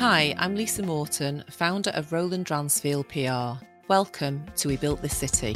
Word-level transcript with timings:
Hi, 0.00 0.34
I'm 0.38 0.54
Lisa 0.54 0.82
Morton, 0.82 1.44
founder 1.50 1.90
of 1.90 2.10
Roland 2.10 2.46
Dransfield 2.46 3.06
PR. 3.10 3.62
Welcome 3.86 4.46
to 4.56 4.68
We 4.68 4.78
Built 4.78 5.02
This 5.02 5.14
City. 5.14 5.54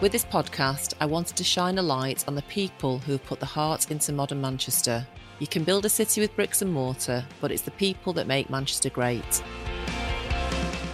With 0.00 0.12
this 0.12 0.24
podcast, 0.24 0.94
I 1.00 1.06
wanted 1.06 1.36
to 1.36 1.42
shine 1.42 1.78
a 1.78 1.82
light 1.82 2.24
on 2.28 2.36
the 2.36 2.42
people 2.42 2.98
who 2.98 3.10
have 3.10 3.24
put 3.24 3.40
the 3.40 3.46
heart 3.46 3.90
into 3.90 4.12
modern 4.12 4.40
Manchester. 4.40 5.04
You 5.40 5.48
can 5.48 5.64
build 5.64 5.84
a 5.84 5.88
city 5.88 6.20
with 6.20 6.36
bricks 6.36 6.62
and 6.62 6.72
mortar, 6.72 7.24
but 7.40 7.50
it's 7.50 7.62
the 7.62 7.72
people 7.72 8.12
that 8.12 8.28
make 8.28 8.50
Manchester 8.50 8.90
great. 8.90 9.42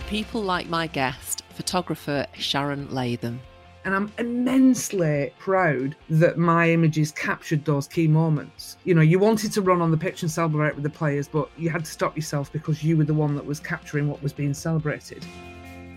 People 0.08 0.40
like 0.40 0.70
my 0.70 0.86
guest, 0.86 1.42
photographer 1.50 2.24
Sharon 2.32 2.88
Latham. 2.90 3.38
And 3.86 3.94
I'm 3.94 4.12
immensely 4.18 5.32
proud 5.38 5.94
that 6.10 6.36
my 6.36 6.68
images 6.70 7.12
captured 7.12 7.64
those 7.64 7.86
key 7.86 8.08
moments. 8.08 8.78
You 8.82 8.96
know, 8.96 9.00
you 9.00 9.20
wanted 9.20 9.52
to 9.52 9.62
run 9.62 9.80
on 9.80 9.92
the 9.92 9.96
pitch 9.96 10.22
and 10.22 10.30
celebrate 10.30 10.74
with 10.74 10.82
the 10.82 10.90
players, 10.90 11.28
but 11.28 11.48
you 11.56 11.70
had 11.70 11.84
to 11.84 11.90
stop 11.90 12.16
yourself 12.16 12.52
because 12.52 12.82
you 12.82 12.96
were 12.96 13.04
the 13.04 13.14
one 13.14 13.36
that 13.36 13.46
was 13.46 13.60
capturing 13.60 14.08
what 14.08 14.20
was 14.24 14.32
being 14.32 14.54
celebrated. 14.54 15.24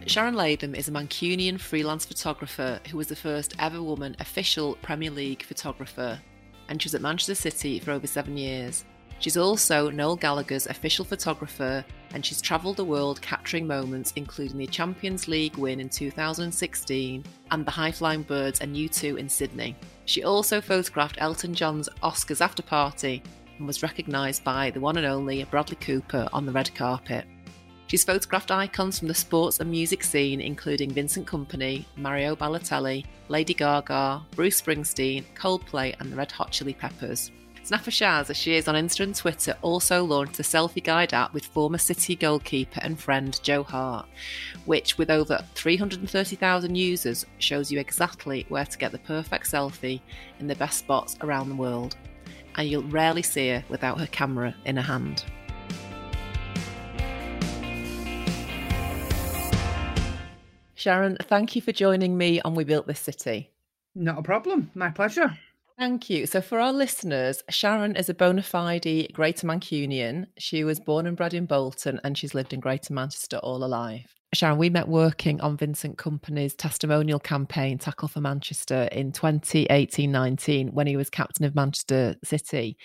Sharon 0.06 0.36
Latham 0.36 0.76
is 0.76 0.88
a 0.88 0.92
Mancunian 0.92 1.60
freelance 1.60 2.06
photographer 2.06 2.80
who 2.92 2.98
was 2.98 3.08
the 3.08 3.16
first 3.16 3.56
ever 3.58 3.82
woman 3.82 4.16
official 4.20 4.78
Premier 4.84 5.10
League 5.10 5.42
photographer, 5.42 6.22
and 6.68 6.80
she 6.80 6.86
was 6.86 6.94
at 6.94 7.02
Manchester 7.02 7.34
City 7.34 7.80
for 7.80 7.90
over 7.90 8.06
seven 8.06 8.38
years. 8.38 8.86
She's 9.20 9.36
also 9.36 9.90
Noel 9.90 10.16
Gallagher's 10.16 10.68
official 10.68 11.04
photographer, 11.04 11.84
and 12.14 12.26
she's 12.26 12.42
travelled 12.42 12.78
the 12.78 12.86
world 12.86 13.22
capturing 13.22 13.68
moments 13.68 14.14
including 14.16 14.58
the 14.58 14.68
Champions 14.68 15.28
League 15.28 15.58
win 15.58 15.82
in 15.82 15.90
2016 15.90 17.24
and 17.52 17.66
the 17.66 17.72
high 17.72 17.92
flying 17.92 18.24
birds 18.24 18.62
and 18.62 18.76
U2 18.76 19.20
in 19.20 19.28
Sydney. 19.28 19.76
She 20.06 20.24
also 20.24 20.62
photographed 20.62 21.18
Elton 21.20 21.54
John's 21.54 21.90
Oscars 22.02 22.42
after 22.42 22.64
party 22.64 23.22
and 23.58 23.68
was 23.68 23.84
recognised 23.84 24.44
by 24.44 24.72
the 24.72 24.80
one 24.80 24.98
and 24.98 25.06
only 25.06 25.44
Bradley 25.44 25.76
Cooper 25.76 26.30
on 26.32 26.46
the 26.46 26.52
red 26.54 26.74
carpet. 26.74 27.26
She's 27.88 28.06
photographed 28.06 28.52
icons 28.52 29.00
from 29.00 29.08
the 29.08 29.16
sports 29.16 29.60
and 29.60 29.70
music 29.70 30.04
scene, 30.04 30.40
including 30.40 30.92
Vincent 30.92 31.28
Kompany, 31.28 31.86
Mario 31.98 32.36
Balotelli, 32.36 33.04
Lady 33.28 33.54
Gaga, 33.54 34.22
Bruce 34.36 34.62
Springsteen, 34.62 35.26
Coldplay, 35.36 36.00
and 36.00 36.12
the 36.12 36.16
Red 36.16 36.32
Hot 36.32 36.52
Chili 36.52 36.74
Peppers. 36.74 37.32
Snapper 37.70 37.92
as 38.04 38.36
she 38.36 38.56
is 38.56 38.68
on 38.68 38.74
Insta 38.74 39.02
and 39.02 39.14
Twitter, 39.14 39.56
also 39.62 40.04
launched 40.04 40.40
a 40.40 40.42
selfie 40.42 40.84
guide 40.84 41.14
app 41.14 41.36
with 41.36 41.46
former 41.46 41.78
City 41.78 42.16
goalkeeper 42.16 42.80
and 42.82 43.00
friend 43.00 43.40
Joe 43.44 43.62
Hart, 43.62 44.08
which, 44.66 44.98
with 44.98 45.12
over 45.12 45.46
330,000 45.54 46.74
users, 46.74 47.28
shows 47.38 47.72
you 47.72 47.80
exactly 47.80 48.48
where 48.50 48.66
to 48.66 48.78
get 48.80 48.92
the 48.92 48.98
perfect 48.98 49.46
selfie 49.46 50.02
in 50.40 50.48
the 50.48 50.56
best 50.56 50.80
spots 50.80 51.16
around 51.22 51.50
the 51.50 51.56
world. 51.56 51.96
And 52.56 52.68
you'll 52.68 52.82
rarely 52.86 53.22
see 53.22 53.50
her 53.50 53.64
without 53.70 54.00
her 54.00 54.08
camera 54.08 54.56
in 54.66 54.76
her 54.76 54.82
hand. 54.82 55.24
Sharon, 60.74 61.18
thank 61.22 61.56
you 61.56 61.62
for 61.62 61.72
joining 61.72 62.18
me 62.18 62.42
on 62.42 62.56
We 62.56 62.64
Built 62.64 62.88
This 62.88 63.00
City. 63.00 63.52
Not 63.94 64.18
a 64.18 64.24
problem. 64.24 64.72
My 64.74 64.90
pleasure. 64.90 65.38
Thank 65.80 66.10
you. 66.10 66.26
So, 66.26 66.42
for 66.42 66.60
our 66.60 66.74
listeners, 66.74 67.42
Sharon 67.50 67.96
is 67.96 68.10
a 68.10 68.14
bona 68.14 68.44
fide 68.44 69.08
Greater 69.14 69.48
Mancunian. 69.48 70.26
She 70.38 70.66
was 70.66 70.78
born 70.78 71.08
and 71.08 71.16
bred 71.16 71.34
in 71.34 71.46
Bolton 71.46 72.02
and 72.04 72.18
she's 72.18 72.36
lived 72.36 72.52
in 72.52 72.60
Greater 72.60 72.94
Manchester 72.94 73.38
all 73.38 73.62
her 73.62 73.68
life. 73.68 74.14
Sharon, 74.34 74.58
we 74.58 74.70
met 74.70 74.90
working 74.90 75.40
on 75.40 75.56
Vincent 75.56 75.98
Kompany's 75.98 76.54
testimonial 76.54 77.18
campaign, 77.18 77.78
Tackle 77.78 78.10
for 78.10 78.20
Manchester, 78.20 78.90
in 78.92 79.14
2018 79.14 80.12
19 80.12 80.68
when 80.74 80.86
he 80.86 80.98
was 80.98 81.10
captain 81.10 81.46
of 81.46 81.56
Manchester 81.56 82.16
City. 82.26 82.76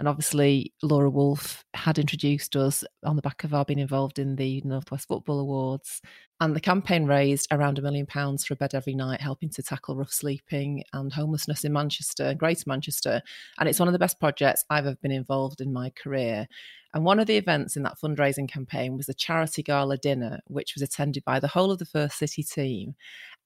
And 0.00 0.08
obviously, 0.08 0.72
Laura 0.82 1.10
Wolf 1.10 1.62
had 1.74 1.98
introduced 1.98 2.56
us 2.56 2.82
on 3.04 3.16
the 3.16 3.22
back 3.22 3.44
of 3.44 3.52
our 3.52 3.66
being 3.66 3.78
involved 3.78 4.18
in 4.18 4.34
the 4.34 4.62
Northwest 4.64 5.06
Football 5.08 5.40
Awards. 5.40 6.00
And 6.40 6.56
the 6.56 6.60
campaign 6.60 7.04
raised 7.04 7.48
around 7.50 7.78
a 7.78 7.82
million 7.82 8.06
pounds 8.06 8.46
for 8.46 8.54
a 8.54 8.56
bed 8.56 8.74
every 8.74 8.94
night, 8.94 9.20
helping 9.20 9.50
to 9.50 9.62
tackle 9.62 9.96
rough 9.96 10.10
sleeping 10.10 10.84
and 10.94 11.12
homelessness 11.12 11.64
in 11.64 11.74
Manchester, 11.74 12.32
Greater 12.32 12.64
Manchester. 12.66 13.20
And 13.58 13.68
it's 13.68 13.78
one 13.78 13.88
of 13.88 13.92
the 13.92 13.98
best 13.98 14.18
projects 14.18 14.64
I've 14.70 14.86
ever 14.86 14.96
been 15.02 15.10
involved 15.10 15.60
in 15.60 15.70
my 15.70 15.90
career. 15.90 16.48
And 16.94 17.04
one 17.04 17.20
of 17.20 17.26
the 17.26 17.36
events 17.36 17.76
in 17.76 17.82
that 17.82 17.98
fundraising 18.02 18.48
campaign 18.48 18.96
was 18.96 19.10
a 19.10 19.14
charity 19.14 19.62
gala 19.62 19.98
dinner, 19.98 20.40
which 20.46 20.74
was 20.74 20.82
attended 20.82 21.24
by 21.24 21.40
the 21.40 21.48
whole 21.48 21.70
of 21.70 21.78
the 21.78 21.84
First 21.84 22.16
City 22.16 22.42
team 22.42 22.94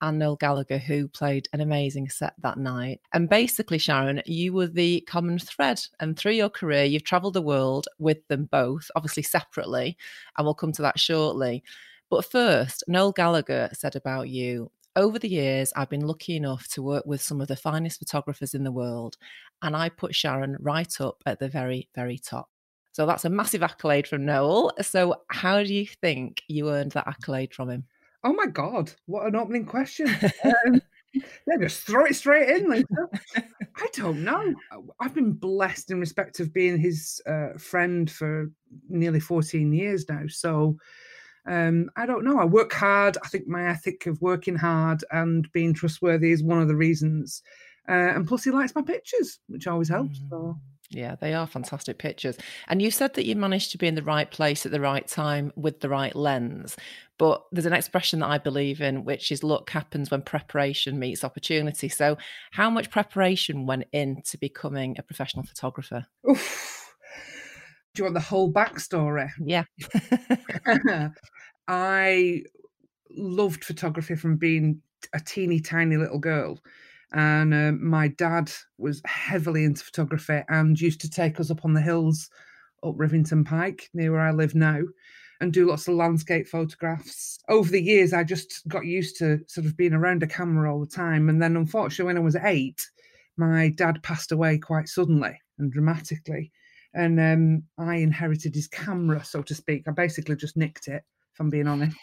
and 0.00 0.18
Noel 0.18 0.36
Gallagher, 0.36 0.78
who 0.78 1.08
played 1.08 1.48
an 1.52 1.60
amazing 1.60 2.08
set 2.08 2.34
that 2.42 2.58
night. 2.58 3.00
And 3.12 3.28
basically, 3.28 3.78
Sharon, 3.78 4.22
you 4.26 4.52
were 4.52 4.66
the 4.66 5.00
common 5.02 5.38
thread. 5.38 5.80
And 6.00 6.16
through 6.16 6.32
your 6.32 6.50
career, 6.50 6.84
you've 6.84 7.04
traveled 7.04 7.34
the 7.34 7.42
world 7.42 7.86
with 7.98 8.26
them 8.28 8.46
both, 8.46 8.90
obviously 8.96 9.22
separately. 9.22 9.96
And 10.36 10.44
we'll 10.44 10.54
come 10.54 10.72
to 10.72 10.82
that 10.82 10.98
shortly. 10.98 11.62
But 12.10 12.30
first, 12.30 12.84
Noel 12.86 13.12
Gallagher 13.12 13.70
said 13.72 13.96
about 13.96 14.28
you 14.28 14.70
over 14.96 15.18
the 15.18 15.28
years, 15.28 15.72
I've 15.74 15.90
been 15.90 16.06
lucky 16.06 16.36
enough 16.36 16.68
to 16.68 16.82
work 16.82 17.04
with 17.06 17.20
some 17.20 17.40
of 17.40 17.48
the 17.48 17.56
finest 17.56 17.98
photographers 17.98 18.54
in 18.54 18.62
the 18.62 18.72
world, 18.72 19.16
and 19.62 19.76
I 19.76 19.88
put 19.88 20.14
Sharon 20.14 20.56
right 20.60 21.00
up 21.00 21.22
at 21.26 21.40
the 21.40 21.48
very, 21.48 21.88
very 21.94 22.18
top. 22.18 22.48
So 22.92 23.06
that's 23.06 23.24
a 23.24 23.30
massive 23.30 23.64
accolade 23.64 24.06
from 24.06 24.24
Noel. 24.24 24.72
So, 24.82 25.16
how 25.28 25.62
do 25.64 25.74
you 25.74 25.86
think 25.86 26.42
you 26.46 26.70
earned 26.70 26.92
that 26.92 27.08
accolade 27.08 27.52
from 27.52 27.70
him? 27.70 27.84
Oh 28.24 28.32
my 28.32 28.46
God, 28.46 28.90
what 29.04 29.26
an 29.26 29.36
opening 29.36 29.66
question. 29.66 30.08
um, 30.08 30.80
yeah, 31.12 31.58
just 31.60 31.82
throw 31.82 32.06
it 32.06 32.16
straight 32.16 32.48
in. 32.48 32.70
Lisa. 32.70 32.86
I 33.36 33.86
don't 33.92 34.24
know. 34.24 34.54
I've 34.98 35.14
been 35.14 35.32
blessed 35.32 35.90
in 35.90 36.00
respect 36.00 36.40
of 36.40 36.52
being 36.52 36.78
his 36.78 37.20
uh, 37.26 37.58
friend 37.58 38.10
for 38.10 38.50
nearly 38.88 39.20
14 39.20 39.72
years 39.72 40.08
now. 40.08 40.22
So, 40.28 40.78
um, 41.46 41.90
I 41.96 42.06
don't 42.06 42.24
know. 42.24 42.38
I 42.38 42.46
work 42.46 42.72
hard. 42.72 43.18
I 43.22 43.28
think 43.28 43.46
my 43.46 43.68
ethic 43.68 44.06
of 44.06 44.22
working 44.22 44.56
hard 44.56 45.04
and 45.10 45.50
being 45.52 45.74
trustworthy 45.74 46.32
is 46.32 46.42
one 46.42 46.62
of 46.62 46.68
the 46.68 46.76
reasons. 46.76 47.42
Uh, 47.86 47.92
and 48.14 48.26
plus, 48.26 48.44
he 48.44 48.50
likes 48.50 48.74
my 48.74 48.80
pictures, 48.80 49.38
which 49.48 49.66
always 49.66 49.90
helps. 49.90 50.18
Mm. 50.18 50.30
So. 50.30 50.56
Yeah, 50.94 51.16
they 51.20 51.34
are 51.34 51.46
fantastic 51.46 51.98
pictures. 51.98 52.36
And 52.68 52.80
you 52.80 52.90
said 52.90 53.14
that 53.14 53.26
you 53.26 53.34
managed 53.34 53.72
to 53.72 53.78
be 53.78 53.88
in 53.88 53.96
the 53.96 54.02
right 54.02 54.30
place 54.30 54.64
at 54.64 54.72
the 54.72 54.80
right 54.80 55.06
time 55.06 55.52
with 55.56 55.80
the 55.80 55.88
right 55.88 56.14
lens. 56.14 56.76
But 57.18 57.44
there's 57.52 57.66
an 57.66 57.72
expression 57.72 58.20
that 58.20 58.28
I 58.28 58.38
believe 58.38 58.80
in, 58.80 59.04
which 59.04 59.30
is 59.32 59.42
luck 59.42 59.70
happens 59.70 60.10
when 60.10 60.22
preparation 60.22 60.98
meets 60.98 61.24
opportunity. 61.24 61.88
So, 61.88 62.16
how 62.52 62.70
much 62.70 62.90
preparation 62.90 63.66
went 63.66 63.84
into 63.92 64.38
becoming 64.38 64.96
a 64.98 65.02
professional 65.02 65.44
photographer? 65.44 66.06
Oof. 66.28 66.94
Do 67.94 68.00
you 68.00 68.04
want 68.04 68.14
the 68.14 68.20
whole 68.20 68.52
backstory? 68.52 69.30
Yeah. 69.38 69.64
I 71.68 72.42
loved 73.10 73.64
photography 73.64 74.16
from 74.16 74.36
being 74.36 74.82
a 75.12 75.20
teeny 75.20 75.60
tiny 75.60 75.96
little 75.96 76.18
girl. 76.18 76.58
And 77.14 77.54
uh, 77.54 77.72
my 77.72 78.08
dad 78.08 78.50
was 78.76 79.00
heavily 79.06 79.64
into 79.64 79.84
photography 79.84 80.42
and 80.48 80.80
used 80.80 81.00
to 81.02 81.10
take 81.10 81.38
us 81.38 81.50
up 81.50 81.64
on 81.64 81.72
the 81.72 81.80
hills 81.80 82.28
up 82.82 82.96
Rivington 82.96 83.46
Pike, 83.46 83.88
near 83.94 84.12
where 84.12 84.20
I 84.20 84.32
live 84.32 84.54
now, 84.54 84.80
and 85.40 85.52
do 85.52 85.68
lots 85.68 85.86
of 85.86 85.94
landscape 85.94 86.48
photographs. 86.48 87.38
Over 87.48 87.70
the 87.70 87.82
years, 87.82 88.12
I 88.12 88.24
just 88.24 88.66
got 88.68 88.84
used 88.84 89.16
to 89.18 89.38
sort 89.46 89.66
of 89.66 89.76
being 89.76 89.94
around 89.94 90.22
a 90.22 90.26
camera 90.26 90.72
all 90.72 90.80
the 90.80 90.86
time. 90.86 91.28
And 91.28 91.40
then, 91.40 91.56
unfortunately, 91.56 92.06
when 92.06 92.16
I 92.16 92.20
was 92.20 92.36
eight, 92.36 92.84
my 93.36 93.72
dad 93.76 94.02
passed 94.02 94.32
away 94.32 94.58
quite 94.58 94.88
suddenly 94.88 95.40
and 95.58 95.72
dramatically. 95.72 96.50
And 96.94 97.20
um, 97.20 97.62
I 97.78 97.96
inherited 97.96 98.54
his 98.54 98.68
camera, 98.68 99.24
so 99.24 99.40
to 99.42 99.54
speak. 99.54 99.84
I 99.86 99.92
basically 99.92 100.36
just 100.36 100.56
nicked 100.56 100.88
it, 100.88 101.02
if 101.32 101.40
I'm 101.40 101.50
being 101.50 101.68
honest 101.68 101.96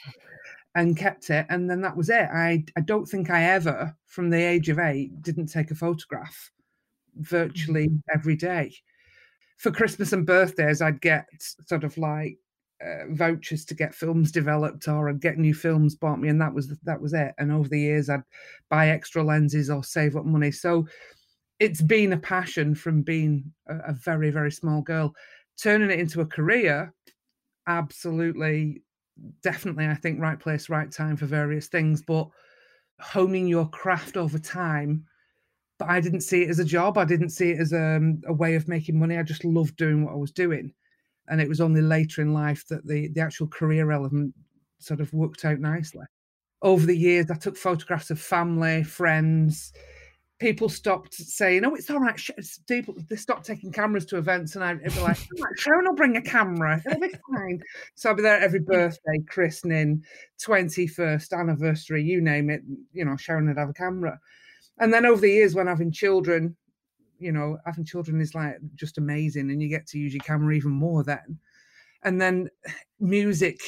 and 0.76 0.98
kept 0.98 1.30
it 1.30 1.46
and 1.50 1.70
then 1.70 1.82
that 1.82 1.98
was 1.98 2.09
it. 2.09 2.30
I 2.32 2.64
i 2.78 2.82
don't 2.82 3.06
think 3.06 3.30
i 3.30 3.44
ever 3.44 3.96
from 4.06 4.30
the 4.30 4.42
age 4.42 4.70
of 4.70 4.80
8 4.80 5.22
didn't 5.22 5.48
take 5.48 5.72
a 5.72 5.76
photograph 5.76 6.52
virtually 7.16 7.88
mm-hmm. 7.88 8.18
every 8.18 8.36
day. 8.36 8.74
For 9.58 9.72
christmas 9.72 10.14
and 10.14 10.26
birthdays 10.26 10.82
i'd 10.82 11.02
get 11.02 11.26
sort 11.68 11.84
of 11.84 11.97
like 11.97 12.38
uh, 12.84 13.06
vouchers 13.12 13.64
to 13.66 13.76
get 13.76 13.94
films 13.94 14.32
developed 14.32 14.88
or 14.88 15.08
I'd 15.09 15.22
get 15.22 15.38
new 15.38 15.53
films 15.53 15.96
bought 15.96 16.20
me 16.20 16.29
and 16.29 16.41
that 16.41 16.53
was 16.53 16.70
that 16.84 17.00
was 17.00 17.14
it. 17.14 17.34
And 17.38 17.52
over 17.52 17.70
the 17.70 17.79
years 17.79 18.09
I'd 18.09 18.23
buy 18.70 18.90
extra 18.90 19.23
lenses 19.23 19.70
or 19.70 19.84
save 19.84 20.16
up 20.16 20.26
money. 20.26 20.52
So 20.52 20.88
it's 21.59 21.82
been 21.82 22.14
a 22.14 22.18
passion 22.18 22.73
from 22.73 23.03
being 23.03 23.52
a, 23.68 23.78
a 23.90 23.94
very 23.94 24.32
very 24.32 24.52
small 24.52 24.82
girl. 24.82 25.14
Turning 25.62 25.91
it 25.91 26.00
into 26.00 26.22
a 26.22 26.26
career 26.26 26.94
absolutely 27.68 28.82
definitely, 29.43 29.87
I 29.87 29.96
think, 29.96 30.19
right 30.19 30.40
place, 30.40 30.69
right 30.69 30.91
time 30.91 31.17
for 31.17 31.25
various 31.25 31.67
things, 31.67 32.02
but 32.02 32.29
honing 32.99 33.47
your 33.47 33.67
craft 33.69 34.17
over 34.17 34.40
time. 34.40 35.05
But 35.78 35.90
I 35.90 35.99
didn't 35.99 36.22
see 36.22 36.43
it 36.43 36.49
as 36.49 36.59
a 36.59 36.66
job. 36.66 36.97
I 36.97 37.05
didn't 37.05 37.29
see 37.29 37.52
it 37.52 37.59
as 37.59 37.73
a, 37.73 37.97
um, 37.97 38.22
a 38.28 38.34
way 38.34 38.55
of 38.55 38.67
making 38.67 38.99
money. 38.99 39.17
I 39.17 39.23
just 39.23 39.43
loved 39.43 39.75
doing 39.78 40.05
what 40.05 40.13
I 40.13 40.17
was 40.17 40.31
doing. 40.31 40.73
And 41.28 41.41
it 41.41 41.49
was 41.49 41.61
only 41.61 41.81
later 41.81 42.22
in 42.22 42.34
life 42.34 42.67
that 42.67 42.85
the, 42.85 43.08
the 43.09 43.22
actual 43.22 43.47
career 43.47 43.91
element 43.91 44.34
sort 44.79 44.99
of 44.99 45.13
worked 45.13 45.46
out 45.46 45.59
nicely. 45.59 46.05
Over 46.61 46.85
the 46.85 46.97
years, 46.97 47.31
I 47.31 47.35
took 47.35 47.58
photographs 47.58 48.11
of 48.11 48.19
family, 48.19 48.84
friends, 48.84 49.73
people 50.41 50.67
stopped 50.67 51.14
saying, 51.14 51.64
"Oh, 51.64 51.76
it's 51.76 51.90
all 51.90 51.99
right." 51.99 52.20
People 52.67 52.96
they 53.09 53.16
stopped 53.16 53.46
taking 53.46 53.72
cameras 53.72 54.05
to 54.08 54.17
events, 54.17 54.55
and 54.55 54.64
I'd 54.64 54.84
be 54.84 54.99
like, 54.99 55.17
"Sharon 55.58 55.85
will 55.85 55.96
bring 55.96 56.17
a 56.17 56.22
camera. 56.22 56.82
It'll 56.85 56.99
be 56.99 57.14
fine." 57.32 57.61
So 57.93 58.09
I'll 58.09 58.16
be 58.16 58.23
there 58.23 58.40
every 58.40 58.59
birthday, 58.59 59.20
christening, 59.29 60.03
twenty 60.41 60.88
first 60.88 61.32
anniversary, 61.32 62.03
you 62.03 62.20
name 62.20 62.49
it. 62.49 62.64
You 62.91 63.05
know, 63.05 63.16
Sharon 63.16 63.47
would 63.47 63.58
have 63.58 63.70
a 63.70 63.73
camera. 63.73 64.20
And 64.79 64.91
then 64.91 65.05
over 65.05 65.22
the 65.22 65.29
years, 65.32 65.53
when 65.53 65.67
having 65.67 65.91
children, 65.91 66.55
you 67.20 67.32
know, 67.32 67.59
having 67.66 67.85
children 67.85 68.20
is 68.20 68.34
like 68.34 68.58
just 68.73 68.97
amazing, 68.97 69.52
and 69.52 69.61
you 69.61 69.70
get 69.70 69.85
to 69.87 69.99
use 69.99 70.14
your 70.14 70.23
camera 70.23 70.55
even 70.55 70.72
more 70.72 71.03
then. 71.03 71.37
And 72.03 72.20
then 72.20 72.49
music 72.99 73.59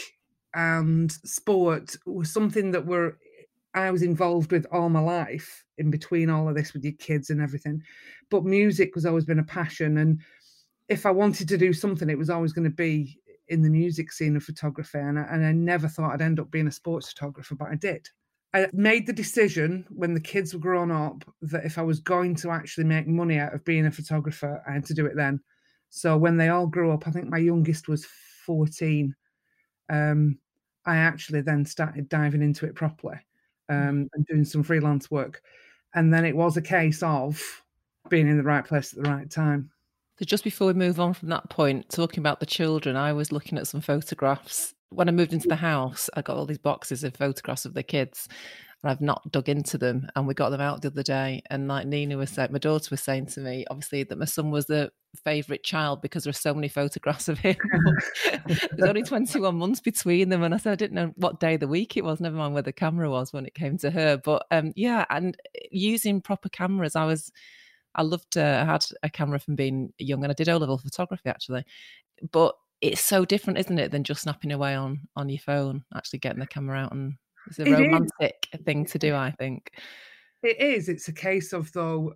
and 0.56 1.12
sport 1.12 1.96
was 2.08 2.34
something 2.34 2.72
that 2.72 2.88
were 2.88 3.20
I 3.74 3.92
was 3.92 4.04
involved 4.04 4.52
with 4.52 4.66
all 4.72 4.90
my 4.90 5.00
life 5.00 5.64
in 5.78 5.90
between 5.90 6.30
all 6.30 6.48
of 6.48 6.56
this 6.56 6.74
with 6.74 6.84
your 6.84 6.94
kids 6.94 7.30
and 7.30 7.42
everything. 7.42 7.82
But 8.30 8.46
music 8.46 8.92
has 8.96 9.06
always 9.06 9.26
been 9.26 9.40
a 9.40 9.44
passion. 9.44 9.98
And 9.98 10.22
if 10.90 11.06
I 11.06 11.12
wanted 11.12 11.48
to 11.50 11.58
do 11.58 11.74
something, 11.74 12.10
it 12.10 12.18
was 12.18 12.30
always 12.30 12.54
going 12.54 12.70
to 12.70 12.76
be 12.76 13.20
in 13.48 13.62
the 13.62 13.70
music 13.70 14.12
scene 14.12 14.36
of 14.36 14.44
photography. 14.44 15.00
And 15.00 15.20
I, 15.20 15.24
and 15.24 15.46
I 15.46 15.52
never 15.52 15.88
thought 15.88 16.14
I'd 16.14 16.22
end 16.22 16.40
up 16.40 16.52
being 16.52 16.68
a 16.68 16.72
sports 16.72 17.12
photographer, 17.12 17.56
but 17.56 17.70
I 17.70 17.76
did. 17.76 18.08
I 18.54 18.68
made 18.72 19.08
the 19.08 19.14
decision 19.14 19.86
when 19.90 20.14
the 20.14 20.20
kids 20.20 20.54
were 20.54 20.60
grown 20.60 20.92
up 20.92 21.24
that 21.42 21.66
if 21.66 21.80
I 21.80 21.82
was 21.82 22.00
going 22.00 22.36
to 22.36 22.52
actually 22.52 22.84
make 22.84 23.08
money 23.08 23.40
out 23.40 23.54
of 23.54 23.66
being 23.66 23.88
a 23.88 23.92
photographer, 23.92 24.64
I 24.68 24.74
had 24.74 24.86
to 24.86 24.94
do 24.94 25.08
it 25.08 25.16
then. 25.16 25.40
So 25.90 26.18
when 26.18 26.38
they 26.38 26.50
all 26.50 26.68
grew 26.68 26.92
up, 26.92 27.08
I 27.08 27.12
think 27.12 27.30
my 27.30 27.40
youngest 27.40 27.88
was 27.88 28.06
14. 28.46 29.16
Um, 29.90 30.38
I 30.86 30.98
actually 30.98 31.42
then 31.42 31.66
started 31.66 32.10
diving 32.10 32.44
into 32.44 32.66
it 32.68 32.76
properly. 32.76 33.20
Um, 33.70 34.10
and 34.14 34.26
doing 34.28 34.46
some 34.46 34.64
freelance 34.64 35.10
work. 35.10 35.42
And 35.96 36.14
then 36.14 36.26
it 36.26 36.36
was 36.36 36.58
a 36.58 36.62
case 36.62 37.04
of 37.04 37.42
being 38.10 38.28
in 38.28 38.38
the 38.38 38.44
right 38.44 38.66
place 38.66 38.94
at 38.94 39.04
the 39.04 39.10
right 39.10 39.30
time. 39.30 39.70
So, 40.20 40.26
just 40.26 40.44
before 40.44 40.68
we 40.68 40.74
move 40.74 41.00
on 41.00 41.14
from 41.14 41.30
that 41.30 41.50
point, 41.50 41.90
talking 41.90 42.20
about 42.20 42.40
the 42.40 42.46
children, 42.46 42.96
I 42.96 43.14
was 43.14 43.32
looking 43.32 43.58
at 43.58 43.68
some 43.68 43.82
photographs. 43.82 44.74
When 44.90 45.10
I 45.10 45.12
moved 45.12 45.34
into 45.34 45.48
the 45.48 45.56
house, 45.56 46.10
I 46.14 46.22
got 46.22 46.38
all 46.38 46.46
these 46.46 46.60
boxes 46.60 47.04
of 47.04 47.16
photographs 47.16 47.66
of 47.66 47.74
the 47.74 47.82
kids. 47.82 48.28
I've 48.84 49.02
not 49.02 49.32
dug 49.32 49.50
into 49.50 49.78
them. 49.78 50.08
And 50.16 50.28
we 50.28 50.34
got 50.34 50.50
them 50.50 50.62
out 50.62 50.82
the 50.82 50.90
other 50.90 51.04
day. 51.04 51.42
And 51.50 51.68
like 51.68 51.88
Nina 51.88 52.18
was 52.18 52.30
saying, 52.30 52.52
my 52.52 52.60
daughter 52.60 52.88
was 52.92 53.02
saying 53.02 53.28
to 53.28 53.40
me, 53.40 53.66
obviously, 53.70 54.04
that 54.04 54.18
my 54.18 54.26
son 54.26 54.52
was 54.52 54.66
the 54.66 54.92
favourite 55.24 55.64
child 55.64 56.02
because 56.02 56.24
there's 56.24 56.40
so 56.40 56.54
many 56.54 56.68
photographs 56.68 57.30
of 57.30 57.40
him. 57.40 57.56
There's 58.48 58.90
only 58.90 59.04
21 59.04 59.56
months 59.56 59.80
between 59.80 60.30
them. 60.30 60.44
And 60.44 60.54
I 60.54 60.58
said, 60.58 60.74
I 60.74 60.76
didn't 60.76 60.96
know 60.96 61.14
what 61.16 61.40
day 61.40 61.54
of 61.54 61.60
the 61.60 61.68
week 61.68 61.96
it 61.96 62.04
was, 62.04 62.20
never 62.20 62.36
mind 62.36 62.54
where 62.54 62.64
the 62.64 62.74
camera 62.74 63.10
was 63.10 63.32
when 63.32 63.46
it 63.46 63.54
came 63.54 63.78
to 63.80 63.92
her. 63.92 64.18
But 64.18 64.46
um, 64.52 64.74
yeah, 64.76 65.06
and 65.10 65.38
using 65.72 66.22
proper 66.22 66.50
cameras, 66.50 66.96
I 66.96 67.06
was. 67.06 67.32
I 67.96 68.02
loved. 68.02 68.38
Uh, 68.38 68.66
I 68.68 68.72
had 68.72 68.84
a 69.04 69.10
camera 69.10 69.38
from 69.38 69.56
being 69.56 69.94
young, 70.00 70.24
and 70.24 70.32
I 70.32 70.34
did 70.34 70.50
O 70.50 70.58
level 70.58 70.80
photography 70.80 71.30
actually. 71.30 71.64
But 72.32 72.56
it's 72.82 73.02
so 73.02 73.24
different, 73.24 73.60
isn't 73.60 73.78
it, 73.78 73.92
than 73.92 74.04
just 74.04 74.24
snapping 74.24 74.52
away 74.52 74.74
on 74.74 75.02
on 75.16 75.30
your 75.30 75.40
phone? 75.40 75.84
Actually, 75.96 76.20
getting 76.20 76.40
the 76.40 76.48
camera 76.48 76.80
out 76.80 76.92
and 76.92 77.18
it's 77.48 77.60
a 77.60 77.64
it 77.64 77.72
romantic 77.72 78.48
is. 78.54 78.62
thing 78.66 78.86
to 78.86 79.00
do, 79.00 79.16
I 79.16 79.32
think. 79.32 79.72
It 80.42 80.60
is. 80.60 80.90
It's 80.90 81.08
a 81.08 81.14
case 81.14 81.54
of 81.54 81.72
though, 81.72 82.14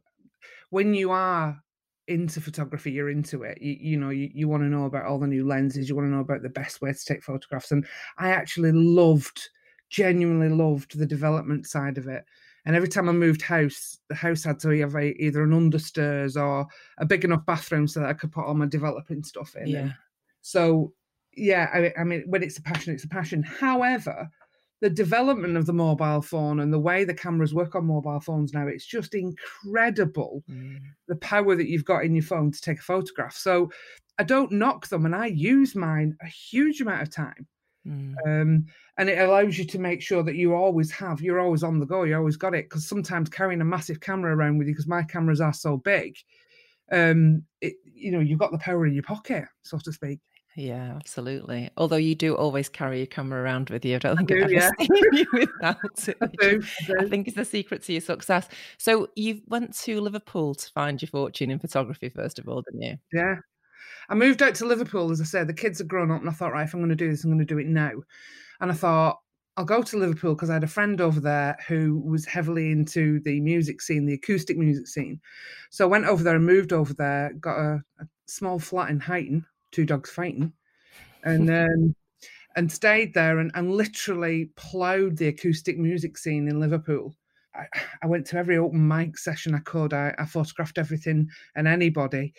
when 0.70 0.94
you 0.94 1.12
are 1.12 1.62
into 2.08 2.40
photography, 2.42 2.92
you're 2.92 3.10
into 3.10 3.44
it. 3.44 3.62
You, 3.62 3.78
you 3.80 3.98
know, 3.98 4.10
you, 4.10 4.30
you 4.34 4.48
want 4.48 4.64
to 4.64 4.70
know 4.70 4.86
about 4.86 5.06
all 5.06 5.20
the 5.20 5.28
new 5.28 5.46
lenses. 5.46 5.90
You 5.90 5.96
want 5.96 6.08
to 6.08 6.12
know 6.14 6.22
about 6.22 6.42
the 6.42 6.50
best 6.50 6.82
way 6.82 6.92
to 6.94 7.06
take 7.06 7.24
photographs. 7.24 7.72
And 7.72 7.86
I 8.18 8.30
actually 8.30 8.72
loved, 8.72 9.50
genuinely 9.90 10.50
loved 10.50 10.98
the 10.98 11.06
development 11.06 11.68
side 11.68 11.98
of 11.98 12.08
it. 12.08 12.24
And 12.66 12.76
every 12.76 12.90
time 12.90 13.08
I 13.08 13.14
moved 13.14 13.42
house, 13.42 13.98
the 14.10 14.16
house 14.16 14.44
had 14.44 14.60
to 14.60 14.70
have 14.80 14.96
a, 14.96 15.14
either 15.24 15.42
an 15.44 15.52
understairs 15.52 16.36
or 16.36 16.68
a 16.98 17.06
big 17.06 17.24
enough 17.24 17.46
bathroom 17.46 17.88
so 17.88 18.02
that 18.02 18.10
I 18.10 18.14
could 18.14 18.32
put 18.32 18.46
all 18.46 18.56
my 18.56 18.66
developing 18.66 19.24
stuff 19.24 19.56
in. 19.56 19.68
Yeah. 19.68 19.92
So, 20.42 20.94
yeah, 21.36 21.70
I, 21.74 21.94
I 22.02 22.04
mean, 22.04 22.24
when 22.28 22.44
it's 22.44 22.58
a 22.58 22.62
passion, 22.62 22.94
it's 22.94 23.06
a 23.06 23.10
passion. 23.10 23.44
However, 23.44 24.30
the 24.82 24.90
development 24.90 25.58
of 25.58 25.66
the 25.66 25.74
mobile 25.74 26.22
phone 26.22 26.60
and 26.60 26.72
the 26.72 26.80
way 26.80 27.04
the 27.04 27.14
cameras 27.14 27.54
work 27.54 27.76
on 27.76 27.86
mobile 27.86 28.20
phones 28.20 28.54
now, 28.54 28.68
it's 28.68 28.86
just 28.86 29.16
incredible 29.16 30.44
mm. 30.50 30.78
the 31.08 31.16
power 31.18 31.56
that 31.56 31.68
you've 31.68 31.86
got 31.86 32.04
in 32.04 32.14
your 32.14 32.24
phone 32.24 32.52
to 32.52 32.62
take 32.62 32.80
a 32.80 32.84
photograph. 32.84 33.36
So 33.36 33.72
I 34.20 34.24
don't 34.24 34.52
knock 34.52 34.88
them 34.88 35.06
and 35.06 35.16
I 35.16 35.28
use 35.28 35.76
mine 35.76 36.16
a 36.22 36.28
huge 36.28 36.82
amount 36.82 37.02
of 37.02 37.10
time. 37.10 37.48
Mm. 37.88 38.16
Um, 38.26 38.66
and 38.98 39.10
it 39.10 39.20
allows 39.20 39.58
you 39.58 39.66
to 39.66 39.80
make 39.80 40.02
sure 40.02 40.24
that 40.24 40.36
you 40.36 40.54
always 40.54 40.92
have, 40.92 41.22
you're 41.22 41.40
always 41.40 41.64
on 41.64 41.80
the 41.80 41.86
go, 41.86 42.04
you 42.04 42.16
always 42.16 42.38
got 42.38 42.54
it. 42.54 42.66
Because 42.66 42.88
sometimes 42.88 43.30
carrying 43.30 43.62
a 43.62 43.66
massive 43.66 44.00
camera 44.00 44.36
around 44.36 44.58
with 44.58 44.68
you, 44.68 44.74
because 44.74 44.88
my 44.88 45.04
cameras 45.04 45.42
are 45.42 45.54
so 45.54 45.78
big, 45.78 46.18
um, 46.92 47.44
it, 47.62 47.74
you 47.84 48.12
know, 48.12 48.20
you've 48.20 48.40
got 48.40 48.52
the 48.52 48.58
power 48.58 48.86
in 48.86 48.94
your 48.94 49.04
pocket, 49.04 49.46
so 49.64 49.78
to 49.80 49.92
speak. 49.92 50.20
Yeah, 50.58 50.94
absolutely. 50.96 51.70
Although 51.78 51.98
you 51.98 52.16
do 52.16 52.36
always 52.36 52.68
carry 52.68 52.98
your 52.98 53.06
camera 53.06 53.44
around 53.44 53.70
with 53.70 53.86
you. 53.86 53.96
I 53.96 54.00
don't 54.00 54.18
think 54.18 54.32
I 54.32 54.36
have 54.36 54.44
ever 54.46 54.54
yeah. 54.54 54.70
seen 54.80 54.90
you 55.14 55.26
without 55.32 55.78
it. 56.08 56.18
I, 56.22 56.26
do, 56.26 56.62
I, 56.82 56.88
do. 56.88 56.96
I, 57.00 57.06
think 57.08 57.28
it's 57.28 57.38
the 57.38 57.46
secret 57.46 57.84
to 57.84 57.92
your 57.94 58.02
success. 58.02 58.48
So 58.80 59.08
you 59.16 59.42
went 59.46 59.78
to 59.82 60.02
Liverpool 60.02 60.56
to 60.56 60.72
find 60.72 61.00
your 61.00 61.10
fortune 61.10 61.52
in 61.52 61.60
photography, 61.60 62.10
first 62.10 62.40
of 62.40 62.50
all, 62.50 62.64
didn't 62.64 62.82
you? 62.82 62.98
Yeah. 63.14 63.36
I 64.10 64.16
moved 64.16 64.42
out 64.42 64.56
to 64.56 64.66
Liverpool, 64.66 65.12
as 65.12 65.22
I 65.22 65.26
said, 65.26 65.48
the 65.48 65.54
kids 65.54 65.78
had 65.78 65.88
grown 65.88 66.10
up, 66.10 66.22
and 66.22 66.30
I 66.30 66.34
thought, 66.34 66.54
right, 66.54 66.64
if 66.64 66.74
I'm 66.74 66.80
going 66.80 66.90
to 66.90 66.96
do 66.96 67.12
this, 67.12 67.24
I'm 67.24 67.30
going 67.30 67.38
to 67.38 67.46
do 67.46 67.60
it 67.60 67.68
now. 67.68 67.92
And 68.60 68.72
I 68.72 68.74
thought, 68.74 69.20
I'll 69.58 69.66
go 69.66 69.84
to 69.84 69.98
Liverpool 69.98 70.34
because 70.34 70.50
I 70.50 70.54
had 70.54 70.64
a 70.64 70.68
friend 70.68 71.02
over 71.02 71.20
there 71.20 71.56
who 71.68 72.00
was 72.00 72.26
heavily 72.26 72.72
into 72.72 73.20
the 73.20 73.40
music 73.42 73.80
scene, 73.80 74.08
the 74.08 74.16
acoustic 74.16 74.58
music 74.58 74.88
scene. 74.88 75.20
So 75.70 75.86
I 75.86 75.90
went 75.90 76.06
over 76.06 76.24
there 76.24 76.36
and 76.36 76.46
moved 76.46 76.74
over 76.74 76.96
there, 76.96 77.34
got 77.40 77.60
a, 77.60 77.84
a 78.00 78.08
small 78.26 78.58
flat 78.58 78.90
in 78.90 79.00
Huyton, 79.00 79.44
two 79.72 79.86
dogs 79.86 80.10
fighting, 80.10 80.54
and 81.24 81.50
um, 81.50 81.96
and 82.58 82.72
stayed 82.72 83.14
there 83.14 83.38
and, 83.40 83.52
and 83.54 83.72
literally 83.72 84.50
ploughed 84.56 85.18
the 85.18 85.28
acoustic 85.28 85.78
music 85.78 86.18
scene 86.18 86.48
in 86.48 86.60
Liverpool. 86.60 87.16
I, 87.56 87.66
I 88.02 88.08
went 88.08 88.26
to 88.28 88.38
every 88.38 88.58
open 88.58 88.86
mic 88.86 89.18
session 89.18 89.54
I 89.54 89.60
could. 89.60 89.94
I, 89.94 90.14
I 90.18 90.26
photographed 90.26 90.80
everything 90.80 91.30
and 91.56 91.68
anybody. 91.68 92.34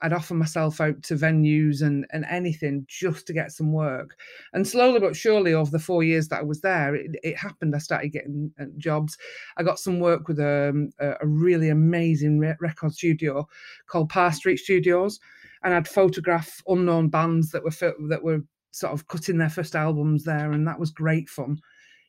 I'd 0.00 0.12
offer 0.12 0.34
myself 0.34 0.80
out 0.80 1.02
to 1.04 1.16
venues 1.16 1.82
and, 1.82 2.06
and 2.12 2.24
anything 2.30 2.86
just 2.88 3.26
to 3.26 3.32
get 3.32 3.50
some 3.50 3.72
work. 3.72 4.16
And 4.52 4.66
slowly 4.66 5.00
but 5.00 5.16
surely, 5.16 5.54
over 5.54 5.70
the 5.70 5.78
four 5.78 6.02
years 6.02 6.28
that 6.28 6.40
I 6.40 6.44
was 6.44 6.60
there, 6.60 6.94
it, 6.94 7.16
it 7.22 7.36
happened. 7.36 7.74
I 7.74 7.78
started 7.78 8.10
getting 8.10 8.52
uh, 8.60 8.66
jobs. 8.76 9.18
I 9.56 9.64
got 9.64 9.80
some 9.80 9.98
work 9.98 10.28
with 10.28 10.38
um, 10.38 10.90
a, 11.00 11.14
a 11.20 11.26
really 11.26 11.68
amazing 11.68 12.38
record 12.38 12.94
studio 12.94 13.48
called 13.86 14.08
Parr 14.08 14.32
Street 14.32 14.58
Studios 14.58 15.18
and 15.62 15.74
I'd 15.74 15.88
photograph 15.88 16.62
unknown 16.66 17.08
bands 17.08 17.50
that 17.50 17.64
were 17.64 17.94
that 18.08 18.22
were 18.22 18.42
sort 18.70 18.92
of 18.92 19.06
cutting 19.08 19.38
their 19.38 19.50
first 19.50 19.74
albums 19.74 20.24
there, 20.24 20.52
and 20.52 20.66
that 20.66 20.78
was 20.78 20.90
great 20.90 21.28
fun. 21.28 21.58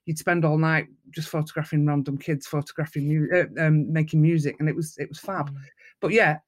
You'd 0.06 0.18
spend 0.18 0.46
all 0.46 0.58
night 0.58 0.88
just 1.12 1.30
photographing 1.30 1.86
random 1.86 2.18
kids, 2.18 2.48
photographing, 2.48 3.30
uh, 3.34 3.64
um, 3.64 3.92
making 3.92 4.22
music, 4.22 4.56
and 4.60 4.70
it 4.70 4.76
was 4.76 4.96
it 4.98 5.10
was 5.10 5.20
fab. 5.20 5.50
Mm. 5.50 5.58
But 6.02 6.12
yeah, 6.12 6.40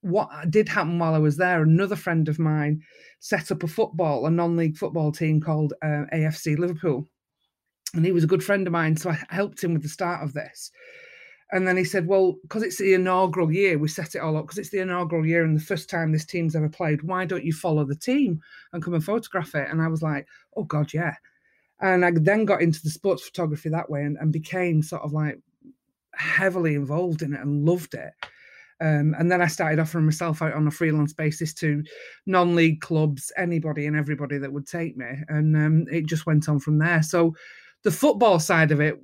what 0.00 0.28
did 0.50 0.68
happen 0.68 0.98
while 0.98 1.14
I 1.14 1.18
was 1.18 1.36
there, 1.36 1.62
another 1.62 1.96
friend 1.96 2.28
of 2.28 2.38
mine 2.38 2.82
set 3.18 3.50
up 3.50 3.62
a 3.62 3.68
football, 3.68 4.26
a 4.26 4.30
non-league 4.30 4.76
football 4.76 5.12
team 5.12 5.40
called 5.40 5.72
uh, 5.82 6.04
AFC 6.12 6.58
Liverpool, 6.58 7.08
and 7.94 8.04
he 8.04 8.12
was 8.12 8.24
a 8.24 8.28
good 8.28 8.44
friend 8.44 8.66
of 8.66 8.72
mine, 8.72 8.96
so 8.96 9.10
I 9.10 9.18
helped 9.28 9.62
him 9.62 9.72
with 9.72 9.82
the 9.82 9.88
start 9.88 10.22
of 10.22 10.32
this. 10.32 10.70
And 11.52 11.66
then 11.66 11.76
he 11.76 11.84
said, 11.84 12.06
Well, 12.06 12.36
because 12.42 12.62
it's 12.62 12.78
the 12.78 12.94
inaugural 12.94 13.52
year, 13.52 13.78
we 13.78 13.88
set 13.88 14.14
it 14.14 14.18
all 14.18 14.36
up 14.36 14.44
because 14.44 14.58
it's 14.58 14.70
the 14.70 14.80
inaugural 14.80 15.24
year 15.24 15.44
and 15.44 15.56
the 15.56 15.64
first 15.64 15.88
time 15.88 16.10
this 16.12 16.24
team's 16.24 16.56
ever 16.56 16.68
played. 16.68 17.02
Why 17.02 17.24
don't 17.24 17.44
you 17.44 17.52
follow 17.52 17.84
the 17.84 17.94
team 17.94 18.40
and 18.72 18.82
come 18.82 18.94
and 18.94 19.04
photograph 19.04 19.54
it? 19.54 19.68
And 19.70 19.80
I 19.80 19.88
was 19.88 20.02
like, 20.02 20.26
Oh, 20.56 20.64
God, 20.64 20.92
yeah. 20.92 21.14
And 21.80 22.04
I 22.04 22.10
then 22.14 22.46
got 22.46 22.62
into 22.62 22.82
the 22.82 22.90
sports 22.90 23.22
photography 23.22 23.68
that 23.68 23.90
way 23.90 24.02
and, 24.02 24.16
and 24.18 24.32
became 24.32 24.82
sort 24.82 25.02
of 25.02 25.12
like 25.12 25.38
heavily 26.14 26.74
involved 26.74 27.22
in 27.22 27.34
it 27.34 27.40
and 27.40 27.66
loved 27.66 27.94
it. 27.94 28.12
Um, 28.80 29.14
and 29.18 29.30
then 29.30 29.40
I 29.40 29.46
started 29.46 29.78
offering 29.78 30.04
myself 30.04 30.42
out 30.42 30.52
on 30.52 30.66
a 30.66 30.70
freelance 30.70 31.12
basis 31.12 31.54
to 31.54 31.82
non 32.26 32.54
league 32.54 32.80
clubs, 32.80 33.32
anybody 33.36 33.86
and 33.86 33.96
everybody 33.96 34.38
that 34.38 34.52
would 34.52 34.66
take 34.66 34.96
me. 34.96 35.06
And 35.28 35.56
um, 35.56 35.86
it 35.90 36.06
just 36.06 36.26
went 36.26 36.48
on 36.48 36.58
from 36.58 36.78
there. 36.78 37.02
So 37.02 37.34
the 37.84 37.90
football 37.90 38.38
side 38.38 38.72
of 38.72 38.80
it 38.80 39.00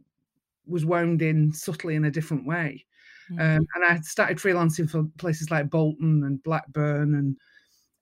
was 0.67 0.85
wound 0.85 1.23
in 1.23 1.53
subtly 1.53 1.95
in 1.95 2.05
a 2.05 2.11
different 2.11 2.47
way. 2.47 2.85
Mm-hmm. 3.31 3.41
Um, 3.41 3.67
and 3.75 3.85
I 3.85 4.01
started 4.01 4.39
freelancing 4.39 4.89
for 4.89 5.05
places 5.19 5.51
like 5.51 5.71
Bolton 5.71 6.25
and 6.25 6.43
Blackburn 6.43 7.15
and 7.15 7.37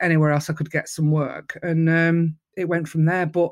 anywhere 0.01 0.31
else 0.31 0.51
I 0.51 0.55
could 0.55 0.71
get 0.71 0.89
some 0.89 1.11
work. 1.11 1.59
And 1.63 1.89
um, 1.89 2.37
it 2.57 2.69
went 2.69 2.89
from 2.89 3.05
there. 3.05 3.27
But 3.27 3.51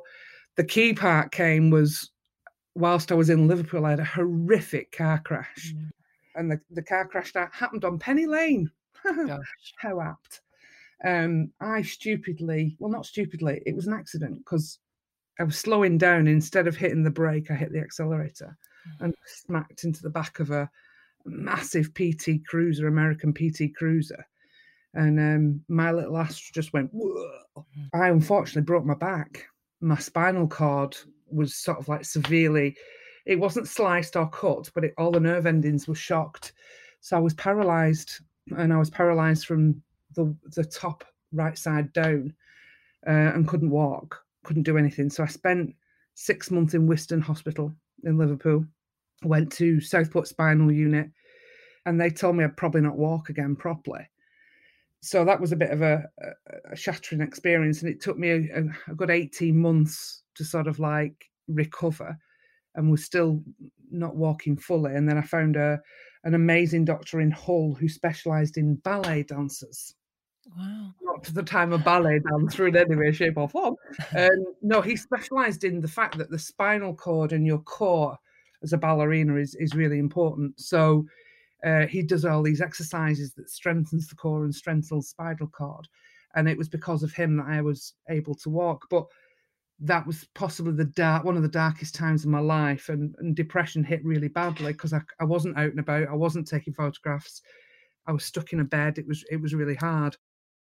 the 0.57 0.65
key 0.65 0.95
part 0.95 1.33
came 1.33 1.71
was 1.71 2.11
whilst 2.75 3.13
I 3.13 3.15
was 3.15 3.31
in 3.31 3.49
Liverpool, 3.49 3.87
I 3.87 3.91
had 3.91 4.01
a 4.01 4.05
horrific 4.05 4.93
car 4.93 5.21
crash. 5.25 5.75
Mm-hmm. 5.75 5.89
And 6.35 6.51
the, 6.51 6.61
the 6.71 6.83
car 6.83 7.07
crash 7.07 7.33
that 7.33 7.53
happened 7.53 7.85
on 7.85 7.99
Penny 7.99 8.27
Lane. 8.27 8.71
How 9.79 10.01
apt. 10.01 10.41
Um, 11.05 11.53
I 11.61 11.83
stupidly, 11.83 12.77
well, 12.79 12.91
not 12.91 13.07
stupidly, 13.07 13.63
it 13.67 13.75
was 13.75 13.87
an 13.87 13.93
accident 13.93 14.39
because 14.39 14.79
I 15.39 15.45
was 15.45 15.57
slowing 15.57 15.99
down. 15.99 16.27
Instead 16.27 16.67
of 16.67 16.77
hitting 16.77 17.05
the 17.05 17.11
brake, 17.11 17.51
I 17.51 17.55
hit 17.55 17.73
the 17.73 17.81
accelerator 17.81 18.57
and 19.01 19.15
smacked 19.27 19.85
into 19.85 20.03
the 20.03 20.11
back 20.11 20.41
of 20.41 20.51
a 20.51 20.71
massive 21.25 21.93
PT 21.95 22.45
Cruiser, 22.47 22.89
American 22.89 23.33
PT 23.33 23.75
Cruiser, 23.77 24.25
and 24.95 25.19
um, 25.19 25.61
my 25.69 25.93
little 25.93 26.17
ass 26.17 26.39
just 26.39 26.73
went. 26.73 26.91
Whoa. 26.93 27.65
I 27.93 28.09
unfortunately 28.09 28.63
broke 28.63 28.85
my 28.85 28.95
back. 28.95 29.47
My 29.81 29.99
spinal 29.99 30.49
cord 30.49 30.97
was 31.31 31.55
sort 31.55 31.79
of 31.79 31.89
like 31.89 32.05
severely. 32.05 32.77
It 33.27 33.39
wasn't 33.39 33.69
sliced 33.69 34.17
or 34.17 34.29
cut, 34.29 34.71
but 34.75 34.85
it, 34.85 34.95
all 34.97 35.11
the 35.11 35.21
nerve 35.21 35.47
endings 35.47 35.87
were 35.87 35.95
shocked. 35.95 36.53
So 37.01 37.17
I 37.17 37.21
was 37.21 37.35
paralyzed, 37.35 38.21
and 38.57 38.73
I 38.73 38.79
was 38.79 38.91
paralyzed 38.91 39.47
from 39.47 39.83
the 40.15 40.35
the 40.55 40.65
top 40.65 41.05
right 41.33 41.57
side 41.57 41.93
down, 41.93 42.35
uh, 43.07 43.33
and 43.35 43.47
couldn't 43.47 43.71
walk, 43.71 44.23
couldn't 44.45 44.63
do 44.63 44.79
anything. 44.79 45.11
So 45.11 45.23
I 45.23 45.27
spent 45.27 45.75
six 46.15 46.51
months 46.51 46.75
in 46.75 46.87
Whiston 46.87 47.21
Hospital 47.21 47.73
in 48.05 48.19
Liverpool. 48.19 48.65
Went 49.25 49.51
to 49.53 49.81
Southport 49.81 50.29
Spinal 50.29 50.71
Unit, 50.71 51.11
and 51.87 52.01
they 52.01 52.11
told 52.11 52.37
me 52.37 52.45
I'd 52.45 52.57
probably 52.57 52.81
not 52.81 52.97
walk 52.97 53.31
again 53.31 53.57
properly. 53.57 54.09
So 55.01 55.25
that 55.25 55.41
was 55.41 55.53
a 55.53 55.57
bit 55.57 55.71
of 55.71 55.83
a, 55.83 56.05
a, 56.71 56.77
shattering 56.77 57.21
experience, 57.21 57.83
and 57.83 57.91
it 57.91 58.01
took 58.01 58.19
me 58.19 58.31
a, 58.31 58.65
a, 58.89 58.95
good 58.95 59.11
eighteen 59.11 59.59
months 59.59 60.23
to 60.35 60.45
sort 60.45 60.67
of 60.67 60.79
like 60.79 61.31
recover, 61.49 62.17
and 62.75 62.91
was 62.91 63.05
still 63.05 63.43
not 63.91 64.17
walking 64.17 64.57
fully. 64.57 64.95
And 64.95 65.09
then 65.09 65.19
I 65.19 65.23
found 65.23 65.57
a 65.57 65.81
an 66.25 66.35
amazing 66.35 66.85
doctor 66.85 67.21
in 67.21 67.31
Hull 67.31 67.77
who 67.79 67.89
specialised 67.89 68.57
in 68.57 68.77
ballet 68.77 69.23
dancers. 69.23 69.95
Wow. 70.57 70.95
Not 71.03 71.25
to 71.25 71.35
the 71.35 71.43
time 71.43 71.73
of 71.73 71.85
ballet 71.85 72.21
dancer 72.21 72.69
in 72.69 72.77
any 72.77 72.97
way, 72.97 73.13
shape, 73.13 73.37
or 73.37 73.49
form. 73.49 73.77
Um, 74.17 74.55
no, 74.63 74.81
he 74.81 74.97
specialised 74.97 75.65
in 75.65 75.81
the 75.81 75.89
fact 75.89 76.19
that 76.19 76.31
the 76.31 76.39
spinal 76.39 76.95
cord 76.95 77.33
and 77.33 77.47
your 77.47 77.59
core 77.59 78.19
as 78.63 78.73
a 78.73 78.79
ballerina 78.79 79.37
is, 79.37 79.55
is 79.57 79.75
really 79.75 79.99
important. 79.99 80.59
So 80.61 81.05
uh, 81.65 81.87
he 81.87 82.03
does 82.03 82.25
all 82.25 82.43
these 82.43 82.61
exercises 82.61 83.35
that 83.35 83.51
strengthens 83.51 84.09
the 84.09 84.15
core 84.15 84.45
and 84.45 84.55
strengthens 84.55 84.89
the 84.89 85.03
spinal 85.03 85.49
cord. 85.49 85.89
And 86.35 86.49
it 86.49 86.59
was 86.59 86.69
because 86.69 87.03
of 87.03 87.13
him 87.13 87.37
that 87.37 87.47
I 87.47 87.63
was 87.63 87.95
able 88.09 88.35
to 88.37 88.51
walk. 88.51 88.87
But 88.91 89.07
that 89.81 90.07
was 90.07 90.27
possibly 90.35 90.73
the 90.73 90.85
dark 90.85 91.25
one 91.25 91.37
of 91.37 91.43
the 91.43 91.49
darkest 91.49 91.95
times 91.95 92.25
of 92.25 92.31
my 92.31 92.41
life 92.41 92.89
and, 92.89 93.15
and 93.19 93.37
depression 93.37 93.85
hit 93.85 94.05
really 94.05 94.27
badly 94.27 94.73
because 94.73 94.93
I, 94.93 95.01
I 95.21 95.25
wasn't 95.25 95.57
out 95.57 95.71
and 95.71 95.79
about 95.79 96.09
i 96.09 96.15
wasn't 96.15 96.49
taking 96.49 96.73
photographs 96.73 97.43
i 98.09 98.11
was 98.11 98.25
stuck 98.25 98.53
in 98.53 98.59
a 98.59 98.65
bed 98.65 98.99
it 98.99 99.07
was 99.07 99.25
it 99.31 99.41
was 99.41 99.55
really 99.55 99.77
hard 99.77 100.17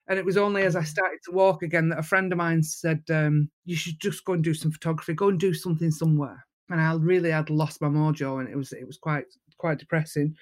and 0.06 0.18
it 0.18 0.24
was 0.24 0.36
only 0.36 0.62
as 0.62 0.76
I 0.76 0.82
started 0.82 1.20
to 1.24 1.32
walk 1.32 1.62
again 1.62 1.88
that 1.88 1.98
a 1.98 2.02
friend 2.02 2.30
of 2.30 2.38
mine 2.38 2.62
said, 2.62 3.02
um, 3.10 3.50
"You 3.64 3.76
should 3.76 4.00
just 4.00 4.24
go 4.24 4.34
and 4.34 4.44
do 4.44 4.54
some 4.54 4.70
photography. 4.70 5.14
Go 5.14 5.28
and 5.28 5.40
do 5.40 5.54
something 5.54 5.90
somewhere." 5.90 6.44
And 6.70 6.80
I 6.80 6.94
really 6.94 7.30
had 7.30 7.50
lost 7.50 7.80
my 7.80 7.88
mojo, 7.88 8.40
and 8.40 8.48
it 8.48 8.56
was 8.56 8.72
it 8.72 8.86
was 8.86 8.96
quite 8.96 9.26
quite 9.58 9.78
depressing. 9.78 10.34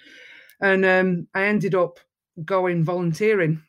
And 0.60 0.84
um, 0.84 1.26
I 1.34 1.44
ended 1.44 1.74
up 1.74 1.98
going 2.44 2.84
volunteering 2.84 3.60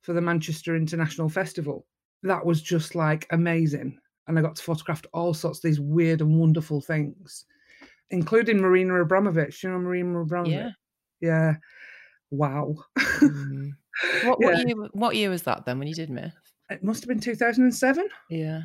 for 0.00 0.12
the 0.14 0.20
Manchester 0.20 0.74
International 0.74 1.28
Festival. 1.28 1.86
That 2.22 2.44
was 2.44 2.62
just 2.62 2.94
like 2.94 3.26
amazing, 3.30 3.98
and 4.26 4.38
I 4.38 4.42
got 4.42 4.56
to 4.56 4.62
photograph 4.62 5.02
all 5.12 5.34
sorts 5.34 5.58
of 5.58 5.62
these 5.62 5.80
weird 5.80 6.20
and 6.22 6.38
wonderful 6.38 6.80
things, 6.80 7.44
including 8.10 8.58
Marina 8.60 8.94
Abramović. 9.04 9.62
You 9.62 9.70
know 9.70 9.78
Marina 9.78 10.24
Abramović? 10.24 10.50
Yeah. 10.50 10.70
Yeah. 11.20 11.54
Wow. 12.30 12.76
Mm. 12.98 13.70
What, 14.24 14.40
what 14.40 14.56
Yeah. 14.56 14.64
year? 14.66 14.76
What 14.92 15.16
year 15.16 15.28
was 15.30 15.42
that 15.42 15.66
then 15.66 15.78
when 15.78 15.86
you 15.86 15.94
did 15.94 16.08
Myth? 16.08 16.32
It 16.70 16.82
must 16.82 17.02
have 17.02 17.08
been 17.08 17.20
2007. 17.20 18.08
Yeah. 18.30 18.62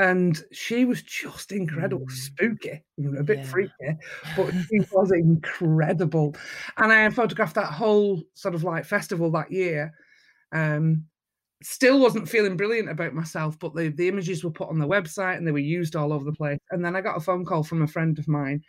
And 0.00 0.42
she 0.50 0.86
was 0.86 1.02
just 1.02 1.52
incredible, 1.52 2.06
Mm. 2.06 2.10
spooky, 2.10 2.82
you 2.96 3.10
know, 3.12 3.20
a 3.20 3.22
bit 3.22 3.40
Yeah. 3.44 3.48
freaky, 3.50 3.98
but 4.34 4.46
she 4.70 4.80
was 4.92 5.12
incredible. 5.12 6.34
And 6.78 6.90
I 6.92 7.08
photographed 7.10 7.54
that 7.56 7.72
whole 7.72 8.22
sort 8.34 8.54
of 8.54 8.64
like 8.64 8.86
festival 8.86 9.30
that 9.32 9.52
year. 9.52 9.92
Um, 10.52 11.06
still 11.62 12.00
wasn't 12.00 12.28
feeling 12.28 12.56
brilliant 12.56 12.88
about 12.90 13.14
myself, 13.14 13.58
but 13.58 13.74
the, 13.74 13.88
the 13.90 14.08
images 14.08 14.42
were 14.44 14.50
put 14.50 14.70
on 14.70 14.78
the 14.78 14.88
website 14.88 15.36
and 15.36 15.46
they 15.46 15.52
were 15.52 15.58
used 15.58 15.96
all 15.96 16.12
over 16.14 16.24
the 16.24 16.32
place. 16.32 16.58
And 16.70 16.84
then 16.84 16.96
I 16.96 17.02
got 17.02 17.18
a 17.18 17.20
phone 17.20 17.44
call 17.44 17.64
from 17.64 17.82
a 17.82 17.86
friend 17.88 18.18
of 18.18 18.28
mine. 18.28 18.62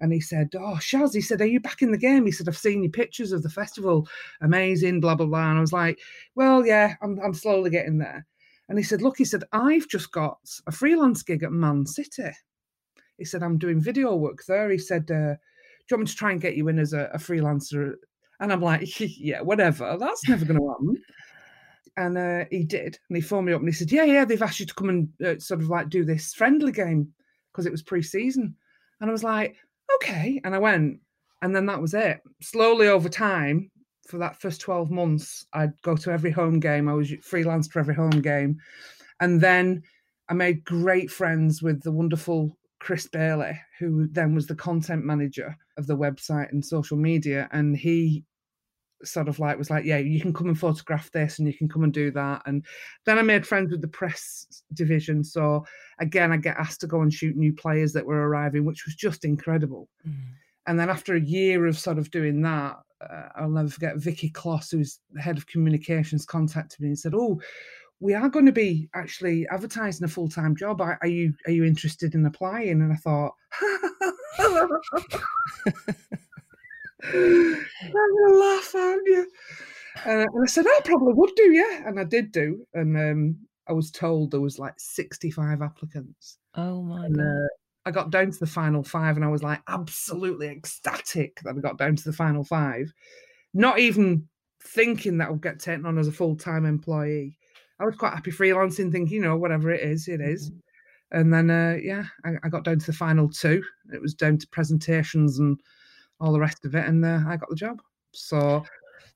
And 0.00 0.12
he 0.12 0.20
said, 0.20 0.50
Oh, 0.54 0.76
Shaz, 0.80 1.14
he 1.14 1.20
said, 1.22 1.40
Are 1.40 1.46
you 1.46 1.60
back 1.60 1.80
in 1.82 1.92
the 1.92 1.98
game? 1.98 2.26
He 2.26 2.32
said, 2.32 2.48
I've 2.48 2.58
seen 2.58 2.82
your 2.82 2.92
pictures 2.92 3.32
of 3.32 3.42
the 3.42 3.48
festival. 3.50 4.06
Amazing, 4.42 5.00
blah, 5.00 5.14
blah, 5.14 5.26
blah. 5.26 5.50
And 5.50 5.58
I 5.58 5.60
was 5.62 5.72
like, 5.72 5.98
Well, 6.34 6.66
yeah, 6.66 6.96
I'm, 7.02 7.18
I'm 7.24 7.34
slowly 7.34 7.70
getting 7.70 7.98
there. 7.98 8.26
And 8.68 8.78
he 8.78 8.84
said, 8.84 9.02
Look, 9.02 9.18
he 9.18 9.24
said, 9.24 9.44
I've 9.52 9.88
just 9.88 10.12
got 10.12 10.38
a 10.66 10.72
freelance 10.72 11.22
gig 11.22 11.42
at 11.42 11.52
Man 11.52 11.86
City. 11.86 12.30
He 13.18 13.24
said, 13.24 13.42
I'm 13.42 13.58
doing 13.58 13.80
video 13.80 14.14
work 14.16 14.44
there. 14.46 14.70
He 14.70 14.78
said, 14.78 15.02
uh, 15.10 15.34
Do 15.34 15.90
you 15.90 15.96
want 15.96 16.00
me 16.02 16.06
to 16.06 16.16
try 16.16 16.32
and 16.32 16.40
get 16.40 16.56
you 16.56 16.68
in 16.68 16.78
as 16.78 16.92
a, 16.92 17.10
a 17.12 17.18
freelancer? 17.18 17.94
And 18.40 18.52
I'm 18.52 18.62
like, 18.62 19.00
Yeah, 19.00 19.42
whatever. 19.42 19.96
That's 19.98 20.28
never 20.28 20.44
going 20.44 20.60
to 20.60 20.68
happen. 20.68 21.02
And 21.96 22.18
uh, 22.18 22.44
he 22.50 22.64
did. 22.64 22.98
And 23.08 23.16
he 23.16 23.20
phoned 23.20 23.46
me 23.46 23.52
up 23.52 23.60
and 23.60 23.68
he 23.68 23.74
said, 23.74 23.92
Yeah, 23.92 24.04
yeah, 24.04 24.24
they've 24.24 24.42
asked 24.42 24.60
you 24.60 24.66
to 24.66 24.74
come 24.74 24.88
and 24.88 25.08
uh, 25.24 25.38
sort 25.38 25.60
of 25.60 25.68
like 25.68 25.90
do 25.90 26.04
this 26.04 26.34
friendly 26.34 26.72
game 26.72 27.12
because 27.52 27.66
it 27.66 27.72
was 27.72 27.82
pre 27.82 28.02
season. 28.02 28.56
And 29.00 29.10
I 29.10 29.12
was 29.12 29.24
like, 29.24 29.56
Okay. 29.96 30.40
And 30.44 30.54
I 30.54 30.58
went. 30.58 31.00
And 31.42 31.54
then 31.54 31.66
that 31.66 31.80
was 31.80 31.92
it. 31.92 32.22
Slowly 32.40 32.88
over 32.88 33.10
time, 33.10 33.70
for 34.06 34.18
that 34.18 34.40
first 34.40 34.60
12 34.60 34.90
months, 34.90 35.46
I'd 35.52 35.80
go 35.82 35.96
to 35.96 36.10
every 36.10 36.30
home 36.30 36.60
game. 36.60 36.88
I 36.88 36.94
was 36.94 37.12
freelance 37.22 37.68
for 37.68 37.80
every 37.80 37.94
home 37.94 38.20
game. 38.20 38.58
And 39.20 39.40
then 39.40 39.82
I 40.28 40.34
made 40.34 40.64
great 40.64 41.10
friends 41.10 41.62
with 41.62 41.82
the 41.82 41.92
wonderful 41.92 42.56
Chris 42.80 43.06
Bailey, 43.06 43.58
who 43.78 44.06
then 44.08 44.34
was 44.34 44.46
the 44.46 44.54
content 44.54 45.04
manager 45.04 45.56
of 45.78 45.86
the 45.86 45.96
website 45.96 46.52
and 46.52 46.64
social 46.64 46.96
media. 46.96 47.48
And 47.52 47.76
he 47.76 48.24
sort 49.02 49.28
of 49.28 49.38
like 49.38 49.58
was 49.58 49.70
like, 49.70 49.84
Yeah, 49.84 49.98
you 49.98 50.20
can 50.20 50.32
come 50.32 50.48
and 50.48 50.58
photograph 50.58 51.10
this 51.10 51.38
and 51.38 51.48
you 51.48 51.54
can 51.54 51.68
come 51.68 51.84
and 51.84 51.92
do 51.92 52.10
that. 52.12 52.42
And 52.46 52.64
then 53.06 53.18
I 53.18 53.22
made 53.22 53.46
friends 53.46 53.70
with 53.70 53.80
the 53.80 53.88
press 53.88 54.62
division. 54.74 55.24
So 55.24 55.64
again, 55.98 56.32
I 56.32 56.36
get 56.36 56.56
asked 56.56 56.80
to 56.80 56.86
go 56.86 57.00
and 57.00 57.12
shoot 57.12 57.36
new 57.36 57.52
players 57.52 57.92
that 57.94 58.06
were 58.06 58.28
arriving, 58.28 58.64
which 58.64 58.84
was 58.84 58.94
just 58.94 59.24
incredible. 59.24 59.88
Mm. 60.06 60.14
And 60.66 60.80
then 60.80 60.88
after 60.88 61.14
a 61.14 61.20
year 61.20 61.66
of 61.66 61.78
sort 61.78 61.98
of 61.98 62.10
doing 62.10 62.42
that, 62.42 62.76
I'll 63.36 63.50
never 63.50 63.68
forget 63.68 63.96
Vicky 63.96 64.30
Kloss, 64.30 64.70
who's 64.70 65.00
the 65.12 65.20
head 65.20 65.36
of 65.38 65.46
communications, 65.46 66.24
contacted 66.26 66.80
me 66.80 66.88
and 66.88 66.98
said, 66.98 67.14
"Oh, 67.14 67.40
we 68.00 68.12
are 68.14 68.28
going 68.28 68.46
to 68.46 68.52
be 68.52 68.88
actually 68.94 69.46
advertising 69.50 70.04
a 70.04 70.08
full 70.08 70.28
time 70.28 70.56
job. 70.56 70.80
Are, 70.80 70.98
are 71.00 71.06
you 71.08 71.32
are 71.46 71.52
you 71.52 71.64
interested 71.64 72.14
in 72.14 72.26
applying?" 72.26 72.80
And 72.82 72.92
I 72.92 72.96
thought, 72.96 73.32
"I'm 77.02 77.64
gonna 77.92 78.34
laugh, 78.38 78.74
aren't 78.74 79.06
you?" 79.06 79.30
And, 80.04 80.20
I- 80.20 80.24
and 80.24 80.42
I 80.42 80.46
said, 80.46 80.66
"I 80.66 80.80
probably 80.84 81.12
would 81.14 81.32
do, 81.36 81.52
yeah." 81.52 81.86
And 81.86 81.98
I 82.00 82.04
did 82.04 82.32
do, 82.32 82.66
and 82.74 82.96
um, 82.96 83.36
I 83.68 83.72
was 83.72 83.90
told 83.90 84.30
there 84.30 84.40
was 84.40 84.58
like 84.58 84.74
sixty 84.78 85.30
five 85.30 85.62
applicants. 85.62 86.38
Oh 86.54 86.82
my 86.82 87.06
And, 87.06 87.16
god. 87.16 87.22
uh, 87.24 87.48
I 87.86 87.90
got 87.90 88.10
down 88.10 88.30
to 88.30 88.38
the 88.38 88.46
final 88.46 88.82
five 88.82 89.16
and 89.16 89.24
I 89.24 89.28
was 89.28 89.42
like 89.42 89.60
absolutely 89.68 90.48
ecstatic 90.48 91.40
that 91.42 91.54
I 91.56 91.60
got 91.60 91.78
down 91.78 91.96
to 91.96 92.04
the 92.04 92.12
final 92.12 92.44
five. 92.44 92.92
Not 93.52 93.78
even 93.78 94.26
thinking 94.62 95.18
that 95.18 95.28
I 95.28 95.30
would 95.30 95.42
get 95.42 95.58
taken 95.58 95.84
on 95.86 95.98
as 95.98 96.08
a 96.08 96.12
full 96.12 96.36
time 96.36 96.64
employee. 96.64 97.36
I 97.80 97.84
was 97.84 97.96
quite 97.96 98.14
happy 98.14 98.30
freelancing, 98.30 98.90
thinking, 98.90 99.08
you 99.08 99.20
know, 99.20 99.36
whatever 99.36 99.70
it 99.70 99.82
is, 99.82 100.08
it 100.08 100.20
is. 100.20 100.50
And 101.10 101.32
then, 101.32 101.50
uh, 101.50 101.76
yeah, 101.80 102.04
I, 102.24 102.32
I 102.42 102.48
got 102.48 102.64
down 102.64 102.78
to 102.78 102.86
the 102.86 102.92
final 102.92 103.28
two. 103.28 103.62
It 103.92 104.00
was 104.00 104.14
down 104.14 104.38
to 104.38 104.48
presentations 104.48 105.38
and 105.38 105.60
all 106.20 106.32
the 106.32 106.40
rest 106.40 106.64
of 106.64 106.74
it. 106.74 106.86
And 106.86 107.04
uh, 107.04 107.20
I 107.26 107.36
got 107.36 107.50
the 107.50 107.56
job. 107.56 107.82
So 108.12 108.64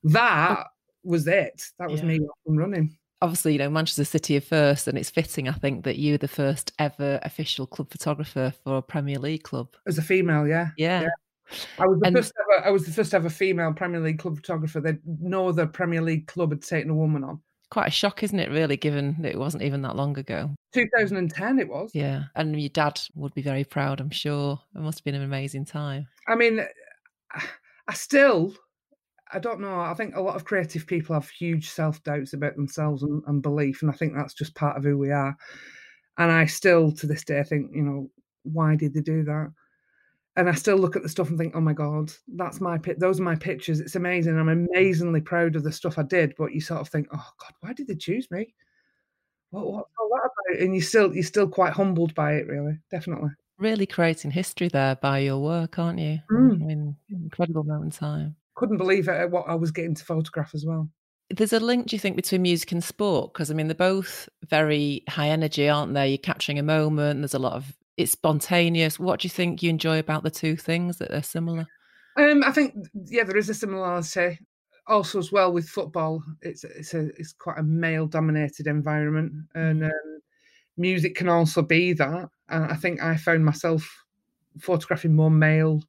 that 0.03 0.67
was 1.03 1.27
it. 1.27 1.63
That 1.79 1.89
was 1.89 2.01
Yeah. 2.01 2.07
me 2.07 2.19
off 2.19 2.37
and 2.45 2.59
running. 2.59 2.97
Obviously, 3.21 3.53
you 3.53 3.59
know, 3.59 3.69
Manchester 3.69 4.05
City 4.05 4.37
are 4.37 4.41
first, 4.41 4.87
and 4.87 4.97
it's 4.97 5.09
fitting, 5.09 5.49
I 5.49 5.51
think, 5.53 5.83
that 5.83 5.97
you 5.97 6.13
were 6.13 6.17
the 6.17 6.27
first 6.29 6.71
ever 6.79 7.19
official 7.23 7.67
club 7.67 7.89
photographer 7.91 8.53
for 8.63 8.77
a 8.77 8.81
Premier 8.81 9.19
League 9.19 9.43
club. 9.43 9.75
As 9.87 9.97
a 9.97 10.01
female, 10.01 10.47
yeah. 10.47 10.69
Yeah. 10.77 11.07
I 11.79 11.85
was 11.87 11.99
the 11.99 12.07
And- 12.07 12.15
first 12.15 12.31
ever. 12.39 12.65
I 12.67 12.69
was 12.71 12.85
the 12.85 12.91
first 12.93 13.13
ever 13.13 13.29
female 13.29 13.73
Premier 13.73 13.99
League 13.99 14.19
club 14.19 14.35
photographer. 14.37 14.79
That 14.79 14.99
no 15.05 15.49
other 15.49 15.65
Premier 15.67 16.01
League 16.01 16.27
club 16.27 16.51
had 16.51 16.61
taken 16.61 16.91
a 16.91 16.95
woman 16.95 17.23
on. 17.23 17.41
Quite 17.71 17.87
a 17.89 17.91
shock, 17.91 18.23
isn't 18.23 18.39
it, 18.39 18.49
really, 18.49 18.77
given 18.77 19.15
that 19.21 19.31
it 19.33 19.37
wasn't 19.37 19.63
even 19.63 19.81
that 19.83 19.95
long 19.95 20.17
ago? 20.17 20.49
2010, 20.73 21.59
it 21.59 21.67
was. 21.67 21.91
Yeah. 21.93 22.23
And 22.35 22.59
your 22.59 22.69
dad 22.69 22.99
would 23.15 23.33
be 23.33 23.41
very 23.41 23.63
proud, 23.63 23.99
I'm 23.99 24.09
sure. 24.11 24.59
It 24.75 24.79
must 24.79 24.99
have 24.99 25.03
been 25.05 25.15
an 25.15 25.23
amazing 25.23 25.65
time. 25.65 26.07
I 26.27 26.35
mean, 26.35 26.61
I 27.87 27.93
still, 27.93 28.55
I 29.31 29.39
don't 29.39 29.59
know. 29.59 29.79
I 29.79 29.93
think 29.93 30.15
a 30.15 30.21
lot 30.21 30.35
of 30.35 30.45
creative 30.45 30.87
people 30.87 31.13
have 31.13 31.29
huge 31.29 31.69
self 31.69 32.01
doubts 32.03 32.33
about 32.33 32.55
themselves 32.55 33.03
and, 33.03 33.21
and 33.27 33.41
belief, 33.41 33.81
and 33.81 33.91
I 33.91 33.93
think 33.93 34.13
that's 34.15 34.33
just 34.33 34.55
part 34.55 34.77
of 34.77 34.83
who 34.83 34.97
we 34.97 35.11
are. 35.11 35.35
And 36.17 36.31
I 36.31 36.45
still, 36.45 36.91
to 36.93 37.07
this 37.07 37.23
day, 37.23 37.43
think, 37.43 37.71
you 37.73 37.81
know, 37.83 38.09
why 38.43 38.75
did 38.75 38.93
they 38.93 39.01
do 39.01 39.23
that? 39.23 39.51
And 40.35 40.49
I 40.49 40.53
still 40.53 40.77
look 40.77 40.95
at 40.95 41.03
the 41.03 41.09
stuff 41.09 41.29
and 41.29 41.37
think, 41.37 41.55
oh 41.55 41.61
my 41.61 41.73
god, 41.73 42.11
that's 42.35 42.61
my 42.61 42.77
pic. 42.77 42.97
Those 42.99 43.19
are 43.19 43.23
my 43.23 43.35
pictures. 43.35 43.79
It's 43.79 43.95
amazing. 43.95 44.37
I'm 44.37 44.49
amazingly 44.49 45.21
proud 45.21 45.55
of 45.55 45.63
the 45.63 45.71
stuff 45.71 45.97
I 45.97 46.03
did. 46.03 46.33
But 46.37 46.53
you 46.53 46.61
sort 46.61 46.81
of 46.81 46.89
think, 46.89 47.07
oh 47.13 47.29
god, 47.39 47.53
why 47.59 47.73
did 47.73 47.87
they 47.87 47.95
choose 47.95 48.29
me? 48.31 48.53
What, 49.51 49.71
what's 49.71 49.89
all 49.99 50.09
that 50.09 50.29
about? 50.53 50.63
And 50.63 50.73
you 50.75 50.81
still, 50.81 51.13
you're 51.13 51.23
still 51.23 51.47
quite 51.47 51.73
humbled 51.73 52.15
by 52.15 52.33
it, 52.33 52.47
really. 52.47 52.77
Definitely. 52.89 53.29
really 53.57 53.85
creating 53.85 54.31
history 54.31 54.69
there 54.69 54.95
by 54.95 55.19
your 55.19 55.39
work, 55.39 55.77
aren't 55.77 55.99
you? 55.99 56.19
Mm. 56.31 56.53
I 56.53 56.65
mean, 56.65 56.95
incredible 57.09 57.63
moment 57.63 57.93
in 57.93 57.99
time. 57.99 58.35
Couldn't 58.59 58.75
believe 58.75 59.07
it 59.07 59.31
what 59.31 59.47
I 59.47 59.55
was 59.55 59.71
getting 59.71 59.95
to 59.95 60.03
photograph 60.03 60.53
as 60.53 60.65
well. 60.65 60.89
There's 61.29 61.53
a 61.53 61.61
link, 61.61 61.87
do 61.87 61.95
you 61.95 61.99
think, 61.99 62.17
between 62.17 62.41
music 62.41 62.73
and 62.73 62.83
sport? 62.83 63.31
Because 63.31 63.49
I 63.49 63.53
mean, 63.53 63.67
they're 63.67 63.73
both 63.73 64.27
very 64.49 65.01
high 65.07 65.29
energy, 65.29 65.69
aren't 65.69 65.93
they? 65.93 66.09
You're 66.09 66.17
capturing 66.17 66.59
a 66.59 66.63
moment. 66.63 67.21
There's 67.21 67.33
a 67.33 67.39
lot 67.39 67.53
of 67.53 67.73
it's 67.95 68.11
spontaneous. 68.11 68.99
What 68.99 69.21
do 69.21 69.27
you 69.27 69.29
think 69.29 69.63
you 69.63 69.69
enjoy 69.69 69.97
about 69.97 70.23
the 70.23 70.29
two 70.29 70.57
things 70.57 70.97
that 70.97 71.11
are 71.11 71.23
similar? 71.23 71.67
Um, 72.17 72.43
I 72.43 72.51
think 72.51 72.75
yeah, 73.05 73.23
there 73.23 73.37
is 73.37 73.47
a 73.47 73.53
similarity. 73.53 74.39
Also, 74.87 75.19
as 75.19 75.31
well 75.31 75.53
with 75.53 75.69
football, 75.69 76.21
it's 76.41 76.65
it's 76.65 76.93
a 76.93 77.07
it's 77.17 77.31
quite 77.31 77.59
a 77.59 77.63
male 77.63 78.07
dominated 78.07 78.67
environment, 78.67 79.31
and 79.55 79.85
um, 79.85 80.19
music 80.75 81.15
can 81.15 81.29
also 81.29 81.61
be 81.61 81.93
that. 81.93 82.27
And 82.49 82.65
I 82.65 82.75
think 82.75 83.01
I 83.01 83.15
found 83.15 83.45
myself 83.45 83.89
photographing 84.59 85.15
more 85.15 85.31
male 85.31 85.81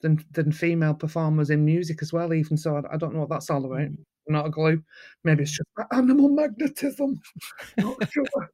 than 0.00 0.24
than 0.32 0.52
female 0.52 0.94
performers 0.94 1.50
in 1.50 1.64
music 1.64 2.02
as 2.02 2.12
well. 2.12 2.32
Even 2.32 2.56
so, 2.56 2.76
I, 2.76 2.94
I 2.94 2.96
don't 2.96 3.14
know 3.14 3.20
what 3.20 3.30
that's 3.30 3.50
all 3.50 3.64
about. 3.64 3.88
Not 4.26 4.46
a 4.46 4.50
clue. 4.50 4.82
Maybe 5.24 5.42
it's 5.42 5.52
just 5.52 5.68
animal 5.92 6.28
magnetism. 6.28 7.20
Not 7.78 7.96
sure. 8.10 8.50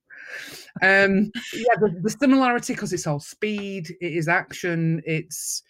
um, 0.83 1.31
yeah, 1.53 1.75
the, 1.81 1.99
the 2.03 2.11
similarity 2.11 2.75
because 2.75 2.93
it's 2.93 3.07
all 3.07 3.21
speed, 3.21 3.91
it 4.01 4.13
is 4.13 4.29
action, 4.29 5.03
it's 5.05 5.63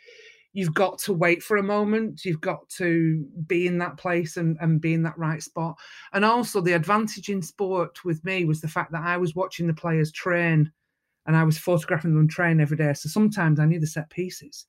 you've 0.54 0.72
got 0.72 0.98
to 1.00 1.12
wait 1.12 1.42
for 1.42 1.58
a 1.58 1.62
moment 1.62 2.24
you've 2.24 2.40
got 2.40 2.66
to 2.68 3.26
be 3.46 3.66
in 3.66 3.76
that 3.76 3.98
place 3.98 4.38
and, 4.38 4.56
and 4.60 4.80
be 4.80 4.94
in 4.94 5.02
that 5.02 5.18
right 5.18 5.42
spot 5.42 5.76
and 6.14 6.24
also 6.24 6.60
the 6.60 6.72
advantage 6.72 7.28
in 7.28 7.42
sport 7.42 8.02
with 8.04 8.24
me 8.24 8.44
was 8.44 8.60
the 8.60 8.68
fact 8.68 8.90
that 8.92 9.02
i 9.02 9.16
was 9.16 9.34
watching 9.34 9.66
the 9.66 9.74
players 9.74 10.10
train 10.12 10.70
and 11.26 11.36
i 11.36 11.44
was 11.44 11.58
photographing 11.58 12.14
them 12.14 12.28
train 12.28 12.60
every 12.60 12.76
day 12.76 12.94
so 12.94 13.08
sometimes 13.08 13.60
i 13.60 13.66
knew 13.66 13.80
the 13.80 13.86
set 13.86 14.08
pieces 14.10 14.66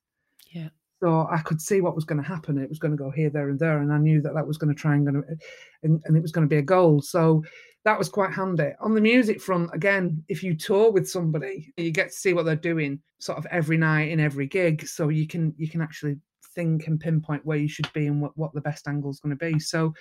yeah 0.50 0.68
so 1.00 1.26
i 1.30 1.38
could 1.38 1.60
see 1.60 1.80
what 1.80 1.94
was 1.94 2.04
going 2.04 2.20
to 2.20 2.28
happen 2.28 2.58
it 2.58 2.68
was 2.68 2.78
going 2.78 2.90
to 2.90 2.96
go 2.96 3.10
here 3.10 3.30
there 3.30 3.50
and 3.50 3.58
there 3.58 3.78
and 3.78 3.92
i 3.92 3.98
knew 3.98 4.20
that 4.20 4.34
that 4.34 4.46
was 4.46 4.58
going 4.58 4.74
to 4.74 4.80
try 4.80 4.94
and, 4.94 5.08
and, 5.08 6.00
and 6.04 6.16
it 6.16 6.22
was 6.22 6.32
going 6.32 6.46
to 6.46 6.52
be 6.52 6.58
a 6.58 6.62
goal 6.62 7.00
so 7.00 7.42
that 7.86 7.96
was 7.96 8.08
quite 8.08 8.32
handy. 8.32 8.72
On 8.80 8.94
the 8.94 9.00
music 9.00 9.40
front, 9.40 9.70
again, 9.72 10.24
if 10.28 10.42
you 10.42 10.56
tour 10.56 10.90
with 10.90 11.08
somebody, 11.08 11.72
you 11.76 11.92
get 11.92 12.08
to 12.08 12.12
see 12.12 12.32
what 12.32 12.44
they're 12.44 12.56
doing 12.56 12.98
sort 13.20 13.38
of 13.38 13.46
every 13.46 13.76
night 13.76 14.10
in 14.10 14.18
every 14.18 14.48
gig. 14.48 14.88
So 14.88 15.08
you 15.08 15.28
can 15.28 15.54
you 15.56 15.68
can 15.68 15.80
actually 15.80 16.16
think 16.56 16.88
and 16.88 16.98
pinpoint 16.98 17.46
where 17.46 17.58
you 17.58 17.68
should 17.68 17.90
be 17.92 18.08
and 18.08 18.20
what, 18.20 18.36
what 18.36 18.52
the 18.54 18.60
best 18.60 18.88
angle 18.88 19.10
is 19.10 19.20
going 19.20 19.38
to 19.38 19.52
be. 19.52 19.60
So 19.60 19.94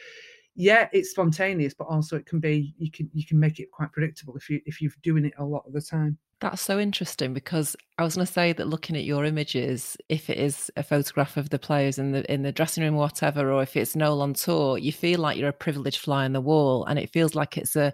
yeah, 0.56 0.90
it's 0.94 1.12
spontaneous, 1.12 1.75
but 1.75 1.86
also 1.86 2.16
it 2.16 2.25
can 2.25 2.40
be 2.40 2.74
you 2.80 2.90
can 2.90 3.08
you 3.14 3.24
can 3.24 3.40
make 3.40 3.60
it 3.60 3.70
quite 3.70 3.92
predictable 3.92 4.36
if 4.36 4.50
you 4.50 4.60
if 4.66 4.82
you're 4.82 4.92
doing 5.04 5.25
it 5.25 5.34
a 5.38 5.46
lot 5.46 5.66
of 5.68 5.74
the 5.74 5.82
time. 5.82 6.18
That's 6.42 6.62
so 6.62 6.80
interesting 6.80 7.34
because 7.34 7.75
I 7.98 8.04
was 8.04 8.15
going 8.15 8.27
to 8.27 8.32
say 8.32 8.51
that 8.54 8.68
looking 8.68 8.98
at 8.98 9.06
your 9.06 9.24
images, 9.24 9.96
if 10.10 10.30
it 10.30 10.38
is 10.38 10.70
a 10.75 10.84
photograph 10.84 11.38
of 11.38 11.50
the 11.50 11.58
players 11.58 11.98
in 11.98 12.12
the 12.12 12.32
in 12.32 12.44
the 12.44 12.51
dressing 12.51 12.84
room 12.84 12.96
or 12.96 13.00
whatever, 13.00 13.51
or 13.51 13.63
if 13.63 13.75
it's 13.77 13.96
Noel 13.96 14.22
on 14.22 14.34
tour, 14.34 14.77
you 14.77 14.92
feel 14.92 15.20
like 15.20 15.38
you're 15.38 15.50
a 15.50 15.54
privileged 15.54 16.00
fly 16.00 16.25
on 16.25 16.34
the 16.34 16.42
wall, 16.42 16.86
and 16.86 17.00
it 17.00 17.12
feels 17.12 17.36
like 17.36 17.58
it's 17.58 17.75
a 17.75 17.94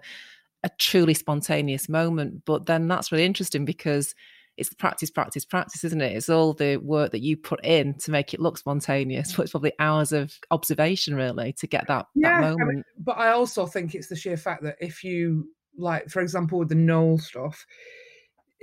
a 0.64 0.70
truly 0.78 1.14
spontaneous 1.14 1.88
moment. 1.88 2.44
But 2.44 2.66
then 2.66 2.88
that's 2.88 3.12
really 3.12 3.24
interesting 3.24 3.64
because 3.64 4.14
it's 4.56 4.74
practice, 4.74 5.10
practice, 5.10 5.44
practice, 5.44 5.84
isn't 5.84 6.02
it? 6.02 6.16
It's 6.16 6.28
all 6.28 6.52
the 6.52 6.76
work 6.76 7.12
that 7.12 7.22
you 7.22 7.36
put 7.36 7.64
in 7.64 7.94
to 7.98 8.10
make 8.10 8.34
it 8.34 8.40
look 8.40 8.58
spontaneous, 8.58 9.34
but 9.34 9.42
it's 9.42 9.52
probably 9.52 9.72
hours 9.78 10.12
of 10.12 10.32
observation 10.50 11.14
really 11.14 11.52
to 11.54 11.66
get 11.66 11.86
that, 11.88 12.06
yeah, 12.14 12.40
that 12.40 12.50
moment. 12.50 12.60
I 12.60 12.74
mean, 12.74 12.84
but 12.98 13.18
I 13.18 13.30
also 13.30 13.66
think 13.66 13.94
it's 13.94 14.08
the 14.08 14.16
sheer 14.16 14.36
fact 14.36 14.62
that 14.64 14.76
if 14.80 15.02
you 15.04 15.48
like, 15.76 16.08
for 16.10 16.20
example, 16.20 16.58
with 16.58 16.68
the 16.68 16.74
Noel 16.74 17.18
stuff, 17.18 17.64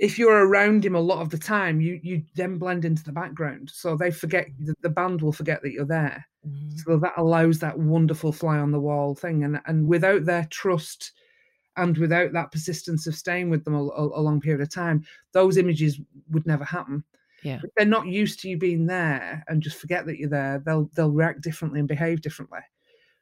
if 0.00 0.18
you're 0.18 0.46
around 0.46 0.84
him 0.84 0.94
a 0.94 1.00
lot 1.00 1.20
of 1.20 1.28
the 1.28 1.38
time, 1.38 1.78
you 1.80 2.00
you 2.02 2.22
then 2.34 2.56
blend 2.56 2.86
into 2.86 3.04
the 3.04 3.12
background. 3.12 3.70
So 3.72 3.96
they 3.96 4.10
forget 4.10 4.48
the, 4.58 4.74
the 4.80 4.88
band 4.88 5.20
will 5.20 5.32
forget 5.32 5.62
that 5.62 5.72
you're 5.72 5.84
there. 5.84 6.26
Mm-hmm. 6.44 6.76
So 6.78 6.96
that 6.96 7.12
allows 7.18 7.58
that 7.58 7.78
wonderful 7.78 8.32
fly 8.32 8.58
on 8.58 8.72
the 8.72 8.80
wall 8.80 9.14
thing. 9.14 9.44
And 9.44 9.60
and 9.66 9.86
without 9.86 10.24
their 10.24 10.46
trust 10.50 11.12
and 11.76 11.96
without 11.98 12.32
that 12.32 12.50
persistence 12.50 13.06
of 13.06 13.14
staying 13.14 13.50
with 13.50 13.62
them 13.64 13.74
a, 13.74 13.84
a, 13.84 14.20
a 14.20 14.22
long 14.22 14.40
period 14.40 14.62
of 14.62 14.70
time, 14.70 15.04
those 15.32 15.58
images 15.58 16.00
would 16.30 16.46
never 16.46 16.64
happen. 16.64 17.04
Yeah. 17.42 17.60
If 17.62 17.70
they're 17.76 17.86
not 17.86 18.06
used 18.06 18.40
to 18.40 18.48
you 18.48 18.56
being 18.56 18.86
there 18.86 19.44
and 19.48 19.62
just 19.62 19.76
forget 19.76 20.06
that 20.06 20.18
you're 20.18 20.30
there, 20.30 20.62
they'll 20.64 20.90
they'll 20.94 21.10
react 21.10 21.42
differently 21.42 21.78
and 21.78 21.88
behave 21.88 22.22
differently. 22.22 22.60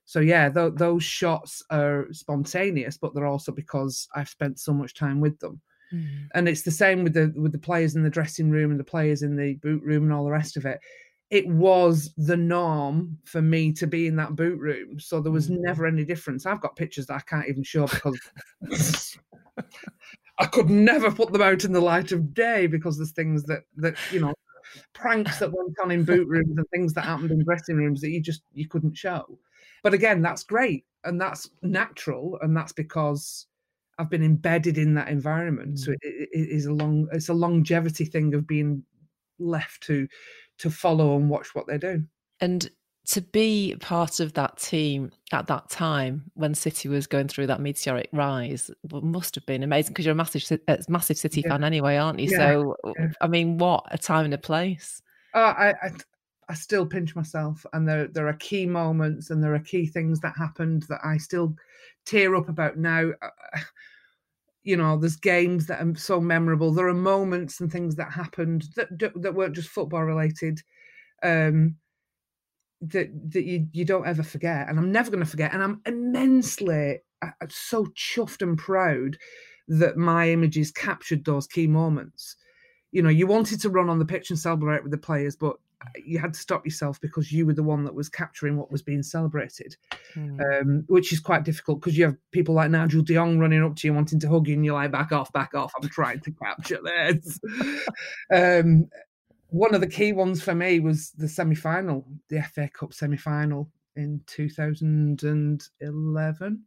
So 0.04 0.20
yeah, 0.20 0.48
th- 0.48 0.74
those 0.76 1.02
shots 1.02 1.60
are 1.70 2.06
spontaneous, 2.12 2.96
but 2.96 3.14
they're 3.14 3.26
also 3.26 3.50
because 3.50 4.08
I've 4.14 4.28
spent 4.28 4.60
so 4.60 4.72
much 4.72 4.94
time 4.94 5.20
with 5.20 5.40
them. 5.40 5.60
Mm. 5.92 6.28
And 6.34 6.48
it's 6.48 6.62
the 6.62 6.70
same 6.70 7.04
with 7.04 7.14
the 7.14 7.32
with 7.36 7.52
the 7.52 7.58
players 7.58 7.96
in 7.96 8.02
the 8.02 8.10
dressing 8.10 8.50
room 8.50 8.70
and 8.70 8.80
the 8.80 8.84
players 8.84 9.22
in 9.22 9.36
the 9.36 9.54
boot 9.54 9.82
room 9.82 10.04
and 10.04 10.12
all 10.12 10.24
the 10.24 10.30
rest 10.30 10.56
of 10.56 10.66
it. 10.66 10.80
It 11.30 11.46
was 11.46 12.14
the 12.16 12.36
norm 12.36 13.18
for 13.24 13.42
me 13.42 13.72
to 13.74 13.86
be 13.86 14.06
in 14.06 14.16
that 14.16 14.34
boot 14.34 14.58
room, 14.58 14.98
so 14.98 15.20
there 15.20 15.32
was 15.32 15.50
mm. 15.50 15.58
never 15.60 15.86
any 15.86 16.04
difference. 16.04 16.46
I've 16.46 16.60
got 16.60 16.76
pictures 16.76 17.06
that 17.06 17.16
I 17.16 17.20
can't 17.20 17.48
even 17.48 17.62
show 17.62 17.86
because 17.86 18.18
I 20.38 20.46
could 20.46 20.70
never 20.70 21.10
put 21.10 21.32
them 21.32 21.42
out 21.42 21.64
in 21.64 21.72
the 21.72 21.80
light 21.80 22.12
of 22.12 22.32
day 22.32 22.66
because 22.66 22.96
there's 22.96 23.12
things 23.12 23.44
that 23.44 23.64
that 23.76 23.96
you 24.10 24.20
know 24.20 24.34
pranks 24.94 25.38
that 25.38 25.52
went 25.52 25.76
on 25.82 25.90
in 25.90 26.04
boot 26.04 26.28
rooms 26.28 26.56
and 26.56 26.66
things 26.70 26.94
that 26.94 27.04
happened 27.04 27.30
in 27.30 27.44
dressing 27.44 27.76
rooms 27.76 28.00
that 28.00 28.10
you 28.10 28.20
just 28.20 28.42
you 28.54 28.68
couldn't 28.68 28.96
show. 28.96 29.38
But 29.82 29.94
again, 29.94 30.22
that's 30.22 30.44
great 30.44 30.84
and 31.04 31.20
that's 31.20 31.50
natural 31.62 32.38
and 32.42 32.56
that's 32.56 32.72
because 32.72 33.46
I've 33.98 34.10
been 34.10 34.22
embedded 34.22 34.78
in 34.78 34.94
that 34.94 35.08
environment. 35.08 35.74
Mm. 35.74 35.78
So 35.78 35.92
it, 35.92 35.98
it 36.02 36.48
is 36.50 36.66
a 36.66 36.72
long, 36.72 37.08
it's 37.12 37.28
a 37.28 37.34
longevity 37.34 38.04
thing 38.04 38.34
of 38.34 38.46
being 38.46 38.84
left 39.38 39.82
to 39.84 40.08
to 40.58 40.70
follow 40.70 41.16
and 41.16 41.30
watch 41.30 41.54
what 41.54 41.66
they 41.66 41.78
do. 41.78 42.04
And 42.40 42.68
to 43.08 43.22
be 43.22 43.74
part 43.80 44.20
of 44.20 44.34
that 44.34 44.58
team 44.58 45.10
at 45.32 45.46
that 45.46 45.70
time 45.70 46.30
when 46.34 46.54
City 46.54 46.88
was 46.88 47.06
going 47.06 47.26
through 47.26 47.46
that 47.46 47.60
meteoric 47.60 48.10
rise 48.12 48.70
must 48.90 49.34
have 49.34 49.46
been 49.46 49.62
amazing 49.62 49.92
because 49.92 50.04
you're 50.04 50.12
a 50.12 50.16
massive, 50.16 50.60
massive 50.88 51.16
City 51.16 51.40
yeah. 51.40 51.48
fan 51.48 51.64
anyway, 51.64 51.96
aren't 51.96 52.18
you? 52.18 52.28
Yeah. 52.30 52.36
So, 52.36 52.76
yeah. 52.98 53.08
I 53.20 53.26
mean, 53.26 53.56
what 53.56 53.86
a 53.90 53.96
time 53.96 54.26
and 54.26 54.34
a 54.34 54.38
place. 54.38 55.00
Uh, 55.32 55.54
I, 55.56 55.68
I, 55.70 55.90
I 56.48 56.54
still 56.54 56.86
pinch 56.86 57.14
myself, 57.14 57.64
and 57.72 57.86
there 57.86 58.08
there 58.08 58.28
are 58.28 58.34
key 58.34 58.66
moments 58.66 59.30
and 59.30 59.42
there 59.42 59.54
are 59.54 59.60
key 59.60 59.86
things 59.86 60.20
that 60.20 60.34
happened 60.36 60.84
that 60.88 61.00
I 61.04 61.18
still 61.18 61.54
tear 62.06 62.34
up 62.34 62.48
about 62.48 62.78
now. 62.78 63.10
Uh, 63.20 63.30
you 64.62 64.76
know, 64.76 64.98
there's 64.98 65.16
games 65.16 65.66
that 65.66 65.80
are 65.80 65.94
so 65.96 66.20
memorable. 66.20 66.72
There 66.72 66.88
are 66.88 66.94
moments 66.94 67.60
and 67.60 67.70
things 67.70 67.96
that 67.96 68.12
happened 68.12 68.66
that 68.76 68.88
that 69.16 69.34
weren't 69.34 69.54
just 69.54 69.68
football 69.68 70.02
related. 70.02 70.60
Um, 71.22 71.76
that 72.80 73.08
that 73.32 73.44
you 73.44 73.66
you 73.72 73.84
don't 73.84 74.06
ever 74.06 74.22
forget, 74.22 74.68
and 74.68 74.78
I'm 74.78 74.92
never 74.92 75.10
going 75.10 75.24
to 75.24 75.30
forget. 75.30 75.52
And 75.52 75.62
I'm 75.62 75.80
immensely 75.86 77.00
uh, 77.22 77.30
uh, 77.40 77.46
so 77.48 77.86
chuffed 77.96 78.42
and 78.42 78.56
proud 78.56 79.18
that 79.68 79.96
my 79.96 80.30
images 80.30 80.70
captured 80.70 81.24
those 81.24 81.46
key 81.46 81.66
moments. 81.66 82.36
You 82.92 83.02
know, 83.02 83.10
you 83.10 83.26
wanted 83.26 83.60
to 83.60 83.70
run 83.70 83.90
on 83.90 83.98
the 83.98 84.04
pitch 84.06 84.30
and 84.30 84.38
celebrate 84.38 84.82
with 84.82 84.92
the 84.92 84.98
players, 84.98 85.36
but 85.36 85.56
you 86.04 86.18
had 86.18 86.34
to 86.34 86.40
stop 86.40 86.64
yourself 86.64 87.00
because 87.00 87.32
you 87.32 87.46
were 87.46 87.54
the 87.54 87.62
one 87.62 87.84
that 87.84 87.94
was 87.94 88.08
capturing 88.08 88.56
what 88.56 88.70
was 88.70 88.82
being 88.82 89.02
celebrated, 89.02 89.76
mm. 90.14 90.60
um, 90.60 90.84
which 90.88 91.12
is 91.12 91.20
quite 91.20 91.44
difficult 91.44 91.80
because 91.80 91.96
you 91.96 92.04
have 92.04 92.16
people 92.32 92.54
like 92.54 92.70
Nigel 92.70 93.02
de 93.02 93.14
Jong 93.14 93.38
running 93.38 93.62
up 93.62 93.76
to 93.76 93.86
you 93.86 93.94
wanting 93.94 94.20
to 94.20 94.28
hug 94.28 94.48
you, 94.48 94.54
and 94.54 94.64
you're 94.64 94.74
like, 94.74 94.90
"Back 94.90 95.12
off, 95.12 95.32
back 95.32 95.54
off! 95.54 95.72
I'm 95.80 95.88
trying 95.88 96.20
to 96.20 96.32
capture 96.32 96.80
this." 96.82 97.38
um, 98.32 98.88
one 99.50 99.74
of 99.74 99.80
the 99.80 99.86
key 99.86 100.12
ones 100.12 100.42
for 100.42 100.54
me 100.54 100.80
was 100.80 101.12
the 101.12 101.28
semi-final, 101.28 102.06
the 102.28 102.42
FA 102.42 102.68
Cup 102.68 102.92
semi-final 102.92 103.70
in 103.96 104.20
2011 104.26 106.64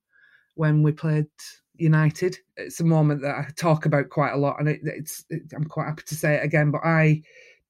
when 0.55 0.83
we 0.83 0.91
played 0.91 1.27
United. 1.75 2.37
It's 2.57 2.79
a 2.79 2.85
moment 2.85 3.21
that 3.21 3.35
I 3.35 3.47
talk 3.55 3.85
about 3.85 4.09
quite 4.09 4.33
a 4.33 4.37
lot, 4.37 4.59
and 4.59 4.69
it, 4.69 4.81
it's 4.83 5.25
it, 5.29 5.43
I'm 5.55 5.65
quite 5.65 5.87
happy 5.87 6.03
to 6.07 6.15
say 6.15 6.35
it 6.35 6.43
again. 6.43 6.71
But 6.71 6.81
I 6.83 7.21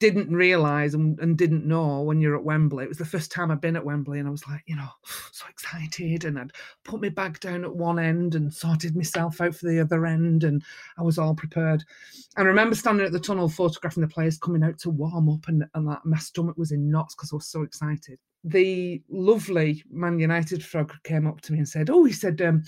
didn't 0.01 0.35
realize 0.35 0.95
and, 0.95 1.17
and, 1.19 1.37
didn't 1.37 1.63
know 1.63 2.01
when 2.01 2.19
you're 2.19 2.35
at 2.35 2.43
Wembley. 2.43 2.83
It 2.83 2.89
was 2.89 2.97
the 2.97 3.05
first 3.05 3.31
time 3.31 3.51
I'd 3.51 3.61
been 3.61 3.75
at 3.75 3.85
Wembley, 3.85 4.17
and 4.17 4.27
I 4.27 4.31
was 4.31 4.45
like, 4.47 4.63
you 4.65 4.75
know, 4.75 4.89
so 5.31 5.45
excited. 5.47 6.25
And 6.25 6.39
I'd 6.39 6.51
put 6.83 7.01
my 7.01 7.09
bag 7.09 7.39
down 7.39 7.63
at 7.63 7.73
one 7.73 7.99
end 7.99 8.33
and 8.33 8.51
sorted 8.51 8.95
myself 8.95 9.39
out 9.39 9.55
for 9.55 9.67
the 9.67 9.79
other 9.79 10.07
end, 10.07 10.43
and 10.43 10.63
I 10.97 11.03
was 11.03 11.19
all 11.19 11.35
prepared. 11.35 11.85
And 12.35 12.47
I 12.47 12.49
remember 12.49 12.75
standing 12.75 13.05
at 13.05 13.11
the 13.11 13.19
tunnel 13.19 13.47
photographing 13.47 14.01
the 14.01 14.07
players 14.07 14.39
coming 14.39 14.63
out 14.63 14.79
to 14.79 14.89
warm 14.89 15.29
up, 15.29 15.47
and, 15.47 15.65
and 15.75 15.87
that, 15.87 16.03
my 16.03 16.17
stomach 16.17 16.57
was 16.57 16.71
in 16.71 16.89
knots 16.89 17.13
because 17.13 17.31
I 17.31 17.35
was 17.35 17.47
so 17.47 17.61
excited. 17.61 18.17
The 18.43 19.03
lovely 19.07 19.83
Man 19.91 20.17
United 20.17 20.65
frog 20.65 20.93
came 21.03 21.27
up 21.27 21.41
to 21.41 21.53
me 21.53 21.59
and 21.59 21.69
said, 21.69 21.91
"Oh, 21.91 22.03
he 22.05 22.13
said, 22.13 22.41
um, 22.41 22.63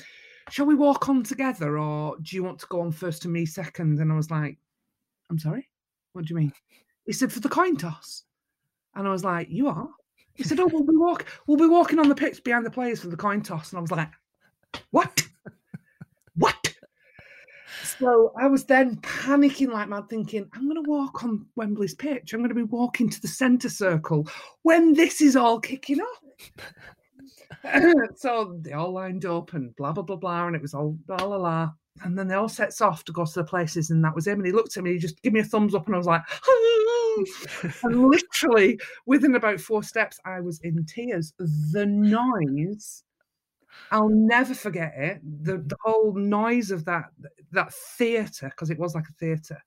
shall 0.51 0.67
we 0.67 0.75
walk 0.75 1.09
on 1.09 1.23
together, 1.23 1.79
or 1.79 2.15
do 2.21 2.35
you 2.35 2.43
want 2.43 2.59
to 2.59 2.67
go 2.67 2.81
on 2.81 2.91
first 2.91 3.25
and 3.25 3.33
me 3.33 3.47
second? 3.47 3.99
And 3.99 4.11
I 4.11 4.15
was 4.15 4.29
like, 4.29 4.59
"I'm 5.31 5.39
sorry, 5.39 5.67
what 6.11 6.25
do 6.25 6.35
you 6.35 6.39
mean?" 6.39 6.53
He 7.05 7.13
said, 7.13 7.31
for 7.31 7.39
the 7.39 7.49
coin 7.49 7.75
toss. 7.77 8.23
And 8.95 9.07
I 9.07 9.11
was 9.11 9.23
like, 9.23 9.49
you 9.49 9.67
are? 9.67 9.89
He 10.33 10.43
said, 10.43 10.59
oh, 10.59 10.67
we'll 10.67 10.83
be, 10.83 10.95
walk- 10.95 11.25
we'll 11.47 11.57
be 11.57 11.67
walking 11.67 11.99
on 11.99 12.09
the 12.09 12.15
pitch 12.15 12.43
behind 12.43 12.65
the 12.65 12.71
players 12.71 13.01
for 13.01 13.07
the 13.07 13.17
coin 13.17 13.41
toss. 13.41 13.71
And 13.71 13.77
I 13.77 13.81
was 13.81 13.91
like, 13.91 14.09
what? 14.91 15.21
what? 16.35 16.73
So 17.99 18.33
I 18.39 18.47
was 18.47 18.65
then 18.65 18.97
panicking 18.97 19.71
like 19.71 19.89
mad, 19.89 20.09
thinking, 20.09 20.49
I'm 20.53 20.67
going 20.67 20.83
to 20.83 20.89
walk 20.89 21.23
on 21.23 21.45
Wembley's 21.55 21.93
pitch. 21.93 22.33
I'm 22.33 22.39
going 22.39 22.49
to 22.49 22.55
be 22.55 22.63
walking 22.63 23.09
to 23.09 23.21
the 23.21 23.27
centre 23.27 23.69
circle 23.69 24.27
when 24.63 24.93
this 24.93 25.21
is 25.21 25.35
all 25.35 25.59
kicking 25.59 25.99
off. 25.99 26.51
so 28.15 28.57
they 28.61 28.73
all 28.73 28.91
lined 28.91 29.25
up 29.25 29.53
and 29.53 29.75
blah, 29.75 29.91
blah, 29.91 30.03
blah, 30.03 30.15
blah. 30.15 30.47
And 30.47 30.55
it 30.55 30.61
was 30.61 30.73
all 30.73 30.97
blah, 31.05 31.17
blah, 31.17 31.37
blah. 31.37 31.71
And 32.03 32.17
then 32.17 32.27
they 32.27 32.35
all 32.35 32.49
sets 32.49 32.81
off 32.81 33.03
to 33.05 33.11
go 33.11 33.25
to 33.25 33.33
the 33.33 33.43
places. 33.43 33.91
And 33.91 34.03
that 34.03 34.15
was 34.15 34.27
him. 34.27 34.39
And 34.39 34.45
he 34.45 34.51
looked 34.51 34.75
at 34.77 34.83
me, 34.83 34.93
he 34.93 34.99
just 34.99 35.21
gave 35.21 35.33
me 35.33 35.41
a 35.41 35.43
thumbs 35.43 35.75
up. 35.75 35.85
And 35.85 35.95
I 35.95 35.97
was 35.97 36.07
like, 36.07 36.21
and 37.83 38.09
literally 38.09 38.79
within 39.05 39.35
about 39.35 39.59
four 39.59 39.83
steps, 39.83 40.19
I 40.25 40.39
was 40.41 40.59
in 40.61 40.85
tears. 40.85 41.33
The 41.37 41.85
noise 41.85 43.03
I'll 43.91 44.09
never 44.09 44.53
forget 44.53 44.93
it. 44.95 45.21
The 45.43 45.57
the 45.57 45.77
whole 45.83 46.13
noise 46.13 46.71
of 46.71 46.85
that 46.85 47.05
that 47.51 47.73
theatre, 47.73 48.49
because 48.49 48.69
it 48.69 48.79
was 48.79 48.95
like 48.95 49.07
a 49.09 49.13
theatre, 49.13 49.61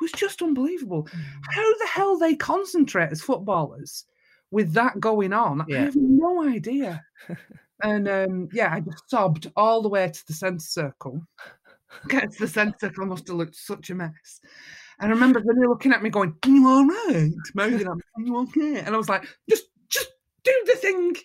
was 0.00 0.12
just 0.12 0.42
unbelievable. 0.42 1.04
Mm. 1.04 1.20
How 1.50 1.78
the 1.78 1.86
hell 1.86 2.18
they 2.18 2.36
concentrate 2.36 3.10
as 3.10 3.22
footballers 3.22 4.04
with 4.50 4.72
that 4.74 5.00
going 5.00 5.32
on? 5.32 5.64
Yeah. 5.68 5.78
I 5.78 5.84
have 5.84 5.96
no 5.96 6.48
idea. 6.48 7.04
and 7.82 8.08
um, 8.08 8.48
yeah, 8.52 8.72
I 8.72 8.80
just 8.80 9.10
sobbed 9.10 9.50
all 9.56 9.82
the 9.82 9.88
way 9.88 10.08
to 10.08 10.26
the 10.26 10.34
centre 10.34 10.60
circle. 10.60 11.22
Get 12.08 12.32
to 12.32 12.40
the 12.40 12.48
centre 12.48 12.76
circle, 12.80 13.06
must 13.06 13.28
have 13.28 13.36
looked 13.36 13.56
such 13.56 13.90
a 13.90 13.94
mess. 13.94 14.40
And 15.00 15.12
I 15.12 15.14
remember 15.14 15.40
they 15.40 15.46
were 15.58 15.68
looking 15.68 15.92
at 15.92 16.02
me 16.02 16.10
going, 16.10 16.34
Are 16.44 16.48
you 16.48 16.68
all 16.68 16.86
right? 16.86 17.30
Me, 17.54 17.64
Are 17.64 17.68
you 18.18 18.36
okay? 18.38 18.80
And 18.80 18.94
I 18.94 18.98
was 18.98 19.08
like, 19.08 19.24
just 19.48 19.64
just 19.88 20.10
do 20.44 20.52
the 20.66 20.74
thing. 20.74 21.16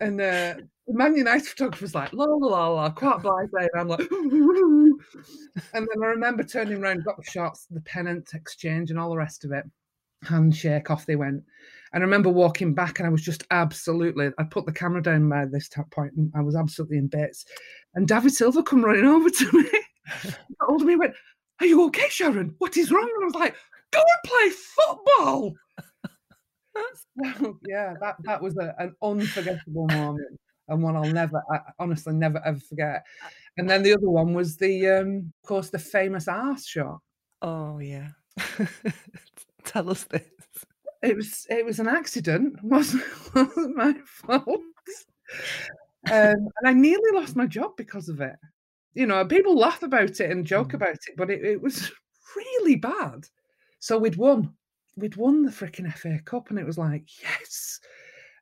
And 0.00 0.20
uh, 0.20 0.54
the 0.86 0.94
Man 0.94 1.16
United 1.16 1.46
photographer 1.46 1.84
was 1.84 1.94
like, 1.94 2.12
la 2.12 2.24
la 2.24 2.46
la 2.46 2.68
la, 2.68 2.90
quite 2.90 3.22
blase. 3.22 3.48
And 3.52 3.80
I'm 3.80 3.88
like, 3.88 4.00
and 4.10 4.98
then 5.72 6.02
I 6.02 6.06
remember 6.06 6.44
turning 6.44 6.82
around, 6.82 7.04
got 7.04 7.16
the 7.16 7.30
shots, 7.30 7.66
the 7.70 7.80
pennant 7.80 8.30
exchange, 8.34 8.90
and 8.90 8.98
all 8.98 9.10
the 9.10 9.16
rest 9.16 9.44
of 9.44 9.52
it. 9.52 9.64
Handshake, 10.22 10.90
off 10.90 11.06
they 11.06 11.16
went. 11.16 11.42
And 11.92 12.02
I 12.02 12.04
remember 12.04 12.30
walking 12.30 12.74
back, 12.74 12.98
and 12.98 13.06
I 13.06 13.10
was 13.10 13.22
just 13.22 13.44
absolutely, 13.50 14.30
I 14.38 14.44
put 14.44 14.66
the 14.66 14.72
camera 14.72 15.02
down 15.02 15.28
by 15.28 15.46
this 15.46 15.68
point, 15.90 16.12
and 16.16 16.30
I 16.36 16.42
was 16.42 16.56
absolutely 16.56 16.98
in 16.98 17.08
bits. 17.08 17.46
And 17.94 18.06
David 18.06 18.32
Silva 18.32 18.62
come 18.62 18.84
running 18.84 19.06
over 19.06 19.30
to 19.30 19.52
me, 19.52 19.70
hold 20.60 20.82
of 20.82 20.86
me, 20.86 20.96
went, 20.96 21.14
Are 21.60 21.66
you 21.66 21.84
okay, 21.86 22.08
Sharon? 22.08 22.54
What 22.58 22.76
is 22.76 22.90
wrong? 22.90 23.10
And 23.14 23.24
I 23.24 23.26
was 23.26 23.34
like, 23.34 23.56
Go 23.92 24.00
and 24.00 24.30
play 24.30 24.50
football. 24.50 25.54
so, 27.34 27.58
yeah, 27.68 27.94
that, 28.00 28.16
that 28.24 28.42
was 28.42 28.56
a, 28.58 28.74
an 28.78 28.94
unforgettable 29.02 29.86
moment 29.88 30.38
and 30.68 30.82
one 30.82 30.96
I'll 30.96 31.04
never, 31.04 31.42
I 31.50 31.60
honestly 31.78 32.14
never 32.14 32.40
ever 32.44 32.58
forget. 32.58 33.04
And 33.56 33.68
then 33.68 33.82
the 33.82 33.94
other 33.94 34.10
one 34.10 34.34
was 34.34 34.56
the, 34.56 34.88
um, 34.88 35.32
of 35.42 35.48
course, 35.48 35.70
the 35.70 35.78
famous 35.78 36.28
arse 36.28 36.66
shot. 36.66 37.00
Oh 37.42 37.78
yeah, 37.78 38.08
tell 39.64 39.90
us 39.90 40.04
this. 40.04 40.22
It 41.02 41.16
was 41.16 41.46
it 41.48 41.64
was 41.64 41.78
an 41.78 41.88
accident. 41.88 42.58
wasn't 42.62 43.04
wasn't 43.34 43.76
my 43.76 43.94
fault. 44.04 44.60
Um, 46.10 46.48
and 46.60 46.66
I 46.66 46.72
nearly 46.72 47.10
lost 47.12 47.36
my 47.36 47.46
job 47.46 47.72
because 47.76 48.08
of 48.08 48.20
it. 48.20 48.36
You 48.96 49.06
know, 49.06 49.24
people 49.26 49.56
laugh 49.56 49.82
about 49.82 50.20
it 50.20 50.30
and 50.30 50.46
joke 50.46 50.70
mm. 50.70 50.74
about 50.74 50.94
it, 50.94 51.16
but 51.16 51.30
it, 51.30 51.44
it 51.44 51.62
was 51.62 51.92
really 52.36 52.76
bad. 52.76 53.26
So 53.78 53.98
we'd 53.98 54.16
won. 54.16 54.54
We'd 54.96 55.16
won 55.16 55.42
the 55.42 55.52
freaking 55.52 55.92
FA 55.92 56.18
Cup, 56.24 56.48
and 56.48 56.58
it 56.58 56.66
was 56.66 56.78
like, 56.78 57.06
yes, 57.22 57.78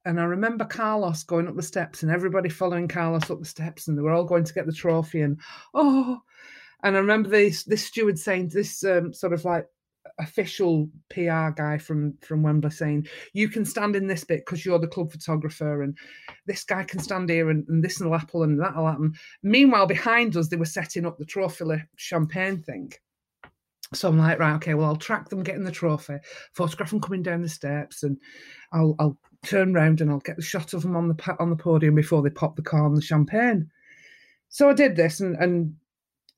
and 0.05 0.21
I 0.21 0.25
remember 0.25 0.65
Carlos 0.65 1.23
going 1.23 1.49
up 1.49 1.57
the 1.57 1.63
steps 1.63 2.03
and 2.03 2.13
everybody 2.13 2.49
following 2.49 2.89
Carlos 2.89 3.31
up 3.31 3.39
the 3.39 3.45
steps, 3.45 3.89
and 3.89 3.97
they 3.97 4.03
were 4.03 4.13
all 4.13 4.25
going 4.25 4.45
to 4.45 4.53
get 4.53 4.67
the 4.67 4.73
trophy. 4.73 5.23
And 5.23 5.41
oh, 5.73 6.21
and 6.83 6.97
I 6.97 7.01
remember 7.01 7.31
this 7.31 7.65
this 7.65 7.87
steward 7.87 8.19
saying 8.19 8.49
this 8.49 8.85
um, 8.85 9.13
sort 9.13 9.33
of 9.33 9.45
like 9.45 9.67
official 10.19 10.89
PR 11.11 11.51
guy 11.51 11.79
from 11.79 12.15
from 12.21 12.43
Wembley 12.43 12.71
saying, 12.71 13.07
"You 13.33 13.49
can 13.49 13.65
stand 13.65 13.97
in 13.97 14.07
this 14.07 14.25
bit 14.25 14.45
because 14.45 14.65
you're 14.65 14.79
the 14.79 14.87
club 14.87 15.11
photographer, 15.11 15.83
and 15.83 15.97
this 16.47 16.65
guy 16.65 16.85
can 16.85 17.01
stand 17.01 17.31
here, 17.31 17.51
and, 17.51 17.63
this 17.63 17.71
and 17.71 17.85
this 17.85 18.01
will 18.01 18.17
happen, 18.17 18.43
and 18.43 18.61
that'll 18.61 18.87
happen." 18.87 19.15
Meanwhile, 19.43 19.87
behind 19.87 20.37
us, 20.37 20.49
they 20.49 20.57
were 20.57 20.65
setting 20.65 21.07
up 21.07 21.19
the 21.19 21.25
trophy 21.25 21.65
champagne 21.97 22.63
thing. 22.63 22.93
So 23.93 24.09
I'm 24.09 24.19
like, 24.19 24.39
right, 24.39 24.55
okay, 24.57 24.75
well, 24.75 24.87
I'll 24.87 24.97
track 24.97 25.29
them 25.29 25.43
getting 25.43 25.65
the 25.65 25.71
trophy, 25.71 26.17
photograph 26.53 26.91
them 26.91 27.01
coming 27.01 27.23
down 27.23 27.43
the 27.43 27.49
steps, 27.49 28.03
and 28.03 28.19
I'll 28.73 28.95
I'll 28.99 29.19
turn 29.45 29.75
round 29.75 30.01
and 30.01 30.11
I'll 30.11 30.21
get 30.21 30.37
the 30.37 30.43
shot 30.43 30.73
of 30.73 30.83
them 30.83 30.97
on 30.97 31.09
the 31.09 31.37
on 31.39 31.51
the 31.51 31.57
podium 31.57 31.95
before 31.95 32.23
they 32.23 32.31
pop 32.31 32.57
the 32.57 32.63
car 32.63 32.85
on 32.85 32.95
the 32.95 33.03
champagne. 33.03 33.71
So 34.49 34.69
I 34.69 34.75
did 34.75 34.97
this, 34.97 35.21
and, 35.21 35.37
and 35.37 35.75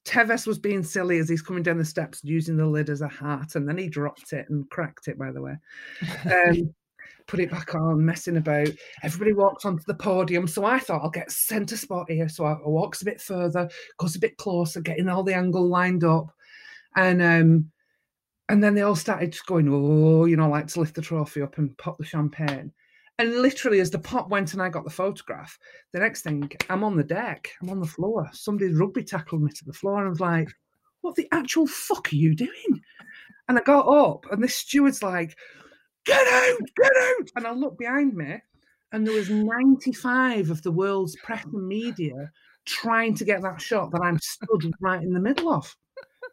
Tevez 0.07 0.47
was 0.47 0.59
being 0.59 0.85
silly 0.85 1.19
as 1.19 1.29
he's 1.29 1.43
coming 1.43 1.63
down 1.63 1.79
the 1.79 1.85
steps 1.85 2.21
using 2.23 2.57
the 2.57 2.67
lid 2.67 2.89
as 2.91 3.01
a 3.01 3.09
hat, 3.09 3.57
and 3.57 3.69
then 3.69 3.77
he 3.77 3.89
dropped 3.89 4.33
it 4.33 4.47
and 4.49 4.69
cracked 4.71 5.09
it, 5.09 5.19
by 5.19 5.33
the 5.33 5.43
way. 5.43 5.57
Um, 6.25 6.75
put 7.27 7.41
it 7.41 7.51
back 7.51 7.75
on, 7.75 8.05
messing 8.05 8.37
about. 8.37 8.69
Everybody 9.03 9.33
walks 9.33 9.65
onto 9.65 9.83
the 9.87 9.95
podium, 9.95 10.47
so 10.47 10.65
I 10.65 10.79
thought 10.79 11.03
I'll 11.03 11.11
get 11.11 11.33
centre 11.33 11.77
spot 11.77 12.09
here. 12.09 12.29
So 12.29 12.45
I, 12.45 12.53
I 12.53 12.69
walks 12.69 13.03
a 13.03 13.05
bit 13.05 13.21
further, 13.21 13.69
goes 13.99 14.15
a 14.15 14.21
bit 14.21 14.37
closer, 14.37 14.81
getting 14.81 15.09
all 15.09 15.25
the 15.25 15.35
angle 15.35 15.67
lined 15.67 16.05
up, 16.05 16.31
and 16.95 17.21
um, 17.21 17.71
and 18.49 18.63
then 18.63 18.75
they 18.75 18.83
all 18.83 18.95
started 18.95 19.33
just 19.33 19.47
going, 19.47 19.69
oh, 19.69 20.25
you 20.27 20.37
know, 20.37 20.49
like 20.49 20.69
to 20.69 20.81
lift 20.81 20.95
the 20.95 21.03
trophy 21.03 21.43
up 21.43 21.59
and 21.59 21.77
pop 21.79 21.99
the 21.99 22.05
champagne. 22.05 22.73
And 23.19 23.41
literally, 23.41 23.81
as 23.81 23.91
the 23.91 23.99
pop 23.99 24.29
went 24.29 24.53
and 24.53 24.61
I 24.61 24.69
got 24.69 24.85
the 24.85 24.91
photograph, 24.91 25.59
the 25.93 26.01
next 26.01 26.23
thing 26.23 26.51
I'm 26.69 26.85
on 26.85 26.97
the 26.97 27.05
deck, 27.05 27.51
I'm 27.63 27.71
on 27.71 27.81
the 27.81 27.87
floor. 27.87 28.29
Somebody's 28.33 28.77
rugby 28.77 29.05
tackled 29.05 29.43
me 29.43 29.51
to 29.53 29.65
the 29.65 29.73
floor, 29.73 29.99
and 29.99 30.07
I 30.07 30.11
was 30.11 30.21
like, 30.21 30.51
"What 31.01 31.15
the 31.15 31.29
actual 31.33 31.67
fuck 31.67 32.13
are 32.13 32.17
you 32.17 32.35
doing?" 32.35 32.83
And 33.49 33.59
I 33.59 33.63
got 33.63 33.89
up, 33.89 34.27
and 34.31 34.43
this 34.43 34.57
steward's 34.57 35.03
like, 35.03 35.37
"Get 36.05 36.27
out, 36.27 36.59
get 36.77 36.93
out!" 36.95 37.31
And 37.37 37.47
I 37.47 37.53
looked 37.53 37.79
behind 37.79 38.15
me, 38.15 38.43
and 38.93 39.07
there 39.07 39.15
was 39.15 39.31
95 39.31 40.51
of 40.51 40.63
the 40.63 40.73
world's 40.73 41.17
press 41.17 41.45
and 41.45 41.67
media 41.67 42.31
trying 42.67 43.15
to 43.15 43.25
get 43.25 43.41
that 43.43 43.63
shot 43.63 43.93
that 43.93 44.03
I'm 44.03 44.19
stood 44.19 44.73
right 44.81 45.03
in 45.03 45.13
the 45.15 45.21
middle 45.21 45.53
of. 45.53 45.75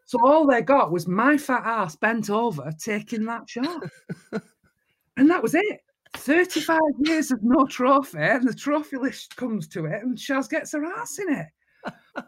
So 0.05 0.19
all 0.25 0.45
they 0.45 0.61
got 0.61 0.91
was 0.91 1.07
my 1.07 1.37
fat 1.37 1.63
ass 1.65 1.95
bent 1.95 2.29
over 2.29 2.71
taking 2.77 3.25
that 3.25 3.49
shot. 3.49 3.83
And 5.15 5.29
that 5.29 5.41
was 5.43 5.55
it. 5.55 5.79
35 6.13 6.79
years 6.99 7.31
of 7.31 7.39
no 7.41 7.65
trophy, 7.65 8.17
and 8.19 8.47
the 8.47 8.53
trophy 8.53 8.97
list 8.97 9.35
comes 9.35 9.67
to 9.69 9.85
it, 9.85 10.03
and 10.03 10.17
Shaz 10.17 10.49
gets 10.49 10.71
her 10.73 10.85
ass 10.85 11.19
in 11.19 11.33
it. 11.33 12.25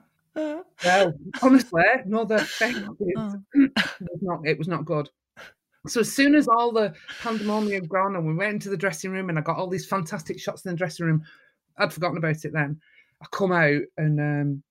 well, 0.83 1.13
honestly, 1.41 1.83
no, 2.05 2.25
the 2.25 2.39
thing 2.39 2.87
oh. 2.87 2.95
was 3.55 4.21
not, 4.21 4.45
it 4.45 4.57
was 4.57 4.67
not 4.67 4.85
good. 4.85 5.09
So 5.87 6.01
as 6.01 6.11
soon 6.11 6.35
as 6.35 6.47
all 6.47 6.71
the 6.71 6.93
pandemonium 7.21 7.81
had 7.81 7.89
gone 7.89 8.15
and 8.15 8.25
we 8.25 8.33
went 8.33 8.53
into 8.53 8.69
the 8.69 8.77
dressing 8.77 9.11
room 9.11 9.29
and 9.29 9.37
I 9.37 9.41
got 9.41 9.57
all 9.57 9.67
these 9.67 9.85
fantastic 9.85 10.39
shots 10.39 10.65
in 10.65 10.71
the 10.71 10.77
dressing 10.77 11.05
room, 11.05 11.23
I'd 11.77 11.93
forgotten 11.93 12.17
about 12.17 12.43
it 12.43 12.53
then. 12.53 12.79
I 13.21 13.25
come 13.31 13.51
out 13.51 13.81
and 13.97 14.19
um, 14.19 14.63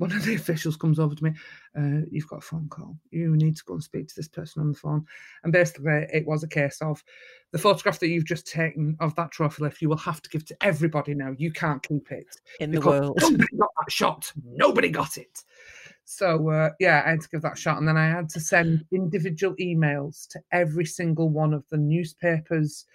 one 0.00 0.12
of 0.12 0.24
the 0.24 0.34
officials 0.40 0.76
comes 0.76 0.98
over 0.98 1.14
to 1.14 1.24
me. 1.24 1.32
Uh, 1.78 2.06
you've 2.10 2.26
got 2.26 2.38
a 2.38 2.42
phone 2.42 2.68
call. 2.68 2.96
You 3.10 3.36
need 3.36 3.56
to 3.56 3.64
go 3.64 3.74
and 3.74 3.84
speak 3.84 4.08
to 4.08 4.14
this 4.16 4.28
person 4.28 4.62
on 4.62 4.72
the 4.72 4.78
phone. 4.78 5.04
And 5.44 5.52
basically, 5.52 6.06
it 6.12 6.26
was 6.26 6.42
a 6.42 6.48
case 6.48 6.78
of 6.80 7.04
the 7.52 7.58
photograph 7.58 8.00
that 8.00 8.08
you've 8.08 8.24
just 8.24 8.46
taken 8.46 8.96
of 9.00 9.14
that 9.16 9.30
trophy 9.30 9.62
lift. 9.62 9.82
You 9.82 9.90
will 9.90 9.98
have 9.98 10.22
to 10.22 10.30
give 10.30 10.46
to 10.46 10.56
everybody 10.62 11.14
now. 11.14 11.34
You 11.36 11.52
can't 11.52 11.82
keep 11.82 12.10
it 12.10 12.34
in 12.60 12.70
the 12.70 12.80
world. 12.80 13.18
Nobody 13.20 13.56
got 13.58 13.70
that 13.78 13.92
shot. 13.92 14.32
Nobody 14.44 14.88
got 14.88 15.18
it. 15.18 15.44
So 16.04 16.48
uh, 16.48 16.70
yeah, 16.80 17.02
I 17.04 17.10
had 17.10 17.20
to 17.20 17.28
give 17.28 17.42
that 17.42 17.58
shot, 17.58 17.78
and 17.78 17.86
then 17.86 17.96
I 17.96 18.08
had 18.08 18.28
to 18.30 18.40
send 18.40 18.84
individual 18.90 19.54
emails 19.60 20.26
to 20.28 20.40
every 20.50 20.84
single 20.84 21.28
one 21.28 21.54
of 21.54 21.62
the 21.68 21.76
newspapers 21.76 22.86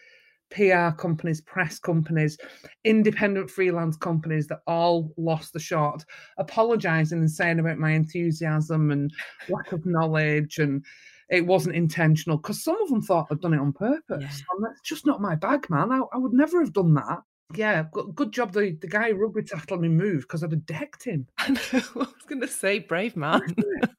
PR 0.55 0.95
companies, 0.95 1.41
press 1.41 1.77
companies, 1.79 2.37
independent 2.85 3.49
freelance 3.51 3.97
companies 3.97 4.47
that 4.47 4.61
all 4.67 5.13
lost 5.17 5.51
the 5.53 5.59
shot, 5.59 6.05
apologizing 6.37 7.19
and 7.19 7.29
saying 7.29 7.59
about 7.59 7.77
my 7.77 7.91
enthusiasm 7.91 8.91
and 8.91 9.11
lack 9.49 9.73
of 9.73 9.85
knowledge 9.85 10.59
and 10.59 10.83
it 11.29 11.45
wasn't 11.45 11.75
intentional 11.75 12.37
because 12.37 12.63
some 12.63 12.79
of 12.81 12.89
them 12.89 13.01
thought 13.01 13.27
I'd 13.31 13.41
done 13.41 13.53
it 13.53 13.59
on 13.59 13.73
purpose. 13.73 14.21
Yeah. 14.21 14.27
And 14.27 14.63
that's 14.63 14.81
just 14.81 15.05
not 15.05 15.21
my 15.21 15.35
bag, 15.35 15.67
man. 15.69 15.91
I, 15.91 16.01
I 16.13 16.17
would 16.17 16.33
never 16.33 16.61
have 16.61 16.73
done 16.73 16.93
that. 16.93 17.19
Yeah, 17.53 17.83
good, 17.91 18.15
good 18.15 18.31
job. 18.31 18.53
The, 18.53 18.77
the 18.79 18.87
guy 18.87 19.11
rugby 19.11 19.43
tackled 19.43 19.81
me 19.81 19.89
moved 19.89 20.27
because 20.27 20.43
I'd 20.43 20.51
have 20.51 20.65
decked 20.65 21.03
him. 21.03 21.27
I 21.37 21.49
know. 21.49 21.59
I 21.73 21.99
was 21.99 22.25
going 22.27 22.41
to 22.41 22.47
say, 22.47 22.79
brave 22.79 23.15
man. 23.15 23.41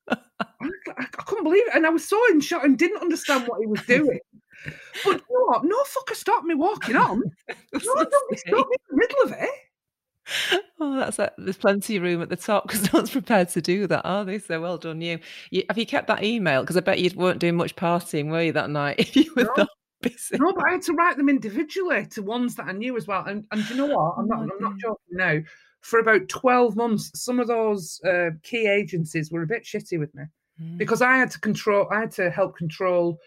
I, 0.08 0.16
I, 0.98 1.04
couldn't 1.04 1.44
believe 1.44 1.66
it. 1.66 1.74
And 1.74 1.86
I 1.86 1.90
was 1.90 2.08
so 2.08 2.20
in 2.30 2.40
shock 2.40 2.64
and 2.64 2.78
didn't 2.78 3.02
understand 3.02 3.46
what 3.46 3.60
he 3.60 3.66
was 3.66 3.82
doing. 3.82 4.20
But 5.04 5.22
you 5.28 5.38
know 5.38 5.44
what? 5.46 5.64
No 5.64 5.76
fucker 5.82 6.14
stopped 6.14 6.44
me 6.44 6.54
walking 6.54 6.96
on. 6.96 7.22
no, 7.48 7.54
don't 7.72 8.38
stop 8.38 8.68
me 8.68 8.76
in 8.76 8.86
the 8.90 8.96
middle 8.96 9.22
of 9.24 9.32
it. 9.32 9.50
Oh, 10.80 10.96
that's 10.96 11.18
a, 11.20 11.30
there's 11.38 11.56
plenty 11.56 11.96
of 11.96 12.02
room 12.02 12.20
at 12.20 12.28
the 12.28 12.36
top 12.36 12.66
because 12.66 12.82
no 12.92 12.98
one's 12.98 13.10
prepared 13.10 13.48
to 13.50 13.60
do 13.60 13.86
that, 13.86 14.02
are 14.04 14.24
they? 14.24 14.38
So 14.38 14.60
well 14.60 14.78
done, 14.78 15.00
you. 15.00 15.20
you 15.50 15.64
have 15.68 15.78
you 15.78 15.86
kept 15.86 16.08
that 16.08 16.24
email? 16.24 16.62
Because 16.62 16.76
I 16.76 16.80
bet 16.80 16.98
you 16.98 17.10
weren't 17.14 17.38
doing 17.38 17.56
much 17.56 17.76
partying, 17.76 18.30
were 18.30 18.42
you, 18.42 18.52
that 18.52 18.70
night? 18.70 18.96
If 18.98 19.16
you 19.16 19.32
were 19.36 19.44
no. 19.44 19.52
that 19.56 19.68
busy. 20.02 20.36
No, 20.38 20.52
but 20.52 20.66
I 20.66 20.72
had 20.72 20.82
to 20.82 20.94
write 20.94 21.16
them 21.16 21.28
individually 21.28 22.06
to 22.06 22.22
ones 22.22 22.56
that 22.56 22.66
I 22.66 22.72
knew 22.72 22.96
as 22.96 23.06
well. 23.06 23.24
And 23.24 23.44
and 23.52 23.68
you 23.70 23.76
know 23.76 23.86
what? 23.86 24.14
I'm 24.18 24.26
not 24.26 24.40
I'm 24.40 24.50
not 24.60 24.78
joking 24.78 24.96
now. 25.12 25.38
for 25.80 26.00
about 26.00 26.28
12 26.28 26.74
months, 26.76 27.12
some 27.14 27.38
of 27.38 27.46
those 27.46 28.00
uh, 28.04 28.30
key 28.42 28.66
agencies 28.66 29.30
were 29.30 29.42
a 29.42 29.46
bit 29.46 29.64
shitty 29.64 29.98
with 29.98 30.14
me 30.14 30.24
Mm. 30.62 30.78
because 30.78 31.02
I 31.02 31.16
had 31.18 31.30
to 31.32 31.40
control, 31.40 31.86
I 31.90 32.00
had 32.00 32.10
to 32.12 32.30
help 32.30 32.56
control 32.56 33.18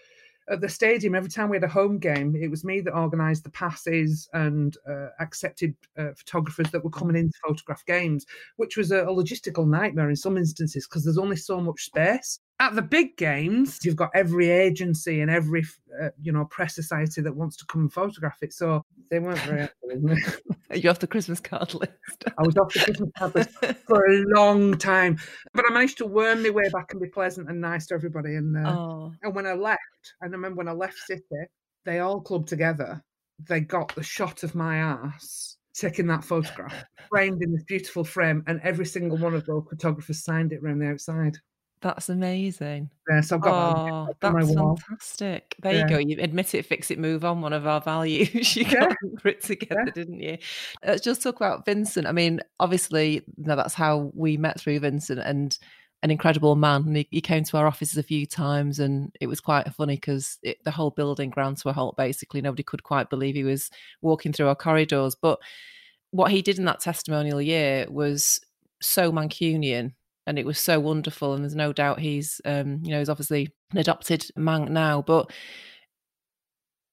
at 0.49 0.61
the 0.61 0.69
stadium. 0.69 1.15
Every 1.15 1.29
time 1.29 1.49
we 1.49 1.55
had 1.55 1.63
a 1.63 1.67
home 1.67 1.99
game, 1.99 2.35
it 2.35 2.49
was 2.49 2.63
me 2.63 2.81
that 2.81 2.93
organised 2.93 3.43
the 3.43 3.51
passes 3.51 4.29
and 4.33 4.75
uh, 4.89 5.07
accepted 5.19 5.75
uh, 5.97 6.09
photographers 6.15 6.71
that 6.71 6.83
were 6.83 6.89
coming 6.89 7.15
in 7.15 7.29
to 7.29 7.37
photograph 7.47 7.85
games, 7.85 8.25
which 8.57 8.77
was 8.77 8.91
a, 8.91 9.03
a 9.03 9.07
logistical 9.07 9.67
nightmare 9.67 10.09
in 10.09 10.15
some 10.15 10.37
instances 10.37 10.87
because 10.87 11.03
there's 11.03 11.17
only 11.17 11.35
so 11.35 11.61
much 11.61 11.85
space. 11.85 12.39
At 12.61 12.75
the 12.75 12.81
big 12.81 13.15
games, 13.15 13.79
you've 13.83 13.95
got 13.95 14.09
every 14.13 14.49
agency 14.49 15.21
and 15.21 15.31
every 15.31 15.65
uh, 16.01 16.09
you 16.21 16.31
know 16.31 16.45
press 16.45 16.75
society 16.75 17.21
that 17.21 17.35
wants 17.35 17.55
to 17.57 17.65
come 17.65 17.81
and 17.81 17.93
photograph 17.93 18.37
it. 18.41 18.53
So 18.53 18.83
they 19.09 19.19
weren't 19.19 19.39
very 19.39 19.61
happy. 19.61 20.23
Are 20.69 20.75
you 20.75 20.89
off 20.89 20.99
the 20.99 21.07
Christmas 21.07 21.39
card 21.39 21.73
list? 21.73 22.23
I 22.37 22.43
was 22.43 22.57
off 22.57 22.73
the 22.73 22.79
Christmas 22.81 23.09
card 23.17 23.35
list 23.35 23.49
for 23.87 24.05
a 24.05 24.25
long 24.35 24.77
time, 24.77 25.17
but 25.53 25.65
I 25.69 25.73
managed 25.73 25.99
to 25.99 26.05
worm 26.05 26.43
my 26.43 26.49
way 26.49 26.67
back 26.69 26.91
and 26.91 27.01
be 27.01 27.07
pleasant 27.07 27.49
and 27.49 27.61
nice 27.61 27.87
to 27.87 27.95
everybody. 27.95 28.35
And 28.35 28.55
uh, 28.57 28.75
oh, 28.77 29.13
and 29.23 29.33
when 29.33 29.47
I 29.47 29.53
left, 29.53 29.79
and 30.21 30.33
I 30.33 30.35
remember 30.35 30.57
when 30.57 30.67
I 30.67 30.73
left 30.73 30.97
City, 30.97 31.23
they 31.85 31.99
all 31.99 32.21
clubbed 32.21 32.49
together. 32.49 33.01
They 33.47 33.61
got 33.61 33.95
the 33.95 34.03
shot 34.03 34.43
of 34.43 34.53
my 34.53 34.77
ass 34.77 35.57
taking 35.73 36.07
that 36.07 36.23
photograph, 36.23 36.73
framed 37.09 37.41
in 37.41 37.53
this 37.53 37.63
beautiful 37.63 38.03
frame, 38.03 38.43
and 38.47 38.59
every 38.63 38.85
single 38.85 39.17
one 39.17 39.33
of 39.33 39.45
those 39.45 39.63
photographers 39.69 40.23
signed 40.23 40.51
it 40.51 40.61
around 40.61 40.79
the 40.79 40.89
outside. 40.89 41.37
That's 41.81 42.09
amazing. 42.09 42.89
Yeah, 43.09 43.21
so 43.21 43.35
I've 43.37 43.41
got 43.41 43.55
that 43.75 43.81
Oh, 43.91 44.31
my 44.31 44.39
that's 44.41 44.53
fantastic. 44.53 45.55
There 45.61 45.73
Yeah. 45.73 45.83
you 45.83 45.89
go. 45.89 45.97
You 45.97 46.17
admit 46.21 46.53
it, 46.53 46.65
fix 46.65 46.91
it, 46.91 46.99
move 46.99 47.23
on. 47.25 47.41
One 47.41 47.53
of 47.53 47.65
our 47.65 47.81
values. 47.81 48.29
You 48.55 48.65
Yeah. 48.65 48.87
got 48.89 48.95
it 49.25 49.43
together, 49.43 49.91
didn't 49.93 50.19
you? 50.19 50.37
Let's 50.85 51.01
just 51.01 51.23
talk 51.23 51.35
about 51.37 51.65
Vincent. 51.65 52.07
I 52.07 52.11
mean, 52.11 52.41
obviously, 52.59 53.23
know, 53.37 53.55
that's 53.55 53.73
how 53.73 54.11
we 54.13 54.37
met 54.37 54.59
through 54.59 54.79
Vincent 54.79 55.19
and 55.19 55.57
an 56.03 56.11
incredible 56.11 56.55
man. 56.55 56.83
And 56.87 56.97
he, 56.97 57.07
he 57.11 57.21
came 57.21 57.43
to 57.45 57.57
our 57.57 57.67
offices 57.67 57.97
a 57.97 58.03
few 58.03 58.25
times 58.25 58.79
and 58.79 59.13
it 59.19 59.27
was 59.27 59.41
quite 59.41 59.73
funny 59.73 59.95
because 59.95 60.39
the 60.63 60.71
whole 60.71 60.91
building 60.91 61.29
ground 61.29 61.57
to 61.57 61.69
a 61.69 61.73
halt, 61.73 61.97
basically. 61.97 62.41
Nobody 62.41 62.63
could 62.63 62.83
quite 62.83 63.09
believe 63.09 63.35
he 63.35 63.43
was 63.43 63.69
walking 64.01 64.33
through 64.33 64.47
our 64.47 64.55
corridors. 64.55 65.15
But 65.15 65.39
what 66.11 66.31
he 66.31 66.41
did 66.41 66.57
in 66.57 66.65
that 66.65 66.79
testimonial 66.79 67.41
year 67.41 67.85
was 67.89 68.39
so 68.81 69.11
Mancunian 69.11 69.93
and 70.29 70.37
it 70.37 70.45
was 70.45 70.59
so 70.59 70.79
wonderful. 70.79 71.33
And 71.33 71.43
there's 71.43 71.55
no 71.55 71.73
doubt 71.73 71.99
he's, 71.99 72.39
um, 72.45 72.81
you 72.83 72.91
know, 72.91 72.99
he's 72.99 73.09
obviously 73.09 73.49
an 73.71 73.79
adopted 73.79 74.29
Manc 74.37 74.69
now. 74.69 75.01
But 75.01 75.31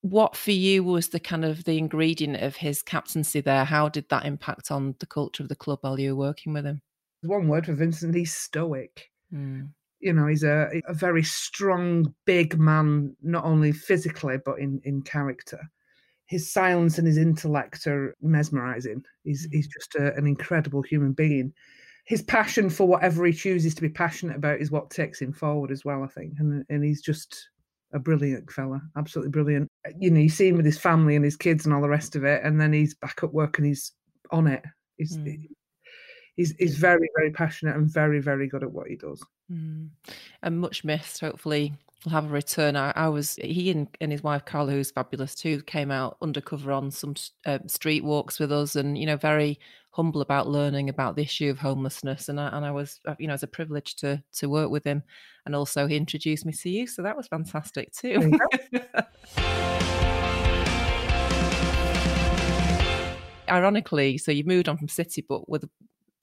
what 0.00 0.34
for 0.34 0.52
you 0.52 0.82
was 0.82 1.08
the 1.10 1.20
kind 1.20 1.44
of 1.44 1.64
the 1.64 1.76
ingredient 1.76 2.36
of 2.36 2.56
his 2.56 2.82
captaincy 2.82 3.42
there? 3.42 3.66
How 3.66 3.90
did 3.90 4.08
that 4.08 4.24
impact 4.24 4.70
on 4.70 4.94
the 5.00 5.06
culture 5.06 5.42
of 5.42 5.50
the 5.50 5.54
club 5.54 5.80
while 5.82 6.00
you 6.00 6.16
were 6.16 6.26
working 6.28 6.54
with 6.54 6.64
him? 6.64 6.80
One 7.24 7.46
word 7.46 7.66
for 7.66 7.74
Vincent: 7.74 8.14
he's 8.14 8.34
stoic. 8.34 9.10
Mm. 9.30 9.68
You 10.00 10.14
know, 10.14 10.26
he's 10.28 10.44
a 10.44 10.80
a 10.88 10.94
very 10.94 11.22
strong, 11.22 12.14
big 12.24 12.58
man, 12.58 13.14
not 13.22 13.44
only 13.44 13.70
physically 13.72 14.38
but 14.42 14.58
in 14.58 14.80
in 14.84 15.02
character. 15.02 15.60
His 16.24 16.50
silence 16.50 16.96
and 16.96 17.06
his 17.06 17.18
intellect 17.18 17.86
are 17.86 18.16
mesmerizing. 18.22 19.04
He's 19.24 19.46
he's 19.52 19.68
just 19.68 19.94
a, 19.96 20.14
an 20.14 20.26
incredible 20.26 20.80
human 20.80 21.12
being. 21.12 21.52
His 22.06 22.22
passion 22.22 22.70
for 22.70 22.86
whatever 22.86 23.26
he 23.26 23.32
chooses 23.32 23.74
to 23.74 23.82
be 23.82 23.88
passionate 23.88 24.36
about 24.36 24.60
is 24.60 24.70
what 24.70 24.90
takes 24.90 25.20
him 25.20 25.32
forward 25.32 25.70
as 25.70 25.84
well. 25.84 26.02
I 26.02 26.06
think, 26.06 26.34
and 26.38 26.64
and 26.68 26.84
he's 26.84 27.02
just 27.02 27.48
a 27.92 27.98
brilliant 27.98 28.50
fella, 28.50 28.80
absolutely 28.96 29.30
brilliant. 29.30 29.68
You 29.98 30.10
know, 30.10 30.20
you 30.20 30.28
see 30.28 30.48
him 30.48 30.56
with 30.56 30.66
his 30.66 30.78
family 30.78 31.16
and 31.16 31.24
his 31.24 31.36
kids 31.36 31.64
and 31.64 31.74
all 31.74 31.82
the 31.82 31.88
rest 31.88 32.16
of 32.16 32.24
it, 32.24 32.42
and 32.44 32.60
then 32.60 32.72
he's 32.72 32.94
back 32.94 33.20
at 33.22 33.32
work 33.32 33.58
and 33.58 33.66
he's 33.66 33.92
on 34.30 34.46
it. 34.46 34.64
He's 34.96 35.16
Mm. 35.16 35.48
he's 36.36 36.54
he's 36.58 36.76
very 36.76 37.08
very 37.16 37.30
passionate 37.30 37.76
and 37.76 37.88
very 37.90 38.20
very 38.20 38.46
good 38.46 38.62
at 38.62 38.72
what 38.72 38.88
he 38.88 38.96
does. 38.96 39.22
Mm. 39.50 39.90
And 40.42 40.60
much 40.60 40.84
missed. 40.84 41.20
Hopefully, 41.20 41.74
he'll 42.04 42.12
have 42.12 42.26
a 42.26 42.34
return. 42.34 42.76
I, 42.76 42.92
I 42.96 43.08
was 43.08 43.36
he 43.36 43.70
and, 43.70 43.88
and 44.00 44.12
his 44.12 44.22
wife 44.22 44.44
Carla, 44.44 44.72
who's 44.72 44.90
fabulous 44.90 45.34
too, 45.34 45.62
came 45.62 45.90
out 45.90 46.16
undercover 46.22 46.72
on 46.72 46.90
some 46.90 47.14
uh, 47.44 47.58
street 47.66 48.04
walks 48.04 48.38
with 48.38 48.52
us, 48.52 48.76
and 48.76 48.96
you 48.98 49.06
know, 49.06 49.16
very 49.16 49.58
humble 49.96 50.20
about 50.20 50.46
learning 50.46 50.90
about 50.90 51.16
the 51.16 51.22
issue 51.22 51.48
of 51.48 51.58
homelessness. 51.58 52.28
And 52.28 52.38
I, 52.38 52.48
and 52.48 52.66
I 52.66 52.70
was, 52.70 53.00
uh, 53.08 53.14
you 53.18 53.26
know, 53.26 53.34
it's 53.34 53.42
a 53.42 53.48
privilege 53.48 53.96
to 53.96 54.22
to 54.34 54.48
work 54.48 54.70
with 54.70 54.84
him, 54.84 55.02
and 55.46 55.56
also 55.56 55.86
he 55.86 55.96
introduced 55.96 56.44
me 56.44 56.52
to 56.52 56.68
you, 56.68 56.86
so 56.86 57.02
that 57.02 57.16
was 57.16 57.26
fantastic 57.26 57.92
too. 57.92 58.38
Ironically, 63.48 64.18
so 64.18 64.32
you 64.32 64.44
moved 64.44 64.68
on 64.68 64.76
from 64.76 64.88
City, 64.88 65.24
but 65.26 65.48
with 65.48 65.64
a, 65.64 65.70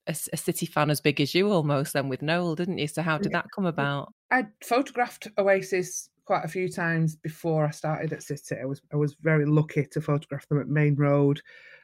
a 0.08 0.38
City 0.38 0.66
fan 0.68 0.92
as 0.92 1.02
big 1.02 1.20
as 1.20 1.34
you, 1.34 1.50
almost 1.50 1.94
then 1.94 2.10
with 2.10 2.22
Noel, 2.22 2.54
didn't 2.56 2.78
you? 2.78 2.88
So 2.88 3.02
how 3.02 3.18
did 3.18 3.32
that 3.32 3.48
come 3.56 3.66
about? 3.66 4.14
I 4.30 4.48
photographed 4.62 5.30
Oasis 5.38 6.10
quite 6.26 6.46
a 6.46 6.50
few 6.50 6.70
times 6.70 7.16
before 7.16 7.66
I 7.66 7.72
started 7.72 8.14
at 8.14 8.24
City. 8.24 8.58
I 8.62 8.66
was 8.66 8.82
I 8.94 8.98
was 8.98 9.16
very 9.22 9.46
lucky 9.46 9.88
to 9.92 10.02
photograph 10.02 10.48
them 10.48 10.62
at 10.62 10.68
Maine 10.68 10.96
Road. 10.96 11.42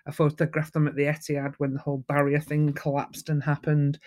I 0.10 0.12
photographed 0.12 0.74
them 0.74 0.88
at 0.88 0.96
the 0.96 1.04
Etihad 1.04 1.56
when 1.58 1.74
the 1.74 1.80
whole 1.80 2.04
barrier 2.08 2.40
thing 2.40 2.74
collapsed 2.74 3.30
and 3.30 3.42
happened. 3.42 4.00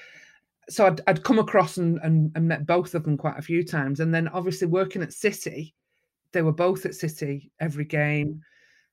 So 0.68 0.86
I'd, 0.86 1.00
I'd 1.06 1.24
come 1.24 1.38
across 1.38 1.76
and, 1.78 1.98
and, 2.02 2.30
and 2.34 2.46
met 2.46 2.66
both 2.66 2.94
of 2.94 3.04
them 3.04 3.16
quite 3.16 3.38
a 3.38 3.42
few 3.42 3.64
times. 3.64 4.00
And 4.00 4.14
then 4.14 4.28
obviously 4.28 4.66
working 4.66 5.02
at 5.02 5.12
City, 5.12 5.74
they 6.32 6.42
were 6.42 6.52
both 6.52 6.84
at 6.86 6.94
City 6.94 7.50
every 7.60 7.84
game. 7.84 8.40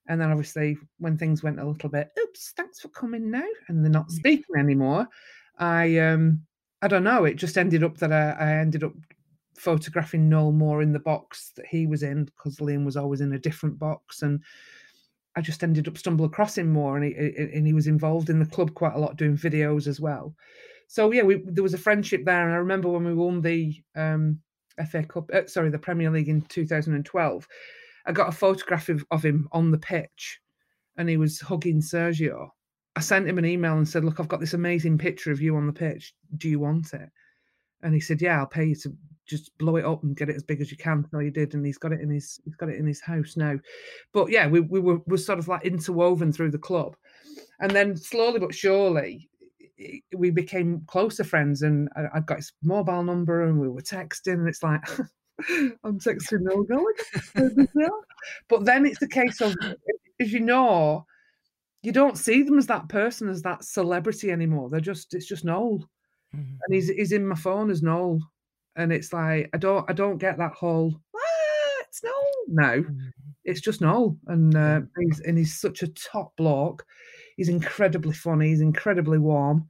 And 0.07 0.19
then 0.19 0.31
obviously 0.31 0.77
when 0.97 1.17
things 1.17 1.43
went 1.43 1.59
a 1.59 1.67
little 1.67 1.89
bit, 1.89 2.09
oops, 2.19 2.53
thanks 2.57 2.79
for 2.79 2.89
coming 2.89 3.29
now, 3.29 3.47
and 3.67 3.83
they're 3.83 3.91
not 3.91 4.11
speaking 4.11 4.55
anymore. 4.57 5.07
I 5.57 5.97
um 5.99 6.41
I 6.81 6.87
don't 6.87 7.03
know. 7.03 7.25
It 7.25 7.35
just 7.35 7.57
ended 7.57 7.83
up 7.83 7.97
that 7.97 8.11
I, 8.11 8.31
I 8.39 8.53
ended 8.53 8.83
up 8.83 8.93
photographing 9.55 10.29
Noel 10.29 10.53
more 10.53 10.81
in 10.81 10.93
the 10.93 10.99
box 10.99 11.51
that 11.57 11.65
he 11.65 11.85
was 11.85 12.03
in 12.03 12.25
because 12.25 12.57
Liam 12.57 12.85
was 12.85 12.95
always 12.95 13.21
in 13.21 13.33
a 13.33 13.39
different 13.39 13.77
box, 13.77 14.21
and 14.21 14.41
I 15.35 15.41
just 15.41 15.63
ended 15.63 15.87
up 15.87 15.97
stumbling 15.97 16.29
across 16.29 16.57
him 16.57 16.71
more, 16.71 16.97
and 16.97 17.05
he 17.05 17.13
and 17.13 17.65
he 17.65 17.73
was 17.73 17.87
involved 17.87 18.29
in 18.29 18.39
the 18.39 18.45
club 18.45 18.73
quite 18.73 18.95
a 18.95 18.99
lot, 18.99 19.17
doing 19.17 19.37
videos 19.37 19.87
as 19.87 19.99
well. 19.99 20.35
So 20.87 21.11
yeah, 21.11 21.21
we, 21.21 21.43
there 21.45 21.63
was 21.63 21.75
a 21.75 21.77
friendship 21.77 22.25
there, 22.25 22.45
and 22.45 22.53
I 22.53 22.57
remember 22.57 22.89
when 22.89 23.05
we 23.05 23.13
won 23.13 23.41
the 23.41 23.75
um, 23.95 24.39
FA 24.89 25.03
Cup, 25.03 25.29
uh, 25.31 25.45
sorry, 25.45 25.69
the 25.69 25.77
Premier 25.77 26.09
League 26.09 26.29
in 26.29 26.41
2012. 26.41 27.47
I 28.05 28.11
got 28.11 28.29
a 28.29 28.31
photograph 28.31 28.89
of, 28.89 29.05
of 29.11 29.23
him 29.23 29.47
on 29.51 29.71
the 29.71 29.77
pitch, 29.77 30.41
and 30.97 31.07
he 31.07 31.17
was 31.17 31.39
hugging 31.39 31.81
Sergio. 31.81 32.49
I 32.95 33.01
sent 33.01 33.27
him 33.27 33.37
an 33.37 33.45
email 33.45 33.77
and 33.77 33.87
said, 33.87 34.03
"Look, 34.03 34.19
I've 34.19 34.27
got 34.27 34.39
this 34.39 34.55
amazing 34.55 34.97
picture 34.97 35.31
of 35.31 35.41
you 35.41 35.55
on 35.55 35.67
the 35.67 35.73
pitch. 35.73 36.13
Do 36.37 36.49
you 36.49 36.59
want 36.59 36.93
it?" 36.93 37.09
And 37.83 37.93
he 37.93 37.99
said, 37.99 38.21
"Yeah, 38.21 38.39
I'll 38.39 38.47
pay 38.47 38.65
you 38.65 38.75
to 38.77 38.93
just 39.29 39.55
blow 39.57 39.75
it 39.77 39.85
up 39.85 40.03
and 40.03 40.17
get 40.17 40.29
it 40.29 40.35
as 40.35 40.43
big 40.43 40.59
as 40.61 40.71
you 40.71 40.77
can." 40.77 41.05
So 41.11 41.19
he 41.19 41.29
did, 41.29 41.53
and 41.53 41.65
he's 41.65 41.77
got 41.77 41.93
it 41.93 42.01
in 42.01 42.09
his 42.09 42.39
he's 42.43 42.55
got 42.55 42.69
it 42.69 42.77
in 42.79 42.87
his 42.87 43.01
house 43.01 43.37
now. 43.37 43.55
But 44.11 44.29
yeah, 44.31 44.47
we 44.47 44.59
we 44.59 44.79
were, 44.79 44.99
were 45.05 45.17
sort 45.17 45.39
of 45.39 45.47
like 45.47 45.65
interwoven 45.65 46.31
through 46.33 46.51
the 46.51 46.57
club, 46.57 46.95
and 47.59 47.71
then 47.71 47.95
slowly 47.95 48.39
but 48.39 48.53
surely 48.53 49.29
we 50.15 50.29
became 50.29 50.81
closer 50.87 51.23
friends. 51.23 51.61
And 51.61 51.87
I, 51.95 52.17
I 52.17 52.19
got 52.21 52.37
his 52.37 52.51
mobile 52.63 53.03
number, 53.03 53.43
and 53.43 53.59
we 53.59 53.69
were 53.69 53.81
texting, 53.81 54.33
and 54.33 54.47
it's 54.49 54.63
like. 54.63 54.81
I'm 55.85 55.97
texting 56.01 56.41
Noel 56.41 56.63
Gallagher. 56.63 57.89
but 58.49 58.65
then 58.65 58.85
it's 58.85 58.99
the 58.99 59.07
case 59.07 59.39
of, 59.39 59.55
as 60.19 60.33
you 60.33 60.41
know, 60.41 61.05
you 61.81 61.93
don't 61.93 62.17
see 62.17 62.43
them 62.43 62.57
as 62.57 62.67
that 62.67 62.89
person, 62.89 63.29
as 63.29 63.41
that 63.43 63.63
celebrity 63.63 64.31
anymore. 64.31 64.69
They're 64.69 64.81
just, 64.81 65.13
it's 65.13 65.27
just 65.27 65.45
Noel, 65.45 65.89
Mhm. 66.35 66.57
and 66.61 66.75
he's 66.75 66.89
he's 66.89 67.13
in 67.13 67.25
my 67.25 67.35
phone 67.35 67.71
as 67.71 67.81
Noel, 67.81 68.19
and 68.79 68.91
it's 68.91 69.13
like 69.13 69.49
I 69.53 69.57
don't 69.57 69.89
I 69.89 69.93
don't 69.93 70.17
get 70.17 70.37
that 70.37 70.53
whole 70.53 70.99
ah, 71.15 71.81
it's 71.81 72.03
Noel. 72.03 72.13
No, 72.47 72.83
Mhm. 72.83 73.11
it's 73.45 73.61
just 73.61 73.81
Noel, 73.81 74.17
and 74.27 74.55
uh, 74.55 74.81
he's 74.99 75.19
and 75.21 75.37
he's 75.37 75.59
such 75.59 75.83
a 75.83 75.87
top 75.89 76.35
bloke. 76.37 76.85
He's 77.37 77.49
incredibly 77.49 78.13
funny. 78.13 78.49
He's 78.49 78.61
incredibly 78.61 79.17
warm. 79.19 79.67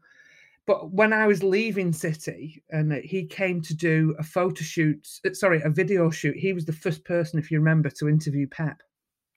But 0.66 0.92
when 0.92 1.14
I 1.14 1.26
was 1.26 1.42
leaving 1.44 1.92
City 1.92 2.64
and 2.70 2.94
he 2.94 3.26
came 3.26 3.60
to 3.64 3.74
do 3.76 4.16
a 4.20 4.24
photo 4.24 4.62
shoot, 4.64 5.08
uh, 5.26 5.34
sorry, 5.34 5.62
a 5.64 5.70
video 5.70 6.12
shoot, 6.12 6.36
he 6.38 6.54
was 6.54 6.66
the 6.66 6.74
first 6.74 7.04
person, 7.06 7.40
if 7.40 7.50
you 7.50 7.58
remember, 7.58 7.90
to 7.90 8.08
interview 8.08 8.46
Pep. 8.48 8.84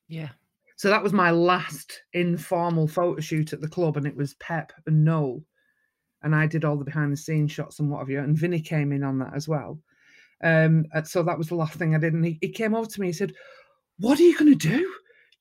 Yeah. 0.09 0.29
So 0.77 0.89
that 0.89 1.03
was 1.03 1.13
my 1.15 1.31
last 1.31 2.03
informal 2.13 2.87
photo 2.87 3.21
shoot 3.21 3.53
at 3.55 3.63
the 3.63 3.69
club, 3.69 3.97
and 3.97 4.07
it 4.07 4.17
was 4.17 4.35
Pep 4.35 4.73
and 4.87 5.05
Noel. 5.05 5.43
And 6.23 6.35
I 6.35 6.47
did 6.47 6.65
all 6.65 6.77
the 6.77 6.85
behind 6.85 7.13
the 7.13 7.17
scenes 7.17 7.53
shots 7.53 7.81
and 7.81 7.91
what 7.91 7.99
have 8.01 8.11
you. 8.11 8.21
And 8.21 8.37
Vinny 8.37 8.61
came 8.61 8.93
in 8.93 9.03
on 9.03 9.19
that 9.19 9.35
as 9.35 9.49
well. 9.49 9.79
Um, 10.43 10.87
and 10.93 11.07
so 11.07 11.23
that 11.23 11.39
was 11.39 11.49
the 11.49 11.55
last 11.55 11.75
thing 11.75 11.95
I 11.95 11.99
did. 11.99 12.15
And 12.15 12.25
he, 12.25 12.39
he 12.41 12.49
came 12.49 12.75
over 12.75 12.89
to 12.89 13.01
me 13.01 13.09
and 13.09 13.17
said, 13.17 13.33
What 13.99 14.19
are 14.19 14.25
you 14.25 14.37
going 14.37 14.57
to 14.57 14.69
do? 14.69 14.93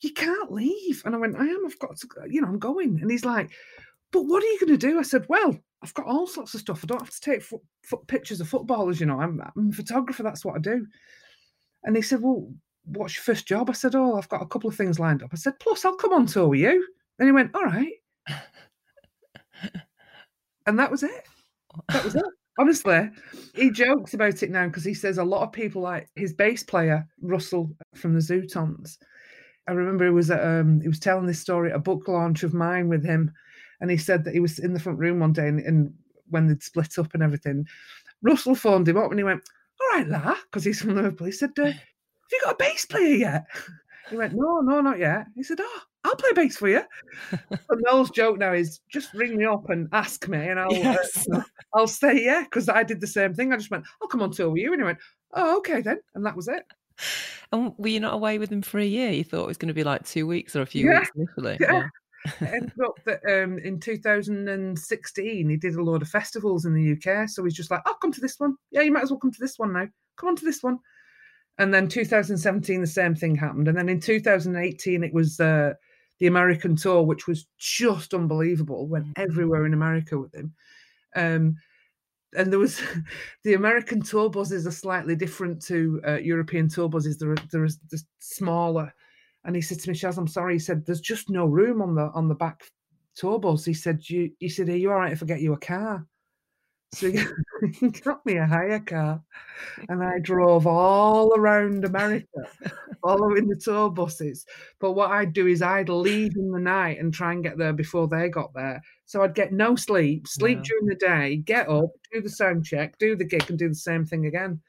You 0.02 0.14
can't 0.14 0.52
leave. 0.52 1.02
And 1.06 1.16
I 1.16 1.18
went, 1.18 1.36
I 1.38 1.46
am. 1.46 1.66
I've 1.66 1.80
got 1.80 1.98
to, 1.98 2.08
you 2.30 2.42
know, 2.42 2.48
I'm 2.48 2.60
going. 2.60 3.00
And 3.02 3.12
he's 3.12 3.26
like, 3.26 3.52
But 4.12 4.24
what 4.24 4.44
are 4.44 4.48
you 4.48 4.60
going 4.60 4.78
to 4.78 4.88
do? 4.88 5.00
I 5.00 5.04
said, 5.04 5.26
Well, 5.30 5.58
I've 5.84 5.94
got 5.94 6.06
all 6.06 6.28
sorts 6.28 6.54
of 6.54 6.60
stuff. 6.60 6.84
I 6.84 6.88
don't 6.88 7.02
have 7.02 7.10
to 7.10 7.22
take 7.22 7.42
fo- 7.42 7.64
fo- 7.84 8.04
pictures 8.08 8.42
of 8.42 8.48
footballers, 8.50 9.00
you 9.00 9.08
know. 9.08 9.20
I'm, 9.20 9.42
I'm 9.56 9.70
a 9.70 9.74
photographer. 9.74 10.24
That's 10.24 10.46
what 10.46 10.56
I 10.56 10.60
do. 10.60 10.86
And 11.84 11.96
he 11.96 12.02
said, 12.02 12.22
Well, 12.22 12.52
what's 12.86 13.16
your 13.16 13.24
first 13.24 13.48
job? 13.48 13.70
I 13.70 13.74
said, 13.74 13.96
Oh, 13.96 14.16
I've 14.16 14.30
got 14.30 14.44
a 14.44 14.48
couple 14.48 14.70
of 14.70 14.76
things 14.76 15.00
lined 15.00 15.24
up. 15.24 15.32
I 15.34 15.38
said, 15.38 15.60
Plus, 15.60 15.86
I'll 15.86 15.96
come 15.96 16.14
on 16.14 16.28
tour 16.28 16.48
with 16.48 16.60
you. 16.60 16.88
And 17.20 17.28
he 17.28 17.32
went, 17.32 17.56
All 17.56 17.64
right. 17.64 17.94
and 20.68 20.78
that 20.80 20.92
was 20.92 21.04
it. 21.04 21.28
That 21.90 22.04
was 22.04 22.16
it. 22.16 22.26
Honestly, 22.60 23.10
he 23.56 23.72
jokes 23.72 24.14
about 24.14 24.44
it 24.44 24.52
now 24.52 24.68
because 24.68 24.84
he 24.84 24.94
says 24.94 25.18
a 25.18 25.24
lot 25.24 25.42
of 25.42 25.52
people 25.52 25.82
like 25.82 26.10
his 26.16 26.34
bass 26.34 26.64
player 26.64 27.08
Russell 27.22 27.72
from 27.96 28.14
the 28.14 28.20
Zutons. 28.20 28.98
I 29.68 29.72
remember 29.72 30.06
he 30.06 30.12
was 30.12 30.30
at, 30.32 30.46
um, 30.46 30.82
he 30.82 30.88
was 30.88 31.00
telling 31.00 31.26
this 31.26 31.40
story 31.40 31.70
at 31.70 31.78
a 31.78 31.80
book 31.80 32.08
launch 32.08 32.44
of 32.44 32.54
mine 32.54 32.90
with 32.90 33.06
him, 33.06 33.32
and 33.80 33.90
he 33.90 33.98
said 33.98 34.24
that 34.26 34.34
he 34.34 34.40
was 34.40 34.60
in 34.60 34.74
the 34.74 34.80
front 34.80 35.00
room 35.00 35.20
one 35.20 35.34
day 35.34 35.48
and, 35.48 35.60
and 35.62 35.94
when 36.30 36.48
they'd 36.48 36.64
split 36.64 36.98
up 36.98 37.14
and 37.14 37.24
everything, 37.24 37.66
Russell 38.22 38.56
phoned 38.56 38.88
him 38.88 38.98
up 38.98 39.12
and 39.12 39.20
he 39.20 39.24
went, 39.24 39.42
"All 39.80 39.98
right, 39.98 40.08
La," 40.08 40.36
because 40.44 40.64
he's 40.64 40.82
from 40.82 40.96
Liverpool. 40.96 41.28
He 41.28 41.32
said, 41.32 41.52
uh, 41.58 41.66
"Have 41.66 41.76
you 42.32 42.42
got 42.44 42.54
a 42.54 42.58
bass 42.58 42.86
player 42.86 43.16
yet?" 43.16 43.46
He 44.10 44.18
went, 44.18 44.34
"No, 44.34 44.60
no, 44.60 44.82
not 44.82 45.00
yet." 45.00 45.28
He 45.36 45.44
said, 45.44 45.60
"Oh, 45.62 45.82
I'll 46.04 46.16
play 46.16 46.32
bass 46.34 46.58
for 46.58 46.68
you." 46.68 46.82
and 47.70 47.82
Noel's 47.86 48.12
joke 48.12 48.38
now 48.40 48.54
is 48.54 48.80
just 48.90 49.14
ring 49.14 49.38
me 49.38 49.46
up 49.46 49.70
and 49.70 49.88
ask 49.92 50.28
me, 50.28 50.48
and 50.48 50.60
I'll 50.60 50.70
Yes. 50.72 51.28
uh, 51.34 51.42
I'll 51.74 51.88
say 51.88 52.24
yeah 52.24 52.44
because 52.44 52.70
I 52.70 52.84
did 52.84 53.02
the 53.02 53.08
same 53.08 53.34
thing. 53.34 53.54
I 53.54 53.58
just 53.58 53.72
went, 53.72 53.86
"I'll 54.02 54.08
come 54.08 54.22
on 54.22 54.32
tour 54.32 54.50
with 54.50 54.62
you," 54.62 54.74
and 54.74 54.82
he 54.82 54.86
went, 54.86 55.00
"Oh, 55.34 55.58
okay 55.58 55.82
then," 55.82 56.00
and 56.16 56.26
that 56.26 56.36
was 56.36 56.48
it. 56.48 56.66
And 57.52 57.74
were 57.78 57.88
you 57.88 58.00
not 58.00 58.14
away 58.14 58.38
with 58.38 58.52
him 58.52 58.62
for 58.62 58.80
a 58.80 58.86
year? 58.86 59.12
You 59.12 59.24
thought 59.24 59.44
it 59.44 59.48
was 59.48 59.58
going 59.58 59.68
to 59.68 59.74
be 59.74 59.84
like 59.84 60.06
two 60.06 60.28
weeks 60.28 60.56
or 60.56 60.62
a 60.62 60.66
few 60.66 60.88
Yeah, 60.88 61.00
weeks 61.00 61.12
initially. 61.16 61.58
yeah. 61.60 61.88
ended 62.42 62.72
up 62.86 63.00
that 63.06 63.22
um, 63.26 63.58
in 63.60 63.80
2016 63.80 65.50
he 65.50 65.58
did 65.58 65.76
a 65.76 65.84
lot 65.84 66.02
of 66.02 66.08
festivals 66.08 66.66
in 66.66 66.74
the 66.74 66.92
UK. 66.94 67.28
So 67.28 67.44
he's 67.44 67.56
just 67.56 67.72
like, 67.72 67.82
"I'll 67.86 67.96
come 67.96 68.12
to 68.12 68.22
this 68.22 68.40
one. 68.40 68.56
Yeah, 68.72 68.82
you 68.82 68.92
might 68.92 69.04
as 69.04 69.12
well 69.12 69.20
come 69.20 69.32
to 69.32 69.40
this 69.40 69.58
one 69.58 69.74
now. 69.74 69.88
Come 70.18 70.30
on 70.30 70.36
to 70.38 70.46
this 70.46 70.62
one." 70.64 70.80
And 71.58 71.74
then 71.74 71.88
2017 71.88 72.82
the 72.82 72.88
same 72.88 73.16
thing 73.16 73.36
happened, 73.36 73.68
and 73.68 73.78
then 73.78 73.90
in 73.90 74.00
2018 74.00 75.04
it 75.04 75.14
was 75.14 75.40
uh, 75.40 75.74
the 76.22 76.28
American 76.28 76.76
tour, 76.76 77.02
which 77.02 77.28
was 77.28 77.48
just 77.58 78.14
unbelievable. 78.14 78.88
Went 78.88 79.08
everywhere 79.18 79.66
in 79.66 79.74
America 79.74 80.20
with 80.20 80.34
him. 80.36 80.54
Um, 81.16 81.58
and 82.38 82.52
there 82.52 82.60
was 82.60 82.80
the 83.44 83.56
American 83.56 84.04
tour 84.04 84.30
buses 84.30 84.68
are 84.68 84.72
slightly 84.72 85.16
different 85.16 85.60
to 85.64 86.00
uh, 86.08 86.20
European 86.20 86.70
tour 86.70 86.88
buses. 86.88 87.18
They're, 87.18 87.36
they're, 87.52 87.68
they're 87.90 88.00
smaller. 88.20 88.94
And 89.46 89.56
he 89.56 89.64
said 89.64 89.80
to 89.80 89.90
me, 89.90 89.96
Shaz, 89.96 90.20
I'm 90.20 90.28
sorry. 90.28 90.54
He 90.54 90.60
said, 90.60 90.86
There's 90.86 91.02
just 91.02 91.32
no 91.32 91.46
room 91.48 91.82
on 91.82 91.96
the 91.96 92.12
on 92.14 92.28
the 92.28 92.36
back 92.36 92.66
tour 93.16 93.40
bus. 93.40 93.66
He 93.66 93.74
said, 93.74 94.08
You 94.08 94.32
he 94.38 94.48
said, 94.48 94.70
Are 94.70 94.78
you 94.78 94.92
all 94.92 95.00
right 95.00 95.12
if 95.12 95.24
I 95.24 95.26
get 95.26 95.42
you 95.42 95.54
a 95.54 95.60
car? 95.60 96.06
So 96.94 97.10
he 97.80 97.90
got 98.04 98.26
me 98.26 98.38
a 98.38 98.46
hire 98.46 98.80
car. 98.80 99.24
And 99.90 100.04
I 100.04 100.20
drove 100.20 100.68
all 100.68 101.34
around 101.38 101.86
America 101.86 102.28
following 103.02 103.48
the 103.48 103.56
tour 103.56 103.90
buses. 103.90 104.46
But 104.80 104.94
what 104.94 105.12
I'd 105.12 105.34
do 105.34 105.48
is 105.48 105.62
I'd 105.62 105.90
leave 105.90 106.36
in 106.36 106.52
the 106.52 106.60
night 106.60 107.00
and 107.00 107.14
try 107.14 107.34
and 107.34 107.44
get 107.44 107.58
there 107.58 107.74
before 107.74 108.08
they 108.08 108.30
got 108.30 108.54
there. 108.54 108.82
So 109.06 109.24
I'd 109.24 109.36
get 109.36 109.54
no 109.54 109.76
sleep, 109.76 110.28
sleep 110.28 110.60
Wow. 110.60 110.64
during 110.64 110.86
the 110.88 110.96
day, 110.96 111.38
get 111.38 111.70
up, 111.70 111.92
do 112.12 112.22
the 112.22 112.30
sound 112.30 112.66
check, 112.66 112.98
do 112.98 113.16
the 113.16 113.26
gig, 113.26 113.50
and 113.50 113.58
do 113.60 113.70
the 113.70 113.76
same 113.76 114.06
thing 114.06 114.26
again. 114.26 114.62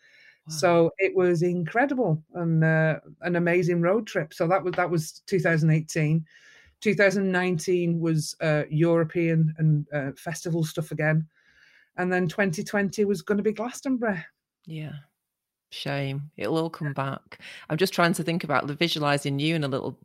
Wow. 0.46 0.52
So 0.56 0.90
it 0.98 1.14
was 1.14 1.42
incredible 1.42 2.22
and 2.35 2.64
uh, 2.64 3.00
an 3.22 3.37
amazing 3.37 3.80
road 3.82 4.06
trip. 4.06 4.35
So 4.35 4.46
that 4.48 4.62
was 4.62 4.74
that 4.74 4.90
was 4.90 5.22
2018. 5.26 6.24
2019 6.80 8.00
was 8.00 8.35
uh, 8.40 8.64
European 8.68 9.54
and 9.58 9.87
uh, 9.92 10.12
festival 10.16 10.64
stuff 10.64 10.90
again, 10.90 11.28
and 11.96 12.12
then 12.12 12.28
2020 12.28 13.05
was 13.05 13.22
going 13.22 13.38
to 13.38 13.44
be 13.44 13.52
Glastonbury. 13.52 14.24
Yeah. 14.66 14.92
Shame. 15.70 16.31
It'll 16.37 16.59
all 16.59 16.70
come 16.70 16.92
back. 16.92 17.40
I'm 17.70 17.78
just 17.78 17.94
trying 17.94 18.12
to 18.14 18.22
think 18.22 18.44
about 18.44 18.66
the 18.66 18.74
visualizing 18.74 19.38
you 19.38 19.55
in 19.55 19.64
a 19.64 19.68
little 19.68 19.98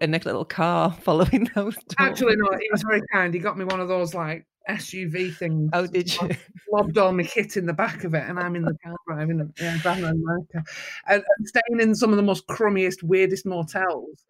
in 0.00 0.14
a 0.14 0.18
little 0.18 0.44
car 0.44 0.92
following 1.02 1.48
those. 1.54 1.74
doors. 1.74 1.86
Actually, 1.98 2.36
no, 2.36 2.50
he 2.60 2.68
was 2.70 2.82
very 2.82 3.02
kind. 3.12 3.32
He 3.32 3.40
got 3.40 3.56
me 3.56 3.64
one 3.64 3.80
of 3.80 3.88
those 3.88 4.14
like 4.14 4.46
SUV 4.68 5.34
things. 5.36 5.70
Oh, 5.72 5.86
did 5.86 6.12
you? 6.14 6.30
lobbed 6.72 6.98
all 6.98 7.12
my 7.12 7.22
kit 7.22 7.56
in 7.56 7.66
the 7.66 7.72
back 7.72 8.04
of 8.04 8.14
it, 8.14 8.24
and 8.28 8.38
I'm 8.38 8.56
in 8.56 8.62
the 8.62 8.76
car 8.84 8.96
driving 9.06 9.52
yeah, 9.60 9.78
driving 9.78 10.04
around 10.04 10.22
America, 10.22 10.64
and, 11.08 11.22
and 11.38 11.48
staying 11.48 11.80
in 11.80 11.94
some 11.94 12.10
of 12.10 12.16
the 12.16 12.22
most 12.22 12.46
crummiest, 12.48 13.02
weirdest 13.02 13.46
motels. 13.46 14.24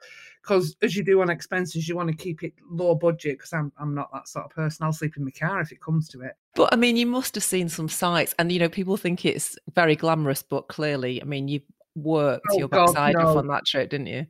Because 0.47 0.77
as 0.81 0.95
you 0.95 1.03
do 1.03 1.21
on 1.23 1.31
expenses, 1.31 1.89
you 1.89 1.97
want 1.97 2.09
to 2.09 2.15
keep 2.17 2.45
it 2.45 2.53
low 2.71 2.95
budget. 2.95 3.39
Because 3.39 3.53
I'm 3.53 3.73
I'm 3.79 3.95
not 3.95 4.13
that 4.13 4.29
sort 4.29 4.45
of 4.45 4.53
person. 4.53 4.85
I'll 4.85 4.93
sleep 4.93 5.17
in 5.17 5.25
my 5.25 5.33
car 5.33 5.61
if 5.61 5.73
it 5.73 5.81
comes 5.81 6.09
to 6.11 6.21
it. 6.21 6.37
But 6.55 6.73
I 6.73 6.77
mean, 6.77 6.97
you 6.97 7.07
must 7.07 7.35
have 7.35 7.45
seen 7.45 7.69
some 7.69 7.89
sights, 7.89 8.35
and 8.39 8.53
you 8.53 8.61
know, 8.61 8.69
people 8.69 8.97
think 8.97 9.25
it's 9.25 9.59
very 9.75 9.97
glamorous, 9.97 10.43
but 10.43 10.69
clearly, 10.69 11.21
I 11.21 11.25
mean, 11.25 11.49
you 11.49 11.61
worked 11.97 12.47
Oh, 12.53 12.59
your 12.59 12.69
God, 12.69 12.87
backside 12.87 13.17
off 13.17 13.37
on 13.37 13.49
that 13.49 13.67
trip, 13.67 13.91
didn't 13.91 14.07
you? 14.07 14.27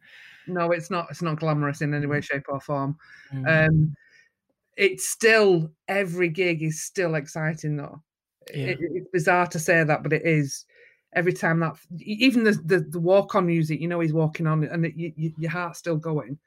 No, 0.46 0.70
it's 0.70 0.90
not. 0.90 1.08
It's 1.10 1.22
not 1.22 1.38
glamorous 1.38 1.82
in 1.82 1.92
any 1.92 2.06
way, 2.06 2.20
shape, 2.20 2.46
or 2.48 2.60
form. 2.60 2.96
Mm. 3.32 3.68
Um, 3.68 3.96
it's 4.76 5.06
still 5.06 5.70
every 5.88 6.28
gig 6.28 6.62
is 6.62 6.82
still 6.82 7.14
exciting 7.14 7.76
though. 7.76 8.02
Yeah. 8.54 8.68
It, 8.68 8.78
it's 8.80 9.08
bizarre 9.12 9.48
to 9.48 9.58
say 9.58 9.82
that, 9.84 10.02
but 10.02 10.12
it 10.12 10.22
is. 10.24 10.64
Every 11.16 11.32
time 11.32 11.58
that, 11.60 11.74
even 11.98 12.44
the 12.44 12.52
the, 12.52 12.80
the 12.80 13.00
walk 13.00 13.34
on 13.34 13.46
music, 13.46 13.80
you 13.80 13.88
know, 13.88 14.00
he's 14.00 14.12
walking 14.12 14.46
on, 14.46 14.62
and 14.64 14.86
it, 14.86 14.94
you, 14.94 15.12
you, 15.16 15.32
your 15.38 15.50
heart's 15.50 15.78
still 15.78 15.96
going, 15.96 16.38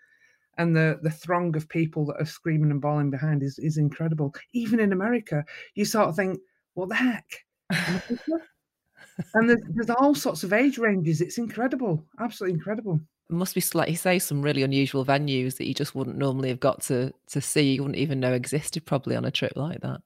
and 0.58 0.76
the 0.76 1.00
the 1.02 1.10
throng 1.10 1.56
of 1.58 1.68
people 1.68 2.06
that 2.06 2.22
are 2.22 2.26
screaming 2.26 2.72
and 2.72 2.80
bawling 2.80 3.10
behind 3.10 3.44
is 3.44 3.60
is 3.60 3.78
incredible. 3.78 4.34
Even 4.54 4.80
in 4.80 4.94
America, 4.94 5.44
you 5.74 5.86
sort 5.86 6.08
of 6.08 6.16
think, 6.16 6.40
what 6.76 6.88
the 6.88 6.96
heck? 6.96 7.26
and 9.34 9.50
there's, 9.50 9.62
there's 9.70 9.90
all 9.90 10.16
sorts 10.16 10.44
of 10.44 10.54
age 10.54 10.78
ranges. 10.78 11.20
It's 11.20 11.38
incredible, 11.38 12.06
absolutely 12.20 12.54
incredible. 12.56 13.00
It 13.30 13.36
must 13.36 13.56
be 13.56 13.64
like 13.74 13.90
you 13.90 13.96
say, 13.96 14.18
some 14.20 14.42
really 14.42 14.64
unusual 14.64 15.06
venues 15.06 15.58
that 15.58 15.68
you 15.68 15.74
just 15.74 15.94
wouldn't 15.96 16.18
normally 16.18 16.50
have 16.50 16.60
got 16.60 16.82
to 16.84 17.12
to 17.28 17.42
see. 17.42 17.74
You 17.74 17.84
wouldn't 17.84 18.00
even 18.00 18.20
know 18.20 18.34
existed 18.34 18.86
probably 18.86 19.16
on 19.16 19.26
a 19.26 19.32
trip 19.32 19.54
like 19.56 19.82
that. 19.82 20.02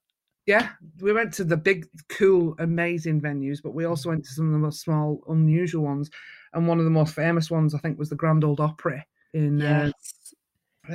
Yeah, 0.45 0.69
we 0.99 1.13
went 1.13 1.33
to 1.35 1.45
the 1.45 1.55
big, 1.55 1.87
cool, 2.09 2.55
amazing 2.59 3.21
venues, 3.21 3.61
but 3.63 3.73
we 3.73 3.85
also 3.85 4.09
went 4.09 4.25
to 4.25 4.31
some 4.31 4.47
of 4.47 4.51
the 4.51 4.57
most 4.59 4.81
small, 4.81 5.23
unusual 5.29 5.83
ones. 5.83 6.09
And 6.53 6.67
one 6.67 6.79
of 6.79 6.85
the 6.85 6.91
most 6.91 7.15
famous 7.15 7.49
ones, 7.49 7.73
I 7.73 7.77
think, 7.79 7.97
was 7.97 8.09
the 8.09 8.15
Grand 8.17 8.43
Old 8.43 8.59
Opry 8.59 9.01
in 9.33 9.61
uh, 9.61 9.91
Yes. 9.95 10.33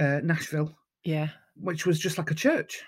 uh, 0.01 0.21
Nashville, 0.23 0.77
Yeah. 1.05 1.29
which 1.57 1.87
was 1.87 1.99
just 1.99 2.19
like 2.19 2.31
a 2.31 2.35
church. 2.35 2.83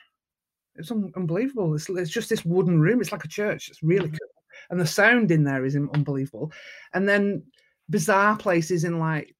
It's 0.76 0.90
un- 0.90 1.12
unbelievable. 1.16 1.74
It's, 1.74 1.88
it's 1.88 2.10
just 2.10 2.28
this 2.28 2.44
wooden 2.44 2.78
room. 2.80 3.00
It's 3.00 3.10
like 3.12 3.24
a 3.24 3.28
church. 3.28 3.68
It's 3.70 3.82
really 3.82 4.08
Mhm. 4.08 4.18
cool. 4.18 4.28
And 4.68 4.78
the 4.80 4.86
sound 4.86 5.30
in 5.30 5.42
there 5.44 5.64
is 5.64 5.76
unbelievable. 5.76 6.52
And 6.92 7.08
then 7.08 7.42
bizarre 7.88 8.36
places 8.36 8.84
in 8.84 8.98
like 8.98 9.34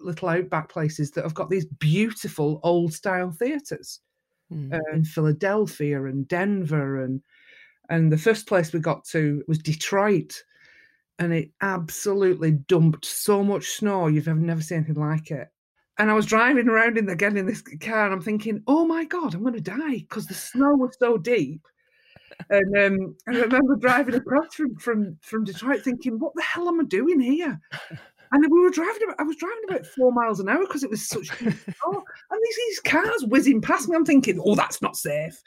little 0.00 0.28
outback 0.28 0.70
places 0.70 1.10
that 1.12 1.24
have 1.24 1.34
got 1.34 1.50
these 1.50 1.66
beautiful 1.66 2.60
old 2.62 2.94
style 2.94 3.30
theatres 3.30 4.00
Mm. 4.52 4.74
uh, 4.74 4.92
in 4.92 5.04
Philadelphia 5.04 6.04
and 6.04 6.28
Denver 6.28 7.02
and 7.02 7.22
and 7.88 8.12
the 8.12 8.18
first 8.18 8.46
place 8.46 8.72
we 8.72 8.80
got 8.80 9.04
to 9.06 9.42
was 9.48 9.58
Detroit, 9.58 10.42
and 11.18 11.32
it 11.32 11.50
absolutely 11.60 12.52
dumped 12.52 13.04
so 13.04 13.42
much 13.42 13.66
snow 13.70 14.06
you've 14.06 14.28
ever 14.28 14.38
never 14.38 14.62
seen 14.62 14.78
anything 14.78 14.94
like 14.94 15.30
it. 15.30 15.48
And 15.98 16.10
I 16.10 16.14
was 16.14 16.26
driving 16.26 16.68
around 16.68 16.96
in 16.96 17.06
the, 17.06 17.12
again 17.12 17.36
in 17.36 17.46
this 17.46 17.62
car, 17.80 18.06
and 18.06 18.14
I'm 18.14 18.22
thinking, 18.22 18.62
"Oh 18.66 18.86
my 18.86 19.04
god, 19.04 19.34
I'm 19.34 19.42
going 19.42 19.54
to 19.54 19.60
die 19.60 19.98
because 19.98 20.26
the 20.26 20.34
snow 20.34 20.74
was 20.74 20.96
so 20.98 21.18
deep." 21.18 21.66
And 22.50 22.76
um, 22.78 23.16
I 23.28 23.32
remember 23.32 23.76
driving 23.76 24.14
across 24.14 24.54
from, 24.54 24.76
from 24.76 25.18
from 25.20 25.44
Detroit, 25.44 25.82
thinking, 25.82 26.18
"What 26.18 26.34
the 26.34 26.42
hell 26.42 26.68
am 26.68 26.80
I 26.80 26.84
doing 26.84 27.20
here?" 27.20 27.60
And 28.32 28.50
we 28.50 28.60
were 28.60 28.70
driving. 28.70 29.02
About, 29.04 29.20
I 29.20 29.22
was 29.24 29.36
driving 29.36 29.62
about 29.68 29.86
four 29.86 30.10
miles 30.12 30.40
an 30.40 30.48
hour 30.48 30.60
because 30.60 30.82
it 30.82 30.90
was 30.90 31.06
such 31.06 31.28
and 31.40 31.52
these, 31.52 32.56
these 32.56 32.80
cars 32.80 33.24
whizzing 33.26 33.60
past 33.60 33.88
me. 33.88 33.96
I'm 33.96 34.04
thinking, 34.04 34.40
oh, 34.42 34.54
that's 34.54 34.80
not 34.82 34.96
safe. 34.96 35.40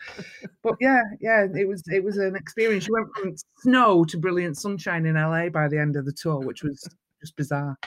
But 0.63 0.75
yeah, 0.79 1.01
yeah, 1.19 1.47
it 1.53 1.67
was 1.67 1.83
it 1.87 2.03
was 2.03 2.17
an 2.17 2.35
experience. 2.35 2.87
You 2.87 2.93
went 2.93 3.07
from 3.15 3.35
snow 3.59 4.05
to 4.05 4.17
brilliant 4.17 4.57
sunshine 4.57 5.05
in 5.05 5.15
LA 5.15 5.49
by 5.49 5.67
the 5.67 5.79
end 5.79 5.95
of 5.95 6.05
the 6.05 6.13
tour, 6.13 6.39
which 6.39 6.63
was 6.63 6.87
just 7.21 7.35
bizarre. 7.35 7.77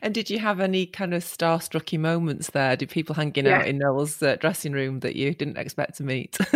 And 0.00 0.14
did 0.14 0.30
you 0.30 0.38
have 0.38 0.60
any 0.60 0.86
kind 0.86 1.12
of 1.12 1.22
starstrucky 1.22 1.98
moments 1.98 2.50
there? 2.50 2.76
Did 2.76 2.88
people 2.90 3.14
hanging 3.14 3.44
Yeah. 3.46 3.58
out 3.58 3.66
in 3.66 3.78
Noel's 3.78 4.22
uh, 4.22 4.36
dressing 4.36 4.72
room 4.72 5.00
that 5.00 5.14
you 5.16 5.34
didn't 5.34 5.58
expect 5.58 5.96
to 5.98 6.04
meet? 6.04 6.38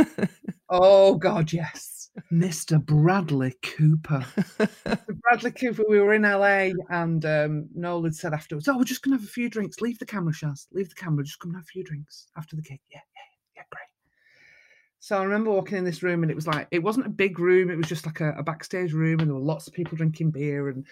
Oh 0.75 1.17
God, 1.17 1.53
yes, 1.53 2.02
Mr. 2.31 2.85
Bradley 2.85 3.55
Cooper. 3.63 4.25
Bradley 5.23 5.51
Cooper. 5.51 5.83
We 5.89 5.99
were 5.99 6.15
in 6.15 6.23
LA, 6.23 6.71
and 6.91 7.25
um, 7.25 7.69
Noel 7.75 8.05
had 8.05 8.15
said 8.15 8.35
afterwards, 8.35 8.69
"Oh, 8.69 8.77
we're 8.77 8.85
just 8.85 9.03
gonna 9.03 9.17
have 9.17 9.25
a 9.25 9.29
few 9.29 9.49
drinks. 9.49 9.81
Leave 9.81 9.99
the 9.99 10.07
camera, 10.07 10.33
Shaz. 10.33 10.67
Leave 10.73 10.91
the 10.91 10.95
camera. 10.95 11.25
Just 11.25 11.41
come 11.41 11.51
and 11.51 11.57
have 11.57 11.65
a 11.65 11.73
few 11.73 11.85
drinks 11.85 12.29
after 12.37 12.55
the 12.55 12.63
gig. 12.63 12.81
Yeah, 12.91 13.01
yeah, 13.17 13.57
yeah, 13.57 13.63
great." 13.71 13.89
So 15.01 15.19
I 15.19 15.25
remember 15.25 15.51
walking 15.51 15.79
in 15.79 15.85
this 15.85 16.03
room, 16.03 16.23
and 16.23 16.31
it 16.31 16.35
was 16.35 16.47
like 16.47 16.69
it 16.71 16.83
wasn't 16.83 17.07
a 17.07 17.11
big 17.11 17.39
room. 17.39 17.71
It 17.71 17.77
was 17.77 17.89
just 17.89 18.05
like 18.05 18.21
a, 18.21 18.33
a 18.33 18.43
backstage 18.43 18.93
room, 18.93 19.21
and 19.21 19.29
there 19.29 19.35
were 19.35 19.41
lots 19.41 19.67
of 19.67 19.73
people 19.73 19.97
drinking 19.97 20.33
beer, 20.33 20.69
and 20.69 20.87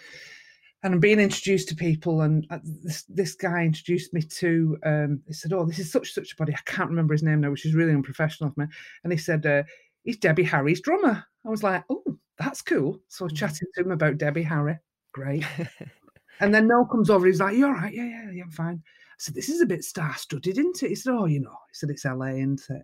and 0.83 0.95
I'm 0.95 0.99
being 0.99 1.19
introduced 1.19 1.69
to 1.69 1.75
people. 1.75 2.21
And 2.21 2.47
uh, 2.49 2.59
this 2.63 3.03
this 3.03 3.35
guy 3.35 3.63
introduced 3.63 4.11
me 4.11 4.23
to. 4.23 4.77
Um, 4.83 5.21
he 5.27 5.33
said, 5.33 5.53
"Oh, 5.53 5.65
this 5.65 5.77
is 5.77 5.91
such 5.91 6.13
such 6.13 6.33
a 6.33 6.35
body. 6.35 6.53
I 6.53 6.61
can't 6.65 6.89
remember 6.89 7.13
his 7.13 7.21
name 7.21 7.41
now, 7.41 7.51
which 7.51 7.67
is 7.67 7.75
really 7.75 7.93
unprofessional 7.93 8.49
of 8.49 8.57
me." 8.57 8.65
And 9.03 9.13
he 9.13 9.19
said, 9.19 9.45
uh, 9.45 9.63
"He's 10.03 10.17
Debbie 10.17 10.43
Harry's 10.43 10.81
drummer." 10.81 11.23
I 11.45 11.49
was 11.49 11.63
like, 11.63 11.83
"Oh, 11.89 12.03
that's 12.37 12.61
cool." 12.61 13.01
So 13.07 13.23
I 13.23 13.27
was 13.27 13.33
Mhm. 13.33 13.37
chatting 13.37 13.67
to 13.75 13.81
him 13.81 13.91
about 13.91 14.17
Debbie 14.17 14.43
Harry. 14.43 14.77
Great. 15.13 15.43
And 16.39 16.53
then 16.55 16.67
Noel 16.67 16.85
comes 16.87 17.09
over. 17.11 17.27
He's 17.27 17.39
like, 17.39 17.55
"You 17.55 17.67
all 17.67 17.73
right? 17.73 17.93
Yeah, 17.93 18.05
yeah, 18.05 18.31
yeah, 18.31 18.43
I'm 18.43 18.51
fine." 18.51 18.81
I 18.85 19.15
said, 19.19 19.35
"This 19.35 19.47
is 19.49 19.61
a 19.61 19.65
bit 19.65 19.83
star-studded, 19.83 20.57
isn't 20.57 20.81
it?" 20.83 20.89
He 20.89 20.95
said, 20.95 21.13
"Oh, 21.13 21.25
you 21.25 21.39
know." 21.39 21.51
He 21.69 21.73
said, 21.75 21.91
"It's 21.91 22.03
LA, 22.05 22.29
isn't 22.37 22.65
it?" 22.69 22.83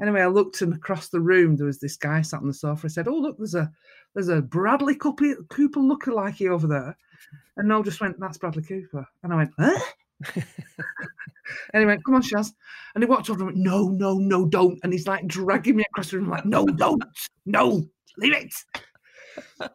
Anyway, 0.00 0.20
I 0.22 0.26
looked 0.26 0.60
and 0.62 0.74
across 0.74 1.08
the 1.08 1.20
room 1.20 1.54
there 1.56 1.66
was 1.66 1.78
this 1.78 1.96
guy 1.96 2.22
sat 2.22 2.40
on 2.40 2.48
the 2.48 2.54
sofa. 2.54 2.86
I 2.86 2.88
said, 2.88 3.06
"Oh 3.08 3.16
look, 3.16 3.38
there's 3.38 3.54
a 3.54 3.70
there's 4.14 4.28
a 4.28 4.42
Bradley 4.42 4.96
Cooper, 4.96 5.36
Cooper 5.50 5.80
lookalike 5.80 6.48
over 6.50 6.66
there," 6.66 6.96
and 7.56 7.68
Noel 7.68 7.84
just 7.84 8.00
went, 8.00 8.18
"That's 8.18 8.38
Bradley 8.38 8.64
Cooper," 8.64 9.06
and 9.22 9.32
I 9.32 9.36
went, 9.36 9.52
"Huh." 9.58 9.78
went, 11.74 12.04
"Come 12.04 12.14
on, 12.14 12.22
Shaz," 12.22 12.52
and 12.94 13.04
he 13.04 13.08
walked 13.08 13.30
over 13.30 13.40
and 13.40 13.46
went, 13.46 13.58
"No, 13.58 13.88
no, 13.88 14.14
no, 14.14 14.46
don't," 14.46 14.78
and 14.82 14.92
he's 14.92 15.06
like 15.06 15.26
dragging 15.26 15.76
me 15.76 15.84
across 15.90 16.10
the 16.10 16.18
room, 16.18 16.30
like, 16.30 16.44
"No, 16.44 16.66
don't, 16.66 17.02
no, 17.44 17.86
leave 18.18 18.32
it." 18.32 18.52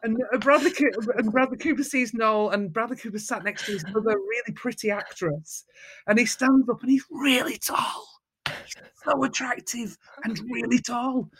and 0.02 0.18
uh, 0.32 0.38
Bradley 0.38 0.72
and 1.16 1.32
Bradley 1.32 1.58
Cooper 1.58 1.84
sees 1.84 2.14
Noel, 2.14 2.50
and 2.50 2.72
Bradley 2.72 2.96
Cooper 2.96 3.18
sat 3.18 3.44
next 3.44 3.66
to 3.66 3.72
his 3.72 3.84
other 3.84 4.16
really 4.16 4.52
pretty 4.54 4.90
actress, 4.90 5.64
and 6.06 6.18
he 6.18 6.26
stands 6.26 6.68
up 6.68 6.82
and 6.82 6.90
he's 6.90 7.04
really 7.10 7.58
tall, 7.58 8.06
so 9.04 9.24
attractive 9.24 9.96
and 10.24 10.40
really 10.50 10.78
tall, 10.78 11.30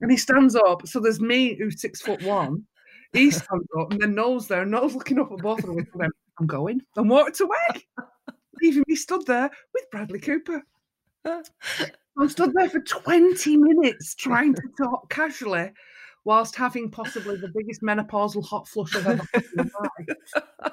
and 0.00 0.10
he 0.10 0.16
stands 0.16 0.54
up. 0.54 0.86
So 0.86 1.00
there's 1.00 1.20
me 1.20 1.54
who's 1.54 1.80
six 1.80 2.00
foot 2.00 2.22
one. 2.22 2.64
He 3.12 3.30
stands 3.30 3.68
up, 3.78 3.92
and 3.92 4.00
then 4.00 4.14
Noel's 4.14 4.48
there. 4.48 4.62
And 4.62 4.70
Noel's 4.70 4.94
looking 4.94 5.18
up 5.18 5.30
at 5.32 5.38
both 5.38 5.64
of 5.64 5.66
them. 5.66 6.10
I'm 6.40 6.46
going, 6.46 6.80
and 6.96 7.10
walked 7.10 7.40
away, 7.40 7.86
leaving 8.62 8.84
me 8.86 8.94
stood 8.94 9.26
there 9.26 9.50
with 9.74 9.90
Bradley 9.90 10.20
Cooper. 10.20 10.62
I 11.24 12.26
stood 12.28 12.52
there 12.54 12.68
for 12.68 12.80
20 12.80 13.56
minutes 13.56 14.14
trying 14.14 14.54
to 14.54 14.62
talk 14.78 15.10
casually 15.10 15.70
whilst 16.24 16.54
having 16.56 16.90
possibly 16.90 17.36
the 17.36 17.52
biggest 17.54 17.82
menopausal 17.82 18.44
hot 18.44 18.68
flush 18.68 18.94
I've 18.94 19.06
ever 19.06 19.28
had 19.32 19.44
in 19.58 19.70
my 19.80 19.88
life. 19.98 20.72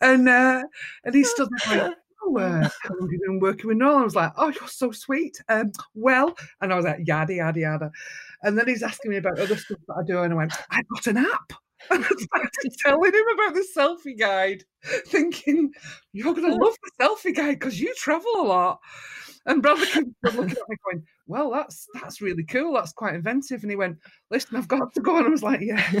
and 0.00 0.28
uh, 0.28 0.62
and 1.04 1.14
he 1.14 1.24
stood 1.24 1.48
there 1.66 1.88
like, 1.88 1.96
oh, 2.24 2.38
uh, 2.38 2.68
how 2.82 2.90
long 2.90 3.02
have 3.02 3.12
you 3.12 3.20
been 3.26 3.40
working 3.40 3.68
with 3.68 3.78
Noel? 3.78 3.98
I 3.98 4.02
was 4.02 4.14
like, 4.14 4.32
oh, 4.36 4.48
you're 4.48 4.68
so 4.68 4.92
sweet. 4.92 5.42
Um, 5.48 5.72
well, 5.94 6.36
and 6.60 6.72
I 6.72 6.76
was 6.76 6.84
like, 6.84 7.00
yada, 7.06 7.34
yada, 7.34 7.60
yada. 7.60 7.90
And 8.42 8.58
then 8.58 8.68
he's 8.68 8.82
asking 8.82 9.10
me 9.10 9.16
about 9.16 9.38
other 9.38 9.56
stuff 9.56 9.78
that 9.88 9.96
I 9.98 10.04
do, 10.04 10.22
and 10.22 10.32
I 10.32 10.36
went, 10.36 10.52
I've 10.70 10.88
got 10.88 11.06
an 11.06 11.18
app. 11.18 11.52
And 11.90 12.04
I 12.04 12.08
started 12.08 12.76
telling 12.84 13.12
him 13.12 13.24
about 13.34 13.54
the 13.54 13.66
selfie 13.76 14.18
guide, 14.18 14.64
thinking, 15.06 15.72
you're 16.12 16.34
going 16.34 16.50
to 16.50 16.56
oh. 16.56 16.64
love 16.64 16.76
the 16.82 17.04
selfie 17.04 17.34
guide 17.34 17.58
because 17.58 17.80
you 17.80 17.94
travel 17.94 18.30
a 18.36 18.42
lot. 18.42 18.80
And 19.46 19.62
Bradley 19.62 19.86
Cooper 19.86 20.10
looking 20.24 20.56
at 20.56 20.68
me 20.68 20.76
going, 20.84 21.04
Well, 21.26 21.50
that's 21.52 21.86
that's 21.94 22.20
really 22.20 22.42
cool. 22.44 22.74
That's 22.74 22.92
quite 22.92 23.14
inventive. 23.14 23.62
And 23.62 23.70
he 23.70 23.76
went, 23.76 23.98
Listen, 24.30 24.56
I've 24.56 24.68
got 24.68 24.92
to 24.94 25.00
go. 25.00 25.18
And 25.18 25.26
I 25.26 25.30
was 25.30 25.44
like, 25.44 25.60
Yeah. 25.60 25.80
he 25.90 26.00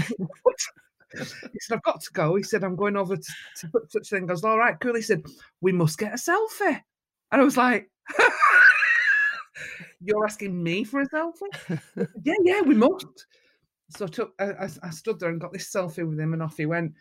said, 1.60 1.76
I've 1.76 1.82
got 1.82 2.00
to 2.00 2.12
go. 2.12 2.34
He 2.34 2.42
said, 2.42 2.64
I'm 2.64 2.74
going 2.74 2.96
over 2.96 3.16
to, 3.16 3.32
to 3.60 3.68
put 3.68 3.92
such 3.92 4.10
thing. 4.10 4.24
I 4.24 4.26
goes, 4.26 4.42
All 4.42 4.58
right, 4.58 4.74
cool. 4.80 4.96
He 4.96 5.02
said, 5.02 5.24
We 5.60 5.70
must 5.70 5.98
get 5.98 6.12
a 6.12 6.16
selfie. 6.16 6.80
And 7.30 7.40
I 7.40 7.44
was 7.44 7.56
like, 7.56 7.88
You're 10.00 10.24
asking 10.24 10.60
me 10.60 10.82
for 10.82 11.00
a 11.00 11.08
selfie? 11.08 11.78
yeah, 12.24 12.34
yeah, 12.42 12.60
we 12.62 12.74
must. 12.74 13.06
So 13.90 14.06
I 14.06 14.08
took 14.08 14.34
I, 14.40 14.68
I 14.82 14.90
stood 14.90 15.20
there 15.20 15.30
and 15.30 15.40
got 15.40 15.52
this 15.52 15.72
selfie 15.72 16.08
with 16.08 16.18
him 16.18 16.32
and 16.32 16.42
off 16.42 16.56
he 16.56 16.66
went. 16.66 16.92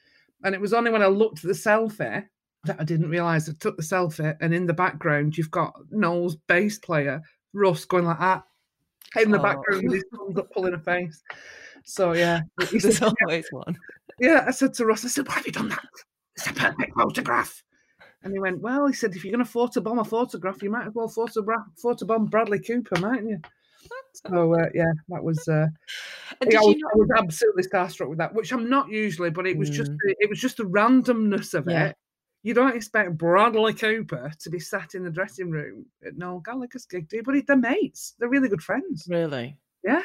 And 0.44 0.54
it 0.54 0.62
was 0.62 0.74
only 0.74 0.92
when 0.92 1.02
I 1.02 1.08
looked 1.08 1.40
at 1.40 1.48
the 1.48 1.54
selfie 1.54 2.26
that 2.66 2.80
I 2.80 2.84
didn't 2.84 3.10
realise. 3.10 3.50
I 3.50 3.54
took 3.60 3.78
the 3.78 3.84
selfie, 3.84 4.36
and 4.42 4.54
in 4.54 4.66
the 4.66 4.74
background, 4.74 5.38
you've 5.38 5.52
got 5.52 5.74
Noel's 5.92 6.36
bass 6.36 6.78
player, 6.78 7.22
Russ, 7.54 7.86
going 7.86 8.06
like 8.06 8.20
that 8.20 8.44
in 9.22 9.32
the 9.32 9.40
oh. 9.40 9.44
background 9.44 9.84
with 9.86 9.94
his 9.94 10.04
thumbs 10.16 10.38
up, 10.38 10.52
pulling 10.52 10.74
a 10.74 10.80
face. 10.80 11.22
So, 11.84 12.14
yeah. 12.14 12.42
There's 12.72 13.02
always 13.02 13.48
one. 13.52 13.78
Yeah, 14.20 14.46
I 14.48 14.52
said 14.52 14.74
to 14.76 14.86
Russ, 14.86 15.06
I 15.06 15.10
said, 15.10 15.28
Why 15.28 15.36
have 15.36 15.46
you 15.46 15.52
done 15.52 15.70
that? 15.70 15.86
It's 16.36 16.48
a 16.48 16.54
perfect 16.54 16.94
photograph. 16.96 17.64
And 18.24 18.34
he 18.34 18.40
went, 18.40 18.62
Well, 18.62 18.88
he 18.88 18.94
said, 18.94 19.16
if 19.16 19.24
you're 19.24 19.34
going 19.34 19.46
to 19.46 19.52
photobomb 19.52 20.02
a 20.02 20.04
photograph, 20.04 20.64
you 20.64 20.72
might 20.72 20.88
as 20.88 20.94
well 20.94 21.08
photobomb, 21.10 21.66
photobomb 21.84 22.30
Bradley 22.30 22.60
Cooper, 22.60 23.00
mightn't 23.00 23.30
you? 23.30 23.40
So 24.14 24.54
uh, 24.54 24.70
yeah, 24.74 24.92
that 25.10 25.24
was. 25.24 25.48
Uh, 25.48 25.68
yeah, 26.50 26.60
I, 26.60 26.62
was, 26.62 26.76
I, 26.76 26.98
was, 26.98 27.10
absolutely 27.18 27.64
starstruck 27.64 28.10
with 28.10 28.18
that, 28.18 28.34
which 28.34 28.52
I'm 28.52 28.70
not 28.70 28.90
usually, 28.90 29.30
but 29.30 29.46
it 29.46 29.58
was 29.58 29.70
mm. 29.70 29.74
just 29.74 29.92
it 30.20 30.30
was 30.30 30.40
just 30.40 30.58
the 30.58 30.64
randomness 30.64 31.54
of 31.54 31.68
yeah. 31.70 31.88
it 31.88 31.98
you 32.46 32.54
don't 32.54 32.76
expect 32.76 33.18
Bradley 33.18 33.74
Cooper 33.74 34.32
to 34.40 34.50
be 34.52 34.60
sat 34.60 34.94
in 34.94 35.04
the 35.04 35.10
dressing 35.10 35.50
room 35.50 35.88
at 36.06 36.16
Noel 36.16 36.42
Gallagher's 36.42 36.86
gig, 36.86 37.10
do 37.10 37.16
you? 37.16 37.24
But 37.24 37.34
they're 37.48 37.58
mates. 37.58 38.14
They're 38.20 38.30
really 38.30 38.50
good 38.50 38.62
friends. 38.62 39.08
Really? 39.10 39.58
Yeah. 39.84 40.04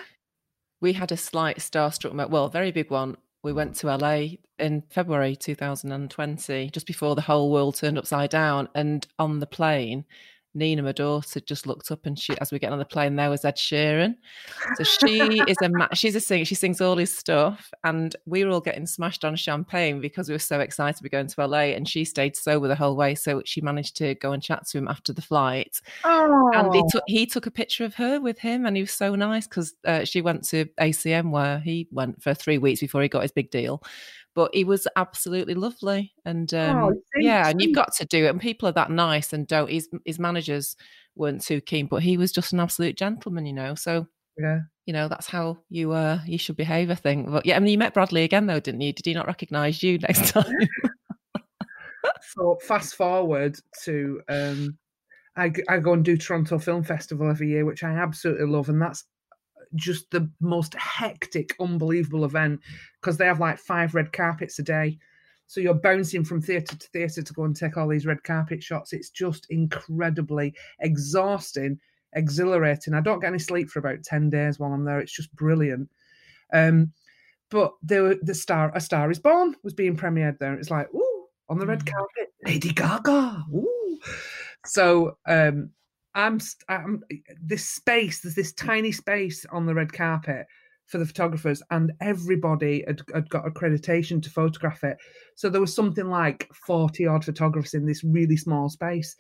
We 0.80 0.94
had 0.94 1.12
a 1.12 1.18
slight 1.18 1.58
starstruck 1.58 2.12
moment, 2.12 2.30
well, 2.30 2.48
very 2.48 2.72
big 2.72 2.90
one. 2.90 3.18
We 3.42 3.52
went 3.52 3.76
to 3.76 3.94
LA 3.94 4.36
in 4.58 4.84
February 4.88 5.36
2020, 5.36 6.70
just 6.70 6.86
before 6.86 7.14
the 7.14 7.20
whole 7.20 7.52
world 7.52 7.74
turned 7.74 7.98
upside 7.98 8.30
down. 8.30 8.70
And 8.74 9.06
on 9.18 9.40
the 9.40 9.46
plane, 9.46 10.06
Nina, 10.54 10.82
my 10.82 10.92
daughter, 10.92 11.40
just 11.40 11.66
looked 11.66 11.90
up 11.90 12.06
and 12.06 12.18
she, 12.18 12.36
as 12.40 12.50
we 12.50 12.58
get 12.58 12.72
on 12.72 12.78
the 12.78 12.84
plane, 12.84 13.16
there 13.16 13.30
was 13.30 13.44
Ed 13.44 13.56
Sheeran. 13.56 14.16
So 14.76 14.84
she 14.84 15.40
is 15.46 15.56
a 15.62 15.94
she's 15.94 16.16
a 16.16 16.20
singer. 16.20 16.44
She 16.44 16.54
sings 16.54 16.80
all 16.80 16.96
his 16.96 17.16
stuff, 17.16 17.70
and 17.84 18.14
we 18.26 18.44
were 18.44 18.50
all 18.50 18.60
getting 18.60 18.86
smashed 18.86 19.24
on 19.24 19.36
champagne 19.36 20.00
because 20.00 20.28
we 20.28 20.34
were 20.34 20.40
so 20.40 20.60
excited 20.60 20.96
to 20.96 21.02
be 21.02 21.08
going 21.08 21.28
to 21.28 21.46
LA. 21.46 21.74
And 21.74 21.88
she 21.88 22.04
stayed 22.04 22.36
sober 22.36 22.68
the 22.68 22.74
whole 22.74 22.96
way, 22.96 23.14
so 23.14 23.42
she 23.44 23.60
managed 23.60 23.96
to 23.98 24.14
go 24.16 24.32
and 24.32 24.42
chat 24.42 24.66
to 24.68 24.78
him 24.78 24.88
after 24.88 25.12
the 25.12 25.22
flight. 25.22 25.80
Oh. 26.04 26.50
And 26.54 26.74
he 26.74 26.82
took 26.90 27.04
he 27.06 27.26
took 27.26 27.46
a 27.46 27.50
picture 27.50 27.84
of 27.84 27.94
her 27.94 28.20
with 28.20 28.38
him, 28.38 28.66
and 28.66 28.76
he 28.76 28.82
was 28.82 28.92
so 28.92 29.14
nice 29.14 29.46
because 29.46 29.74
uh, 29.86 30.04
she 30.04 30.20
went 30.20 30.46
to 30.48 30.66
ACM 30.80 31.30
where 31.30 31.60
he 31.60 31.86
went 31.92 32.22
for 32.22 32.34
three 32.34 32.58
weeks 32.58 32.80
before 32.80 33.02
he 33.02 33.08
got 33.08 33.22
his 33.22 33.32
big 33.32 33.50
deal 33.50 33.82
but 34.34 34.54
he 34.54 34.64
was 34.64 34.86
absolutely 34.96 35.54
lovely 35.54 36.12
and 36.24 36.54
um, 36.54 36.76
oh, 36.76 36.92
yeah 37.16 37.48
and 37.48 37.60
you've 37.60 37.74
got 37.74 37.92
to 37.92 38.04
do 38.06 38.26
it 38.26 38.28
and 38.28 38.40
people 38.40 38.68
are 38.68 38.72
that 38.72 38.90
nice 38.90 39.32
and 39.32 39.46
don't 39.46 39.70
his, 39.70 39.88
his 40.04 40.18
managers 40.18 40.76
weren't 41.16 41.42
too 41.42 41.60
keen 41.60 41.86
but 41.86 42.02
he 42.02 42.16
was 42.16 42.32
just 42.32 42.52
an 42.52 42.60
absolute 42.60 42.96
gentleman 42.96 43.46
you 43.46 43.52
know 43.52 43.74
so 43.74 44.06
yeah. 44.38 44.60
you 44.86 44.92
know 44.92 45.08
that's 45.08 45.26
how 45.26 45.58
you 45.68 45.92
uh 45.92 46.20
you 46.26 46.38
should 46.38 46.56
behave 46.56 46.90
i 46.90 46.94
think 46.94 47.28
but 47.30 47.44
yeah 47.44 47.56
i 47.56 47.58
mean 47.58 47.72
you 47.72 47.78
met 47.78 47.94
bradley 47.94 48.22
again 48.22 48.46
though 48.46 48.60
didn't 48.60 48.80
you? 48.80 48.92
Did 48.92 49.06
he 49.06 49.14
not 49.14 49.26
recognize 49.26 49.82
you 49.82 49.98
next 50.08 50.30
time? 50.30 50.52
So 52.34 52.58
fast 52.62 52.94
forward 52.94 53.58
to 53.82 54.20
um 54.28 54.78
I, 55.36 55.52
I 55.68 55.78
go 55.78 55.92
and 55.92 56.04
do 56.04 56.16
Toronto 56.16 56.58
Film 56.58 56.82
Festival 56.82 57.30
every 57.30 57.48
year, 57.48 57.64
which 57.64 57.84
I 57.84 57.92
absolutely 57.92 58.46
love, 58.46 58.68
and 58.68 58.82
that's 58.82 59.04
just 59.74 60.10
the 60.10 60.30
most 60.40 60.74
hectic, 60.74 61.54
unbelievable 61.60 62.24
event 62.24 62.60
because 63.00 63.16
they 63.16 63.26
have 63.26 63.40
like 63.40 63.58
five 63.58 63.94
red 63.94 64.12
carpets 64.12 64.58
a 64.58 64.62
day. 64.62 64.98
So 65.46 65.60
you're 65.60 65.74
bouncing 65.74 66.24
from 66.24 66.40
theatre 66.40 66.76
to 66.76 66.88
theatre 66.88 67.22
to 67.22 67.32
go 67.32 67.44
and 67.44 67.56
take 67.56 67.76
all 67.76 67.88
these 67.88 68.06
red 68.06 68.22
carpet 68.22 68.62
shots. 68.62 68.92
It's 68.92 69.10
just 69.10 69.46
incredibly 69.50 70.54
exhausting, 70.80 71.80
exhilarating. 72.14 72.94
I 72.94 73.00
don't 73.00 73.20
get 73.20 73.28
any 73.28 73.40
sleep 73.40 73.68
for 73.68 73.80
about 73.80 74.04
10 74.04 74.30
days 74.30 74.58
while 74.58 74.72
I'm 74.72 74.84
there. 74.84 75.00
It's 75.00 75.14
just 75.14 75.34
brilliant. 75.34 75.88
Um, 76.52 76.92
but 77.50 77.74
the 77.82 78.18
the 78.22 78.34
star 78.34 78.70
A 78.74 78.80
Star 78.80 79.10
is 79.10 79.18
Born 79.18 79.56
was 79.62 79.74
being 79.74 79.96
premiered 79.96 80.38
there. 80.38 80.54
It's 80.54 80.70
like, 80.70 80.92
ooh, 80.94 81.26
on 81.48 81.58
the 81.58 81.66
red 81.66 81.84
mm. 81.84 81.92
carpet, 81.92 82.32
Lady 82.44 82.72
Gaga. 82.72 83.44
Ooh. 83.52 83.98
So 84.64 85.16
um, 85.26 85.70
I'm, 86.14 86.40
I'm 86.68 87.02
this 87.40 87.68
space. 87.68 88.20
There's 88.20 88.34
this 88.34 88.52
tiny 88.52 88.92
space 88.92 89.46
on 89.52 89.66
the 89.66 89.74
red 89.74 89.92
carpet 89.92 90.46
for 90.86 90.98
the 90.98 91.06
photographers, 91.06 91.62
and 91.70 91.92
everybody 92.00 92.84
had, 92.86 93.00
had 93.14 93.28
got 93.30 93.44
accreditation 93.44 94.20
to 94.22 94.30
photograph 94.30 94.82
it. 94.82 94.96
So 95.36 95.48
there 95.48 95.60
was 95.60 95.74
something 95.74 96.08
like 96.08 96.48
forty 96.66 97.06
odd 97.06 97.24
photographers 97.24 97.74
in 97.74 97.86
this 97.86 98.02
really 98.02 98.36
small 98.36 98.68
space. 98.68 99.16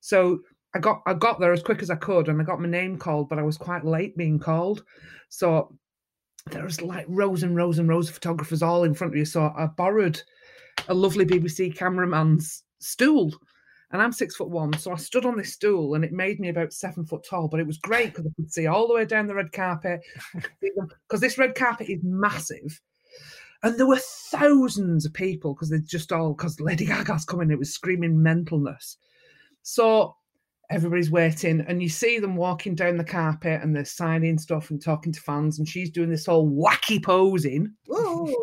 So 0.00 0.40
I 0.74 0.78
got 0.78 1.02
I 1.06 1.14
got 1.14 1.40
there 1.40 1.52
as 1.52 1.62
quick 1.62 1.82
as 1.82 1.90
I 1.90 1.96
could, 1.96 2.28
and 2.28 2.40
I 2.40 2.44
got 2.44 2.60
my 2.60 2.68
name 2.68 2.96
called, 2.96 3.28
but 3.28 3.38
I 3.38 3.42
was 3.42 3.58
quite 3.58 3.84
late 3.84 4.16
being 4.16 4.38
called. 4.38 4.82
So 5.28 5.76
there 6.50 6.64
was 6.64 6.80
like 6.80 7.04
rows 7.08 7.42
and 7.42 7.54
rows 7.54 7.78
and 7.78 7.88
rows 7.88 8.08
of 8.08 8.14
photographers 8.14 8.62
all 8.62 8.84
in 8.84 8.94
front 8.94 9.12
of 9.12 9.18
you. 9.18 9.26
So 9.26 9.52
I 9.56 9.66
borrowed 9.66 10.20
a 10.88 10.94
lovely 10.94 11.26
BBC 11.26 11.76
cameraman's 11.76 12.62
stool 12.78 13.30
and 13.90 14.00
I'm 14.00 14.12
six 14.12 14.36
foot 14.36 14.50
one, 14.50 14.72
so 14.74 14.92
I 14.92 14.96
stood 14.96 15.26
on 15.26 15.36
this 15.36 15.52
stool, 15.52 15.94
and 15.94 16.04
it 16.04 16.12
made 16.12 16.38
me 16.40 16.48
about 16.48 16.72
seven 16.72 17.04
foot 17.04 17.24
tall. 17.28 17.48
But 17.48 17.60
it 17.60 17.66
was 17.66 17.78
great 17.78 18.06
because 18.06 18.26
I 18.26 18.30
could 18.36 18.52
see 18.52 18.66
all 18.66 18.86
the 18.86 18.94
way 18.94 19.04
down 19.04 19.26
the 19.26 19.34
red 19.34 19.52
carpet 19.52 20.00
because 20.60 21.20
this 21.20 21.38
red 21.38 21.54
carpet 21.54 21.88
is 21.88 22.00
massive, 22.02 22.80
and 23.62 23.78
there 23.78 23.86
were 23.86 23.98
thousands 23.98 25.04
of 25.06 25.12
people 25.12 25.54
because 25.54 25.70
they're 25.70 25.80
just 25.80 26.12
all 26.12 26.34
because 26.34 26.60
Lady 26.60 26.86
Gaga's 26.86 27.24
coming. 27.24 27.50
It 27.50 27.58
was 27.58 27.74
screaming 27.74 28.16
mentalness. 28.16 28.96
So 29.62 30.16
everybody's 30.70 31.10
waiting 31.10 31.64
and 31.66 31.82
you 31.82 31.88
see 31.88 32.20
them 32.20 32.36
walking 32.36 32.76
down 32.76 32.96
the 32.96 33.04
carpet 33.04 33.60
and 33.60 33.74
they're 33.74 33.84
signing 33.84 34.38
stuff 34.38 34.70
and 34.70 34.80
talking 34.80 35.12
to 35.12 35.20
fans 35.20 35.58
and 35.58 35.68
she's 35.68 35.90
doing 35.90 36.08
this 36.08 36.26
whole 36.26 36.48
wacky 36.48 37.02
posing. 37.02 37.72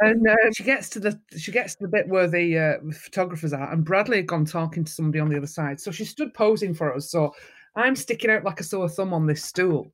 And 0.00 0.28
uh, 0.28 0.34
she 0.54 0.64
gets 0.64 0.88
to 0.90 1.00
the 1.00 1.18
she 1.36 1.50
gets 1.50 1.74
to 1.74 1.84
the 1.84 1.88
bit 1.88 2.08
where 2.08 2.28
the 2.28 2.58
uh, 2.58 2.92
photographers 2.92 3.52
are 3.52 3.72
and 3.72 3.84
bradley 3.84 4.18
had 4.18 4.26
gone 4.26 4.44
talking 4.44 4.84
to 4.84 4.92
somebody 4.92 5.18
on 5.18 5.28
the 5.28 5.36
other 5.36 5.46
side. 5.46 5.80
So 5.80 5.90
she 5.90 6.04
stood 6.04 6.34
posing 6.34 6.74
for 6.74 6.94
us. 6.94 7.10
So 7.10 7.34
i'm 7.76 7.96
sticking 7.96 8.30
out 8.30 8.44
like 8.44 8.60
a 8.60 8.64
sore 8.64 8.88
thumb 8.88 9.14
on 9.14 9.26
this 9.26 9.44
stool. 9.44 9.92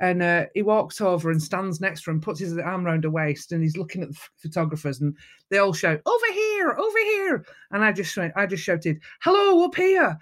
And 0.00 0.22
uh, 0.22 0.46
he 0.54 0.62
walks 0.62 1.00
over 1.00 1.30
and 1.30 1.42
stands 1.42 1.80
next 1.80 2.02
to 2.02 2.06
her 2.06 2.12
and 2.12 2.22
puts 2.22 2.38
his 2.38 2.56
arm 2.56 2.86
around 2.86 3.04
her 3.04 3.10
waist 3.10 3.52
and 3.52 3.62
he's 3.62 3.76
looking 3.76 4.02
at 4.02 4.10
the 4.10 4.18
photographers 4.36 5.00
and 5.00 5.16
they 5.50 5.58
all 5.58 5.72
shout 5.72 6.00
over 6.04 6.32
here! 6.32 6.70
Over 6.72 6.98
here! 6.98 7.44
And 7.70 7.84
i 7.84 7.92
just 7.92 8.16
i 8.18 8.46
just 8.46 8.62
shouted 8.62 9.00
hello 9.20 9.64
up 9.64 9.76
here 9.76 10.18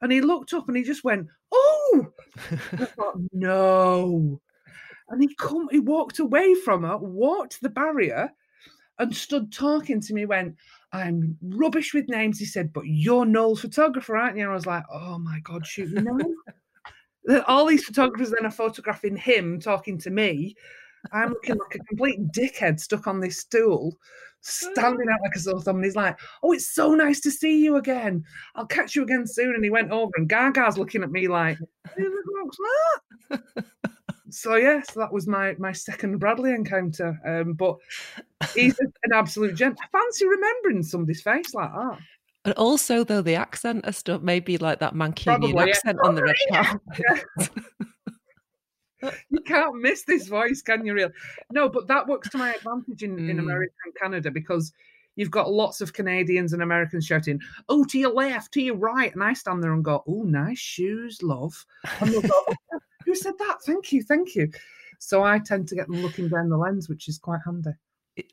and 0.00 0.12
he 0.12 0.20
looked 0.20 0.52
up 0.52 0.68
and 0.68 0.76
he 0.76 0.82
just 0.82 1.04
went, 1.04 1.26
Oh, 1.52 2.06
thought, 2.96 3.16
no. 3.32 4.40
And 5.08 5.22
he 5.22 5.34
come, 5.34 5.68
he 5.70 5.80
walked 5.80 6.20
away 6.20 6.54
from 6.54 6.84
her, 6.84 6.96
walked 6.96 7.60
the 7.60 7.68
barrier, 7.68 8.30
and 8.98 9.14
stood 9.14 9.52
talking 9.52 10.00
to 10.00 10.14
me. 10.14 10.24
Went, 10.26 10.54
I'm 10.92 11.36
rubbish 11.42 11.94
with 11.94 12.08
names. 12.08 12.38
He 12.38 12.44
said, 12.44 12.72
but 12.72 12.84
you're 12.86 13.24
Noel's 13.24 13.60
photographer, 13.60 14.16
aren't 14.16 14.36
you? 14.36 14.42
And 14.42 14.52
I 14.52 14.54
was 14.54 14.66
like, 14.66 14.84
oh 14.92 15.18
my 15.18 15.40
god, 15.40 15.66
shoot, 15.66 15.90
no. 15.92 16.18
All 17.46 17.66
these 17.66 17.84
photographers 17.84 18.30
then 18.30 18.46
are 18.46 18.50
photographing 18.50 19.16
him 19.16 19.60
talking 19.60 19.98
to 19.98 20.10
me. 20.10 20.54
I'm 21.12 21.30
looking 21.30 21.56
like 21.56 21.74
a 21.74 21.84
complete 21.84 22.20
dickhead 22.32 22.80
stuck 22.80 23.06
on 23.06 23.20
this 23.20 23.38
stool, 23.38 23.96
standing 24.40 25.08
out 25.12 25.20
like 25.22 25.34
a 25.34 25.38
sore 25.38 25.60
thumb. 25.60 25.76
And 25.76 25.84
he's 25.84 25.96
like, 25.96 26.18
Oh, 26.42 26.52
it's 26.52 26.74
so 26.74 26.94
nice 26.94 27.20
to 27.20 27.30
see 27.30 27.62
you 27.62 27.76
again. 27.76 28.24
I'll 28.54 28.66
catch 28.66 28.94
you 28.94 29.02
again 29.02 29.26
soon. 29.26 29.54
And 29.54 29.64
he 29.64 29.70
went 29.70 29.90
over, 29.90 30.12
and 30.16 30.28
Gaga's 30.28 30.78
looking 30.78 31.02
at 31.02 31.10
me 31.10 31.28
like, 31.28 31.58
Who 31.96 32.04
the 32.04 32.30
that? 33.28 33.64
so 34.30 34.56
yeah, 34.56 34.82
so 34.82 35.00
that 35.00 35.12
was 35.12 35.26
my 35.26 35.54
my 35.58 35.72
second 35.72 36.18
Bradley 36.18 36.52
encounter. 36.52 37.18
Um, 37.26 37.54
but 37.54 37.76
he's 38.54 38.78
an 38.78 39.12
absolute 39.12 39.54
gent. 39.54 39.78
I 39.82 39.86
fancy 39.98 40.26
remembering 40.26 40.82
somebody's 40.82 41.22
face 41.22 41.54
like 41.54 41.72
that. 41.72 41.98
And 42.46 42.54
also, 42.54 43.04
though, 43.04 43.20
the 43.20 43.34
accent 43.34 43.84
and 43.84 43.94
stuff, 43.94 44.22
maybe 44.22 44.56
like 44.56 44.78
that 44.78 44.94
Mancunian 44.94 45.24
Probably, 45.24 45.70
accent 45.70 45.98
yeah. 46.02 46.08
on 46.08 46.14
the 46.14 46.22
red 46.22 46.36
carpet. 46.50 47.60
you 49.30 49.40
can't 49.44 49.80
miss 49.80 50.04
this 50.04 50.28
voice, 50.28 50.62
can 50.62 50.84
you? 50.84 50.94
Real? 50.94 51.10
No, 51.52 51.68
but 51.68 51.86
that 51.88 52.06
works 52.06 52.28
to 52.30 52.38
my 52.38 52.54
advantage 52.54 53.02
in, 53.02 53.16
mm. 53.16 53.30
in 53.30 53.38
America 53.38 53.74
and 53.84 53.94
Canada 53.94 54.30
because 54.30 54.72
you've 55.16 55.30
got 55.30 55.50
lots 55.50 55.80
of 55.80 55.92
Canadians 55.92 56.52
and 56.52 56.62
Americans 56.62 57.06
shouting, 57.06 57.40
"Oh, 57.68 57.84
to 57.84 57.98
your 57.98 58.12
left, 58.12 58.52
to 58.52 58.62
your 58.62 58.76
right," 58.76 59.12
and 59.12 59.22
I 59.22 59.32
stand 59.32 59.62
there 59.62 59.72
and 59.72 59.84
go, 59.84 60.02
"Oh, 60.06 60.22
nice 60.22 60.58
shoes, 60.58 61.22
love." 61.22 61.64
Go, 62.00 62.22
"Who 63.04 63.14
said 63.14 63.34
that? 63.38 63.58
Thank 63.64 63.92
you, 63.92 64.02
thank 64.02 64.34
you." 64.34 64.50
So 64.98 65.22
I 65.22 65.38
tend 65.38 65.68
to 65.68 65.74
get 65.74 65.88
them 65.88 66.02
looking 66.02 66.28
down 66.28 66.50
the 66.50 66.58
lens, 66.58 66.88
which 66.88 67.08
is 67.08 67.18
quite 67.18 67.40
handy. 67.44 67.70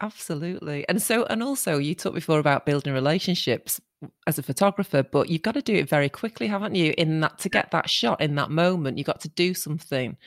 Absolutely. 0.02 0.88
And 0.90 1.02
so, 1.02 1.26
and 1.26 1.42
also, 1.42 1.78
you 1.78 1.96
talked 1.96 2.16
before 2.16 2.40
about 2.40 2.66
building 2.66 2.94
relationships 2.94 3.80
as 4.28 4.38
a 4.38 4.44
photographer, 4.44 5.04
but 5.04 5.30
you've 5.30 5.42
got 5.42 5.54
to 5.54 5.62
do 5.62 5.76
it 5.76 5.90
very 5.90 6.10
quickly, 6.10 6.48
haven't 6.48 6.76
you? 6.76 6.94
In 6.98 7.22
that, 7.22 7.38
to 7.40 7.50
get 7.50 7.72
that 7.72 7.90
shot 7.90 8.22
in 8.22 8.36
that 8.36 8.52
moment, 8.52 8.98
you've 8.98 9.08
got 9.08 9.22
to 9.22 9.30
do 9.30 9.54
something 9.54 10.18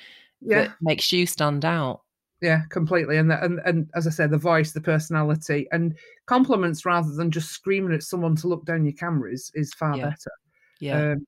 yeah. 0.41 0.63
that 0.63 0.77
makes 0.81 1.13
you 1.13 1.27
stand 1.27 1.65
out. 1.65 2.03
Yeah, 2.41 2.63
completely. 2.71 3.19
And, 3.19 3.31
the, 3.31 3.43
and 3.43 3.61
and 3.67 3.91
as 3.95 4.07
I 4.07 4.11
said, 4.11 4.31
the 4.31 4.39
voice, 4.39 4.73
the 4.73 4.81
personality, 4.81 5.69
and 5.73 5.97
compliments 6.27 6.87
rather 6.87 7.13
than 7.13 7.31
just 7.31 7.51
screaming 7.51 7.93
at 7.93 8.03
someone 8.03 8.35
to 8.37 8.49
look 8.49 8.65
down 8.65 8.85
your 8.85 8.95
camera 8.95 9.33
is, 9.33 9.51
is 9.55 9.75
far 9.75 9.97
yeah. 9.97 10.05
better. 10.05 10.31
Yeah. 10.81 11.13
Um, 11.13 11.27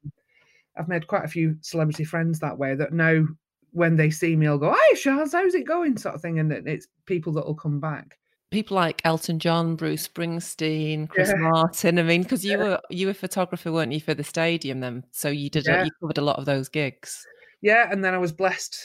I've 0.78 0.88
made 0.88 1.06
quite 1.06 1.24
a 1.24 1.28
few 1.28 1.56
celebrity 1.60 2.04
friends 2.04 2.38
that 2.40 2.56
way 2.56 2.74
that 2.74 2.94
know 2.94 3.28
when 3.72 3.96
they 3.96 4.10
see 4.10 4.36
me, 4.36 4.46
I'll 4.46 4.58
go, 4.58 4.74
"Hi, 4.74 4.94
Charles, 4.94 5.32
how's 5.32 5.54
it 5.54 5.66
going?" 5.66 5.98
sort 5.98 6.14
of 6.14 6.22
thing, 6.22 6.38
and 6.38 6.50
it's 6.50 6.88
people 7.04 7.32
that 7.34 7.46
will 7.46 7.54
come 7.54 7.78
back. 7.78 8.18
People 8.50 8.76
like 8.76 9.02
Elton 9.04 9.38
John, 9.38 9.76
Bruce 9.76 10.08
Springsteen, 10.08 11.08
Chris 11.08 11.28
yeah. 11.28 11.36
Martin. 11.36 11.98
I 11.98 12.02
mean, 12.02 12.22
because 12.22 12.44
you 12.44 12.52
yeah. 12.52 12.64
were 12.64 12.80
you 12.88 13.06
were 13.06 13.12
a 13.12 13.14
photographer, 13.14 13.70
weren't 13.70 13.92
you, 13.92 14.00
for 14.00 14.14
the 14.14 14.24
stadium 14.24 14.80
then? 14.80 15.04
So 15.10 15.28
you 15.28 15.50
did 15.50 15.66
yeah. 15.66 15.84
you 15.84 15.90
covered 16.00 16.18
a 16.18 16.22
lot 16.22 16.38
of 16.38 16.46
those 16.46 16.70
gigs. 16.70 17.26
Yeah, 17.60 17.88
and 17.90 18.02
then 18.02 18.14
I 18.14 18.18
was 18.18 18.32
blessed 18.32 18.78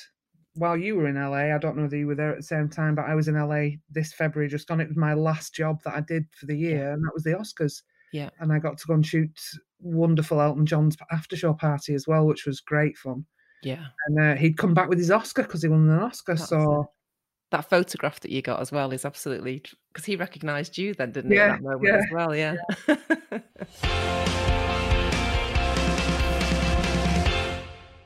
while 0.57 0.77
you 0.77 0.95
were 0.95 1.07
in 1.07 1.15
LA. 1.15 1.53
I 1.55 1.57
don't 1.57 1.75
know 1.75 1.83
whether 1.83 1.97
you 1.97 2.07
were 2.07 2.15
there 2.15 2.31
at 2.31 2.37
the 2.37 2.43
same 2.43 2.69
time, 2.69 2.95
but 2.95 3.05
I 3.05 3.15
was 3.15 3.27
in 3.27 3.35
LA 3.35 3.77
this 3.89 4.13
February 4.13 4.49
just 4.49 4.67
gone. 4.67 4.81
It 4.81 4.87
was 4.87 4.97
my 4.97 5.13
last 5.13 5.53
job 5.53 5.81
that 5.83 5.95
I 5.95 6.01
did 6.01 6.25
for 6.31 6.45
the 6.45 6.57
year, 6.57 6.91
and 6.93 7.03
that 7.03 7.13
was 7.13 7.23
the 7.23 7.31
Oscars. 7.31 7.83
Yeah, 8.13 8.29
and 8.39 8.51
I 8.51 8.59
got 8.59 8.77
to 8.77 8.87
go 8.87 8.93
and 8.93 9.05
shoot 9.05 9.39
wonderful 9.79 10.41
Elton 10.41 10.65
John's 10.65 10.97
after 11.11 11.35
show 11.35 11.53
party 11.53 11.93
as 11.93 12.07
well, 12.07 12.25
which 12.25 12.45
was 12.45 12.59
great 12.61 12.97
fun. 12.97 13.25
Yeah. 13.63 13.85
And 14.07 14.19
uh, 14.19 14.35
he'd 14.35 14.57
come 14.57 14.73
back 14.73 14.89
with 14.89 14.97
his 14.97 15.11
Oscar 15.11 15.43
because 15.43 15.61
he 15.61 15.69
won 15.69 15.89
an 15.89 15.99
Oscar. 15.99 16.35
That's 16.35 16.49
so 16.49 16.81
it. 16.81 16.87
that 17.51 17.69
photograph 17.69 18.19
that 18.21 18.31
you 18.31 18.41
got 18.41 18.59
as 18.59 18.71
well 18.71 18.91
is 18.91 19.05
absolutely 19.05 19.63
because 19.93 20.05
he 20.05 20.15
recognised 20.15 20.77
you 20.77 20.93
then, 20.93 21.11
didn't 21.11 21.31
he? 21.31 21.37
Yeah, 21.37 21.53
that 21.53 21.61
moment 21.61 21.85
yeah. 21.85 21.97
as 21.97 22.05
well. 22.11 22.35
Yeah. 22.35 22.55
yeah. 22.87 24.53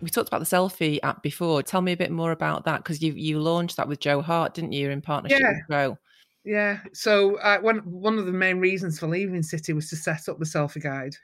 we 0.02 0.10
talked 0.10 0.28
about 0.28 0.40
the 0.40 0.46
selfie 0.46 1.00
app 1.04 1.22
before. 1.24 1.62
Tell 1.64 1.82
me 1.82 1.92
a 1.92 1.98
bit 1.98 2.12
more 2.12 2.32
about 2.32 2.66
that 2.66 2.78
because 2.78 3.02
you 3.02 3.14
you 3.14 3.40
launched 3.40 3.78
that 3.78 3.88
with 3.88 4.00
Joe 4.00 4.22
Hart, 4.22 4.54
didn't 4.54 4.74
you, 4.74 4.90
in 4.90 5.02
partnership 5.02 5.40
yeah. 5.40 5.52
with 5.52 5.64
Joe? 5.70 5.98
Yeah. 6.44 6.80
So 6.94 7.38
uh, 7.38 7.60
one 7.60 7.80
one 7.80 8.18
of 8.18 8.26
the 8.26 8.32
main 8.32 8.60
reasons 8.60 9.00
for 9.00 9.08
leaving 9.08 9.44
City 9.44 9.74
was 9.74 9.90
to 9.90 9.96
set 9.96 10.28
up 10.28 10.40
the 10.40 10.46
selfie 10.46 10.82
guide. 10.82 11.16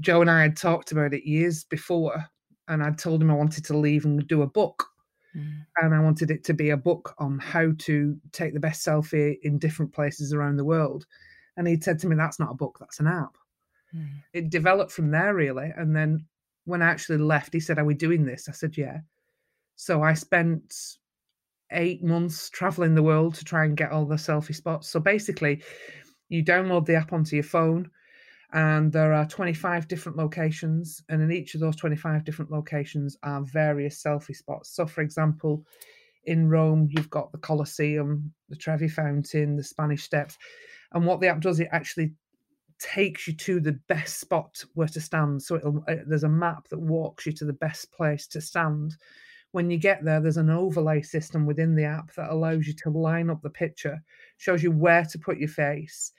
Joe 0.00 0.22
and 0.22 0.30
I 0.30 0.42
had 0.42 0.56
talked 0.56 0.92
about 0.92 1.14
it 1.14 1.24
years 1.24 1.64
before, 1.64 2.24
and 2.68 2.82
I'd 2.82 2.98
told 2.98 3.22
him 3.22 3.30
I 3.30 3.34
wanted 3.34 3.64
to 3.66 3.76
leave 3.76 4.04
and 4.04 4.26
do 4.26 4.42
a 4.42 4.46
book. 4.46 4.86
Mm. 5.36 5.64
And 5.78 5.94
I 5.94 6.00
wanted 6.00 6.30
it 6.30 6.44
to 6.44 6.54
be 6.54 6.70
a 6.70 6.76
book 6.76 7.14
on 7.18 7.38
how 7.38 7.72
to 7.78 8.16
take 8.32 8.52
the 8.52 8.60
best 8.60 8.84
selfie 8.86 9.36
in 9.42 9.58
different 9.58 9.92
places 9.92 10.32
around 10.32 10.56
the 10.56 10.64
world. 10.64 11.06
And 11.56 11.66
he'd 11.66 11.84
said 11.84 11.98
to 12.00 12.06
me, 12.06 12.16
That's 12.16 12.38
not 12.38 12.50
a 12.50 12.56
book, 12.56 12.76
that's 12.80 13.00
an 13.00 13.06
app. 13.06 13.36
Mm. 13.94 14.22
It 14.32 14.50
developed 14.50 14.92
from 14.92 15.10
there, 15.10 15.34
really. 15.34 15.72
And 15.76 15.94
then 15.94 16.26
when 16.64 16.82
I 16.82 16.90
actually 16.90 17.18
left, 17.18 17.52
he 17.52 17.60
said, 17.60 17.78
Are 17.78 17.84
we 17.84 17.94
doing 17.94 18.24
this? 18.24 18.48
I 18.48 18.52
said, 18.52 18.76
Yeah. 18.76 18.98
So 19.76 20.02
I 20.02 20.14
spent 20.14 20.74
eight 21.70 22.04
months 22.04 22.50
traveling 22.50 22.94
the 22.94 23.02
world 23.02 23.34
to 23.36 23.44
try 23.44 23.64
and 23.64 23.76
get 23.76 23.90
all 23.90 24.04
the 24.04 24.16
selfie 24.16 24.54
spots. 24.54 24.88
So 24.88 25.00
basically, 25.00 25.62
you 26.28 26.44
download 26.44 26.86
the 26.86 26.96
app 26.96 27.12
onto 27.12 27.36
your 27.36 27.44
phone, 27.44 27.90
and 28.52 28.92
there 28.92 29.12
are 29.12 29.26
25 29.26 29.88
different 29.88 30.18
locations 30.18 31.02
and 31.08 31.22
in 31.22 31.32
each 31.32 31.54
of 31.54 31.60
those 31.60 31.76
25 31.76 32.24
different 32.24 32.50
locations 32.50 33.16
are 33.22 33.42
various 33.42 34.02
selfie 34.02 34.36
spots 34.36 34.74
so 34.74 34.86
for 34.86 35.00
example 35.00 35.64
in 36.24 36.48
rome 36.48 36.88
you've 36.90 37.10
got 37.10 37.32
the 37.32 37.38
colosseum 37.38 38.32
the 38.48 38.56
trevi 38.56 38.88
fountain 38.88 39.56
the 39.56 39.64
spanish 39.64 40.02
steps 40.02 40.36
and 40.92 41.04
what 41.06 41.20
the 41.20 41.28
app 41.28 41.40
does 41.40 41.60
it 41.60 41.68
actually 41.72 42.12
takes 42.82 43.26
you 43.26 43.34
to 43.34 43.60
the 43.60 43.78
best 43.88 44.20
spot 44.20 44.62
where 44.74 44.88
to 44.88 45.00
stand 45.00 45.42
so 45.42 45.82
uh, 45.88 45.94
there's 46.06 46.24
a 46.24 46.28
map 46.28 46.68
that 46.68 46.80
walks 46.80 47.26
you 47.26 47.32
to 47.32 47.44
the 47.44 47.52
best 47.52 47.92
place 47.92 48.26
to 48.26 48.40
stand 48.40 48.96
when 49.52 49.70
you 49.70 49.78
get 49.78 50.04
there 50.04 50.20
there's 50.20 50.36
an 50.36 50.50
overlay 50.50 51.00
system 51.00 51.46
within 51.46 51.74
the 51.74 51.84
app 51.84 52.12
that 52.14 52.30
allows 52.30 52.66
you 52.66 52.72
to 52.72 52.90
line 52.90 53.30
up 53.30 53.40
the 53.42 53.50
picture 53.50 54.02
shows 54.38 54.62
you 54.62 54.70
where 54.70 55.04
to 55.04 55.18
put 55.18 55.38
your 55.38 55.48
face 55.48 56.12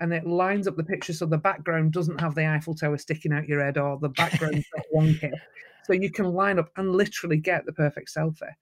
and 0.00 0.14
it 0.14 0.26
lines 0.26 0.66
up 0.66 0.76
the 0.76 0.84
picture 0.84 1.12
so 1.12 1.26
the 1.26 1.38
background 1.38 1.92
doesn't 1.92 2.20
have 2.20 2.34
the 2.34 2.46
Eiffel 2.46 2.74
Tower 2.74 2.96
sticking 2.96 3.32
out 3.32 3.46
your 3.46 3.62
head 3.62 3.76
or 3.76 3.98
the 3.98 4.08
background's 4.08 4.64
not 4.74 4.86
wonky. 4.94 5.30
So 5.84 5.92
you 5.92 6.10
can 6.10 6.24
line 6.24 6.58
up 6.58 6.70
and 6.76 6.96
literally 6.96 7.36
get 7.36 7.66
the 7.66 7.72
perfect 7.72 8.12
selfie. 8.14 8.54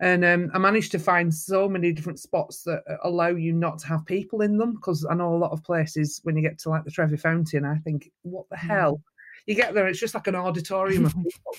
And 0.00 0.24
um, 0.24 0.50
I 0.54 0.58
managed 0.58 0.92
to 0.92 0.98
find 0.98 1.32
so 1.32 1.68
many 1.68 1.92
different 1.92 2.18
spots 2.18 2.62
that 2.62 2.82
allow 3.04 3.28
you 3.28 3.52
not 3.52 3.78
to 3.80 3.86
have 3.86 4.06
people 4.06 4.40
in 4.40 4.56
them 4.56 4.74
because 4.74 5.06
I 5.08 5.14
know 5.14 5.34
a 5.34 5.36
lot 5.36 5.52
of 5.52 5.62
places 5.62 6.20
when 6.24 6.36
you 6.36 6.42
get 6.42 6.58
to 6.60 6.70
like 6.70 6.84
the 6.84 6.90
Trevi 6.90 7.18
Fountain, 7.18 7.66
I 7.66 7.76
think, 7.78 8.10
what 8.22 8.48
the 8.48 8.56
mm. 8.56 8.66
hell? 8.66 9.02
You 9.46 9.54
get 9.54 9.74
there, 9.74 9.86
it's 9.88 10.00
just 10.00 10.14
like 10.14 10.26
an 10.26 10.36
auditorium 10.36 11.06
of 11.06 11.14
people. 11.22 11.54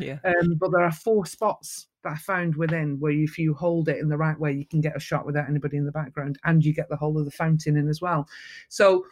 yeah. 0.00 0.18
Um, 0.24 0.54
but 0.58 0.72
there 0.72 0.84
are 0.84 0.92
four 0.92 1.24
spots 1.24 1.86
that 2.02 2.12
I 2.12 2.16
found 2.16 2.56
within 2.56 2.98
where 2.98 3.12
if 3.12 3.38
you 3.38 3.54
hold 3.54 3.88
it 3.88 3.98
in 3.98 4.08
the 4.08 4.16
right 4.16 4.38
way, 4.38 4.52
you 4.52 4.66
can 4.66 4.80
get 4.80 4.96
a 4.96 5.00
shot 5.00 5.24
without 5.24 5.48
anybody 5.48 5.76
in 5.76 5.84
the 5.84 5.92
background, 5.92 6.38
and 6.44 6.64
you 6.64 6.72
get 6.72 6.88
the 6.88 6.96
whole 6.96 7.18
of 7.18 7.24
the 7.24 7.30
fountain 7.30 7.76
in 7.76 7.88
as 7.88 8.00
well. 8.00 8.28
So 8.68 9.06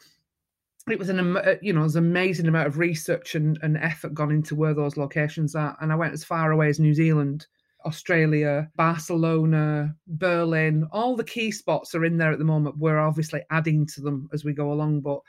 it 0.91 0.99
was 0.99 1.09
an 1.09 1.37
uh, 1.37 1.55
you 1.63 1.73
know 1.73 1.81
it 1.81 1.85
was 1.85 1.97
an 1.97 2.05
amazing 2.05 2.47
amount 2.47 2.67
of 2.67 2.79
research 2.79 3.37
and, 3.37 3.59
and 3.63 3.77
effort 3.77 4.15
gone 4.15 4.33
into 4.33 4.57
where 4.57 4.75
those 4.75 4.97
locations 4.97 5.55
are, 5.55 5.77
and 5.81 5.93
I 5.93 5.97
went 5.97 6.13
as 6.13 6.25
far 6.25 6.53
away 6.53 6.69
as 6.69 6.81
New 6.81 6.95
Zealand. 6.95 7.47
Australia, 7.85 8.71
Barcelona, 8.77 9.95
Berlin, 10.07 10.87
all 10.93 11.17
the 11.17 11.25
key 11.25 11.51
spots 11.51 11.95
are 11.95 12.05
in 12.05 12.17
there 12.17 12.33
at 12.33 12.39
the 12.39 12.45
moment. 12.45 12.79
We're 12.79 12.99
obviously 12.99 13.43
adding 13.51 13.87
to 13.87 14.01
them 14.01 14.29
as 14.33 14.45
we 14.45 14.53
go 14.53 14.73
along, 14.73 15.01
but 15.01 15.21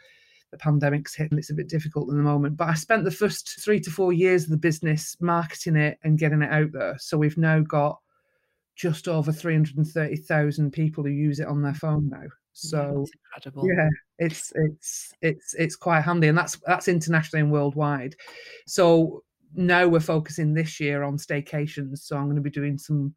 the 0.51 0.57
pandemic's 0.57 1.15
hit 1.15 1.31
and 1.31 1.39
it's 1.39 1.49
a 1.49 1.55
bit 1.55 1.67
difficult 1.67 2.09
in 2.09 2.17
the 2.17 2.23
moment. 2.23 2.57
But 2.57 2.69
I 2.69 2.75
spent 2.75 3.03
the 3.03 3.11
first 3.11 3.59
three 3.63 3.79
to 3.81 3.89
four 3.89 4.13
years 4.13 4.43
of 4.43 4.51
the 4.51 4.57
business 4.57 5.17
marketing 5.19 5.75
it 5.75 5.97
and 6.03 6.19
getting 6.19 6.41
it 6.41 6.51
out 6.51 6.71
there. 6.71 6.95
So 6.99 7.17
we've 7.17 7.37
now 7.37 7.59
got 7.59 7.99
just 8.75 9.07
over 9.07 9.31
330,000 9.31 10.71
people 10.71 11.03
who 11.03 11.09
use 11.09 11.39
it 11.39 11.47
on 11.47 11.61
their 11.61 11.73
phone 11.73 12.09
now. 12.09 12.27
So 12.53 13.05
yeah, 13.43 13.51
yeah, 13.63 13.89
it's 14.19 14.53
it's 14.55 15.11
it's 15.21 15.55
it's 15.55 15.75
quite 15.75 16.01
handy, 16.01 16.27
and 16.27 16.37
that's 16.37 16.59
that's 16.67 16.87
internationally 16.87 17.41
and 17.41 17.51
worldwide. 17.51 18.15
So 18.67 19.23
now 19.55 19.87
we're 19.87 19.99
focusing 19.99 20.53
this 20.53 20.79
year 20.79 21.03
on 21.03 21.17
staycations. 21.17 21.99
So 21.99 22.17
I'm 22.17 22.25
going 22.25 22.35
to 22.35 22.41
be 22.41 22.49
doing 22.49 22.77
some 22.77 23.13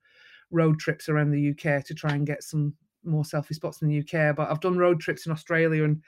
road 0.50 0.78
trips 0.78 1.08
around 1.08 1.30
the 1.30 1.50
UK 1.50 1.84
to 1.84 1.94
try 1.94 2.12
and 2.12 2.26
get 2.26 2.42
some 2.42 2.74
more 3.04 3.22
selfie 3.22 3.54
spots 3.54 3.82
in 3.82 3.88
the 3.88 4.00
UK. 4.00 4.36
But 4.36 4.50
I've 4.50 4.60
done 4.60 4.78
road 4.78 5.00
trips 5.00 5.26
in 5.26 5.32
Australia 5.32 5.84
and 5.84 6.02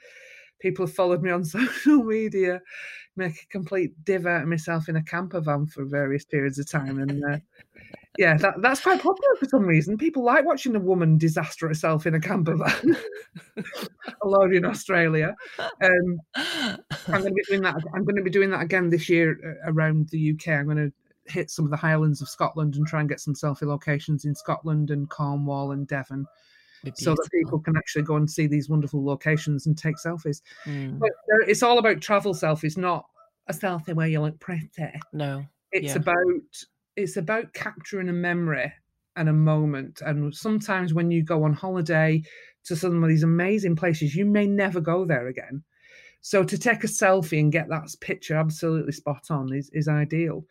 people 0.59 0.85
have 0.85 0.95
followed 0.95 1.21
me 1.21 1.31
on 1.31 1.43
social 1.45 2.03
media, 2.03 2.61
make 3.15 3.43
a 3.43 3.47
complete 3.47 3.91
div 4.03 4.25
out 4.25 4.43
of 4.43 4.47
myself 4.47 4.89
in 4.89 4.95
a 4.95 5.03
camper 5.03 5.41
van 5.41 5.65
for 5.65 5.85
various 5.85 6.25
periods 6.25 6.59
of 6.59 6.69
time. 6.69 6.99
And 6.99 7.23
uh, 7.23 7.37
yeah, 8.19 8.35
that, 8.35 8.55
that's 8.61 8.81
quite 8.81 9.01
popular 9.01 9.33
for 9.39 9.45
some 9.45 9.65
reason. 9.65 9.97
People 9.97 10.25
like 10.25 10.43
watching 10.43 10.75
a 10.75 10.79
woman 10.79 11.17
disaster 11.17 11.69
herself 11.69 12.05
in 12.05 12.15
a 12.15 12.19
camper 12.19 12.57
van 12.57 12.97
alone 14.23 14.53
in 14.53 14.65
Australia. 14.65 15.33
Um, 15.57 16.19
I'm 16.35 17.21
going 17.21 17.23
to 17.23 17.31
be 17.31 17.43
doing 17.47 17.61
that. 17.61 17.75
I'm 17.95 18.03
going 18.03 18.17
to 18.17 18.21
be 18.21 18.29
doing 18.29 18.49
that 18.49 18.61
again 18.61 18.89
this 18.89 19.07
year 19.07 19.37
uh, 19.41 19.71
around 19.71 20.09
the 20.09 20.33
UK. 20.33 20.49
I'm 20.49 20.65
going 20.65 20.91
to 20.91 21.31
hit 21.31 21.49
some 21.49 21.63
of 21.63 21.71
the 21.71 21.77
highlands 21.77 22.21
of 22.21 22.27
Scotland 22.27 22.75
and 22.75 22.85
try 22.85 22.99
and 22.99 23.07
get 23.07 23.21
some 23.21 23.35
selfie 23.35 23.61
locations 23.61 24.25
in 24.25 24.35
Scotland 24.35 24.91
and 24.91 25.09
Cornwall 25.09 25.71
and 25.71 25.87
Devon 25.87 26.25
so 26.95 27.11
that 27.11 27.29
people 27.31 27.59
can 27.59 27.77
actually 27.77 28.03
go 28.03 28.17
and 28.17 28.29
see 28.29 28.47
these 28.47 28.67
wonderful 28.67 29.05
locations 29.05 29.65
and 29.65 29.77
take 29.77 29.95
selfies. 29.95 30.41
Mm. 30.65 30.99
But 30.99 31.11
it's 31.47 31.63
all 31.63 31.79
about 31.79 32.01
travel 32.01 32.33
selfies, 32.33 32.77
not 32.77 33.05
a 33.47 33.53
selfie 33.53 33.93
where 33.93 34.07
you 34.07 34.19
look 34.19 34.37
pretty. 34.41 34.67
No, 35.13 35.45
it's 35.71 35.93
yeah. 35.93 35.95
about 35.95 36.65
it's 36.95 37.17
about 37.17 37.53
capturing 37.53 38.09
a 38.09 38.13
memory 38.13 38.71
and 39.15 39.29
a 39.29 39.33
moment. 39.33 40.01
And 40.05 40.33
sometimes 40.33 40.93
when 40.93 41.11
you 41.11 41.23
go 41.23 41.43
on 41.43 41.53
holiday 41.53 42.23
to 42.65 42.75
some 42.75 43.03
of 43.03 43.09
these 43.09 43.23
amazing 43.23 43.75
places, 43.75 44.15
you 44.15 44.25
may 44.25 44.47
never 44.47 44.79
go 44.79 45.05
there 45.05 45.27
again. 45.27 45.63
So 46.21 46.43
to 46.43 46.57
take 46.57 46.83
a 46.83 46.87
selfie 46.87 47.39
and 47.39 47.51
get 47.51 47.69
that 47.69 47.87
picture 48.01 48.35
absolutely 48.35 48.91
spot 48.91 49.27
on 49.29 49.53
is, 49.53 49.69
is 49.73 49.87
ideal. 49.87 50.45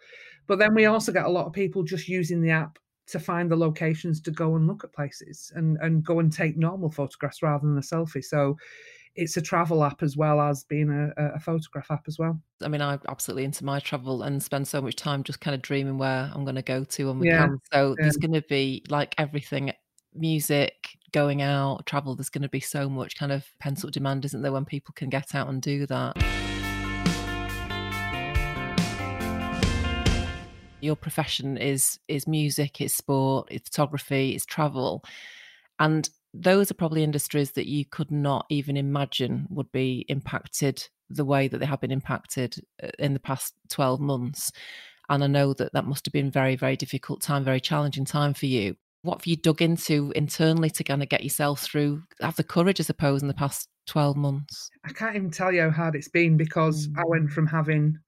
But 0.47 0.59
then 0.59 0.75
we 0.75 0.87
also 0.87 1.13
get 1.13 1.27
a 1.27 1.31
lot 1.31 1.47
of 1.47 1.53
people 1.53 1.83
just 1.83 2.09
using 2.09 2.41
the 2.41 2.51
app 2.51 2.79
to 3.09 3.19
find 3.19 3.51
the 3.51 3.57
locations 3.57 4.21
to 4.21 4.31
go 4.31 4.57
and 4.57 4.67
look 4.67 4.85
at 4.85 4.93
places 4.93 5.53
and, 5.55 5.79
and 5.81 6.05
go 6.05 6.21
and 6.21 6.33
take 6.33 6.57
normal 6.57 6.91
photographs 6.91 7.43
rather 7.43 7.67
than 7.67 7.79
a 7.79 7.83
selfie. 7.83 8.25
So 8.25 8.57
it's 9.19 9.37
a 9.37 9.43
travel 9.43 9.83
app 9.83 10.03
as 10.03 10.17
well 10.17 10.41
as 10.41 10.63
being 10.65 10.91
a, 10.91 11.13
a, 11.35 11.41
photograph 11.41 11.91
app 11.91 12.05
as 12.07 12.19
well. 12.19 12.41
I 12.63 12.69
mean, 12.69 12.81
I'm 12.81 13.01
absolutely 13.09 13.45
into 13.45 13.65
my 13.65 13.81
travel 13.81 14.23
and 14.23 14.41
spend 14.41 14.69
so 14.69 14.81
much 14.81 14.95
time 14.95 15.25
just 15.25 15.41
kind 15.41 15.57
of 15.57 15.61
dreaming 15.61 15.99
where 15.99 16.31
I'm 16.33 16.45
going 16.45 16.55
to 16.55 16.63
go 16.63 16.85
to 16.85 17.09
when 17.09 17.19
we 17.19 17.29
yeah, 17.29 17.47
can. 17.47 17.61
So 17.73 17.97
yeah. 17.99 18.05
there's 18.05 18.17
going 18.17 18.35
to 18.35 18.43
be 18.43 18.85
like 18.89 19.17
everything 19.19 19.73
music, 20.15 20.97
going 21.11 21.43
out, 21.43 21.85
travel. 21.85 22.15
There's 22.15 22.31
going 22.31 22.43
to 22.43 22.49
be 22.49 22.61
so 22.61 22.89
much 22.89 23.17
kind 23.17 23.33
of 23.33 23.45
pent 23.59 23.85
up 23.85 23.91
demand, 23.91 24.25
isn't 24.25 24.41
there, 24.41 24.53
when 24.53 24.65
people 24.65 24.95
can 24.97 25.09
get 25.11 25.35
out 25.35 25.49
and 25.49 25.61
do 25.61 25.87
that. 25.87 26.17
your 30.81 30.95
profession 30.95 31.57
is 31.57 31.99
is 32.07 32.29
music, 32.29 32.81
it's 32.81 32.95
sport, 32.95 33.49
it's 33.51 33.69
photography, 33.69 34.31
it's 34.37 34.47
travel. 34.47 35.03
And 35.81 36.09
those 36.35 36.71
are 36.71 36.75
probably 36.75 37.03
industries 37.03 37.53
that 37.53 37.69
you 37.69 37.85
could 37.85 38.11
not 38.11 38.47
even 38.51 38.77
imagine 38.77 39.47
would 39.51 39.71
be 39.73 40.05
impacted 40.09 40.87
the 41.11 41.25
way 41.25 41.49
that 41.49 41.59
they 41.59 41.67
have 41.67 41.81
been 41.81 41.91
impacted 41.91 42.57
uh, 42.83 42.89
in 42.99 43.15
the 43.15 43.21
past 43.21 43.55
12 43.71 44.01
months. 44.01 44.53
And 45.09 45.25
I 45.25 45.27
know 45.27 45.55
that 45.55 45.73
that 45.73 45.87
must 45.87 46.05
have 46.05 46.13
been 46.13 46.31
very, 46.31 46.55
very 46.55 46.77
difficult 46.77 47.23
time, 47.23 47.45
very 47.45 47.61
challenging 47.61 48.05
time 48.05 48.35
for 48.35 48.47
you. 48.47 48.77
What 49.03 49.21
have 49.21 49.27
you 49.27 49.37
dug 49.37 49.63
into 49.63 50.13
internally 50.15 50.71
to 50.71 50.85
kind 50.85 51.03
of 51.03 51.09
get 51.09 51.23
yourself 51.23 51.61
through, 51.61 52.03
have 52.21 52.37
the 52.37 52.45
courage, 52.45 52.81
I 52.81 52.83
suppose, 52.83 53.23
in 53.23 53.29
the 53.29 53.35
past 53.35 53.69
12 53.87 54.17
months? 54.17 54.71
I 54.85 54.93
can't 54.93 55.17
even 55.17 55.31
tell 55.31 55.51
you 55.51 55.63
how 55.63 55.71
hard 55.71 55.95
it's 55.95 56.09
been 56.09 56.37
because 56.37 56.89
mm. 56.89 56.99
I 56.99 57.05
went 57.07 57.31
from 57.31 57.47
having 57.47 57.99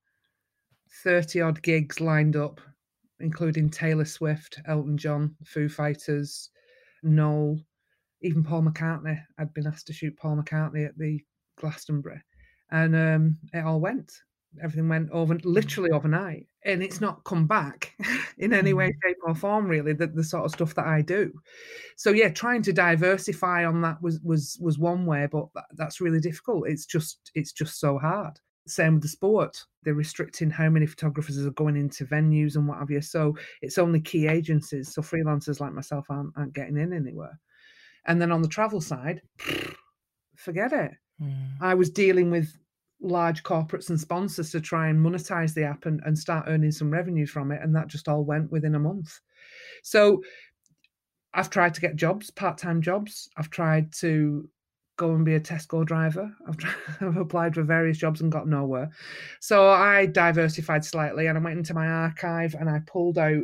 30 1.02 1.40
odd 1.40 1.62
gigs 1.62 2.00
lined 2.00 2.36
up, 2.36 2.60
including 3.20 3.70
Taylor 3.70 4.04
Swift, 4.04 4.60
Elton 4.66 4.98
John, 4.98 5.36
Foo 5.46 5.68
Fighters, 5.68 6.50
Noel, 7.02 7.60
even 8.22 8.44
Paul 8.44 8.62
McCartney. 8.62 9.20
I'd 9.38 9.54
been 9.54 9.66
asked 9.66 9.86
to 9.88 9.92
shoot 9.92 10.16
Paul 10.16 10.36
McCartney 10.36 10.86
at 10.86 10.96
the 10.98 11.20
Glastonbury, 11.58 12.20
and 12.70 12.94
um, 12.96 13.38
it 13.52 13.64
all 13.64 13.80
went. 13.80 14.12
Everything 14.62 14.88
went 14.88 15.10
over 15.12 15.38
literally 15.44 15.90
overnight, 15.90 16.46
and 16.64 16.82
it's 16.82 17.00
not 17.00 17.24
come 17.24 17.46
back 17.46 17.94
in 18.38 18.52
any 18.52 18.72
way, 18.72 18.88
mm. 18.88 18.94
shape, 19.02 19.16
or 19.24 19.34
form. 19.34 19.66
Really, 19.68 19.92
the, 19.92 20.08
the 20.08 20.24
sort 20.24 20.44
of 20.44 20.50
stuff 20.50 20.74
that 20.74 20.86
I 20.86 21.02
do. 21.02 21.32
So 21.96 22.10
yeah, 22.10 22.30
trying 22.30 22.62
to 22.62 22.72
diversify 22.72 23.64
on 23.64 23.80
that 23.82 24.02
was 24.02 24.20
was 24.22 24.58
was 24.60 24.78
one 24.78 25.06
way, 25.06 25.28
but 25.30 25.46
that, 25.54 25.66
that's 25.76 26.00
really 26.00 26.20
difficult. 26.20 26.68
It's 26.68 26.86
just 26.86 27.30
it's 27.34 27.52
just 27.52 27.78
so 27.78 27.98
hard. 27.98 28.38
Same 28.66 28.94
with 28.94 29.02
the 29.02 29.08
sport. 29.08 29.64
They're 29.82 29.94
restricting 29.94 30.50
how 30.50 30.68
many 30.68 30.86
photographers 30.86 31.44
are 31.44 31.50
going 31.52 31.76
into 31.76 32.04
venues 32.04 32.56
and 32.56 32.68
what 32.68 32.78
have 32.78 32.90
you. 32.90 33.00
So 33.00 33.36
it's 33.62 33.78
only 33.78 34.00
key 34.00 34.28
agencies. 34.28 34.92
So 34.92 35.02
freelancers 35.02 35.60
like 35.60 35.72
myself 35.72 36.06
aren't, 36.10 36.32
aren't 36.36 36.52
getting 36.52 36.76
in 36.76 36.92
anywhere. 36.92 37.38
And 38.06 38.20
then 38.20 38.32
on 38.32 38.42
the 38.42 38.48
travel 38.48 38.80
side, 38.80 39.22
forget 40.36 40.72
it. 40.72 40.92
Mm. 41.20 41.52
I 41.60 41.74
was 41.74 41.90
dealing 41.90 42.30
with 42.30 42.56
large 43.02 43.42
corporates 43.42 43.88
and 43.88 43.98
sponsors 43.98 44.50
to 44.50 44.60
try 44.60 44.88
and 44.88 45.04
monetize 45.04 45.54
the 45.54 45.64
app 45.64 45.86
and, 45.86 46.00
and 46.04 46.18
start 46.18 46.44
earning 46.48 46.72
some 46.72 46.90
revenue 46.90 47.26
from 47.26 47.50
it. 47.50 47.62
And 47.62 47.74
that 47.74 47.88
just 47.88 48.08
all 48.08 48.24
went 48.24 48.50
within 48.50 48.74
a 48.74 48.80
month. 48.80 49.18
So 49.82 50.22
I've 51.32 51.50
tried 51.50 51.74
to 51.74 51.80
get 51.80 51.96
jobs, 51.96 52.30
part 52.30 52.58
time 52.58 52.82
jobs. 52.82 53.28
I've 53.36 53.50
tried 53.50 53.92
to 53.94 54.48
go 54.96 55.14
and 55.14 55.24
be 55.24 55.34
a 55.34 55.40
Tesco 55.40 55.84
driver. 55.84 56.30
I've, 56.46 56.56
tried, 56.58 56.74
I've 57.00 57.16
applied 57.16 57.54
for 57.54 57.62
various 57.62 57.98
jobs 57.98 58.20
and 58.20 58.30
got 58.30 58.48
nowhere. 58.48 58.90
So 59.40 59.68
I 59.68 60.06
diversified 60.06 60.84
slightly 60.84 61.26
and 61.26 61.38
I 61.38 61.40
went 61.40 61.58
into 61.58 61.74
my 61.74 61.86
archive 61.86 62.54
and 62.54 62.68
I 62.68 62.80
pulled 62.86 63.18
out 63.18 63.42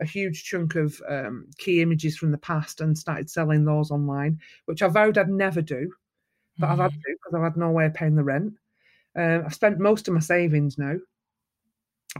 a 0.00 0.04
huge 0.04 0.44
chunk 0.44 0.74
of 0.74 1.00
um, 1.08 1.46
key 1.58 1.80
images 1.80 2.16
from 2.16 2.30
the 2.30 2.38
past 2.38 2.80
and 2.80 2.96
started 2.96 3.30
selling 3.30 3.64
those 3.64 3.90
online, 3.90 4.40
which 4.66 4.82
I 4.82 4.88
vowed 4.88 5.18
I'd 5.18 5.28
never 5.28 5.62
do, 5.62 5.92
but 6.58 6.66
mm. 6.66 6.72
I've 6.72 6.78
had 6.78 6.90
mm-hmm. 6.90 7.00
to 7.00 7.16
because 7.22 7.34
I've 7.34 7.42
had 7.42 7.56
no 7.56 7.70
way 7.70 7.86
of 7.86 7.94
paying 7.94 8.16
the 8.16 8.24
rent. 8.24 8.54
Uh, 9.16 9.40
I've 9.44 9.54
spent 9.54 9.78
most 9.78 10.08
of 10.08 10.14
my 10.14 10.20
savings 10.20 10.78
now 10.78 10.96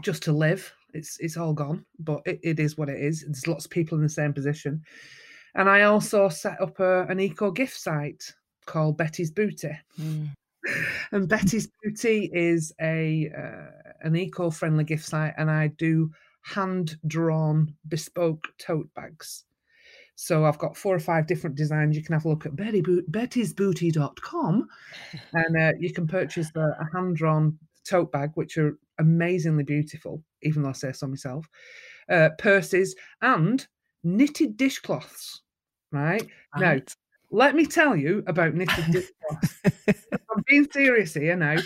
just 0.01 0.23
to 0.23 0.31
live. 0.31 0.73
It's 0.93 1.19
it's 1.19 1.37
all 1.37 1.53
gone, 1.53 1.85
but 1.99 2.21
it, 2.25 2.39
it 2.41 2.59
is 2.59 2.77
what 2.77 2.89
it 2.89 3.01
is. 3.01 3.21
There's 3.21 3.47
lots 3.47 3.65
of 3.65 3.71
people 3.71 3.97
in 3.97 4.03
the 4.03 4.09
same 4.09 4.33
position. 4.33 4.83
And 5.55 5.69
I 5.69 5.83
also 5.83 6.29
set 6.29 6.61
up 6.61 6.79
a, 6.79 7.03
an 7.07 7.19
eco 7.19 7.51
gift 7.51 7.77
site 7.79 8.33
called 8.65 8.97
Betty's 8.97 9.31
Booty. 9.31 9.77
Mm. 9.99 10.29
And 11.11 11.29
Betty's 11.29 11.69
Booty 11.83 12.31
is 12.33 12.73
a 12.81 13.31
uh, 13.37 13.91
an 14.01 14.15
eco-friendly 14.15 14.83
gift 14.83 15.05
site, 15.05 15.35
and 15.37 15.49
I 15.49 15.67
do 15.67 16.11
hand-drawn 16.45 17.73
bespoke 17.87 18.47
tote 18.59 18.93
bags. 18.93 19.45
So 20.15 20.45
I've 20.45 20.59
got 20.59 20.77
four 20.77 20.95
or 20.95 20.99
five 20.99 21.27
different 21.27 21.55
designs. 21.55 21.97
You 21.97 22.03
can 22.03 22.13
have 22.13 22.25
a 22.25 22.29
look 22.29 22.45
at 22.45 22.55
Betty 22.55 22.81
Bo- 22.81 23.01
bettysbooty.com 23.09 24.67
and 25.33 25.57
uh, 25.57 25.73
you 25.79 25.91
can 25.91 26.07
purchase 26.07 26.51
the, 26.53 26.75
a 26.79 26.87
hand-drawn 26.95 27.57
tote 27.83 28.11
bag, 28.11 28.31
which 28.35 28.57
are 28.57 28.77
amazingly 28.99 29.63
beautiful, 29.63 30.23
even 30.43 30.61
though 30.61 30.69
I 30.69 30.73
say 30.73 30.91
so 30.91 31.07
myself. 31.07 31.47
Uh, 32.07 32.29
purses 32.37 32.95
and 33.21 33.65
knitted 34.03 34.55
dishcloths. 34.55 35.41
Right? 35.91 36.27
right. 36.55 36.61
Now, 36.61 36.79
let 37.31 37.55
me 37.55 37.65
tell 37.65 37.95
you 37.95 38.23
about 38.27 38.53
knitted 38.53 38.85
dishcloths. 38.91 40.05
I'm 40.11 40.43
being 40.47 40.67
serious 40.71 41.15
here 41.15 41.35
now. 41.35 41.57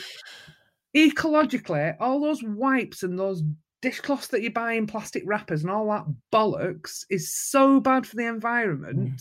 Ecologically, 0.95 1.95
all 1.99 2.21
those 2.21 2.41
wipes 2.41 3.03
and 3.03 3.19
those 3.19 3.43
dishcloths 3.81 4.27
that 4.27 4.41
you 4.41 4.51
buy 4.51 4.73
in 4.73 4.87
plastic 4.87 5.23
wrappers 5.25 5.63
and 5.63 5.71
all 5.71 5.87
that 5.89 6.05
bollocks 6.31 7.05
is 7.09 7.35
so 7.35 7.79
bad 7.79 8.05
for 8.05 8.15
the 8.15 8.27
environment. 8.27 8.99
Mm 8.99 9.19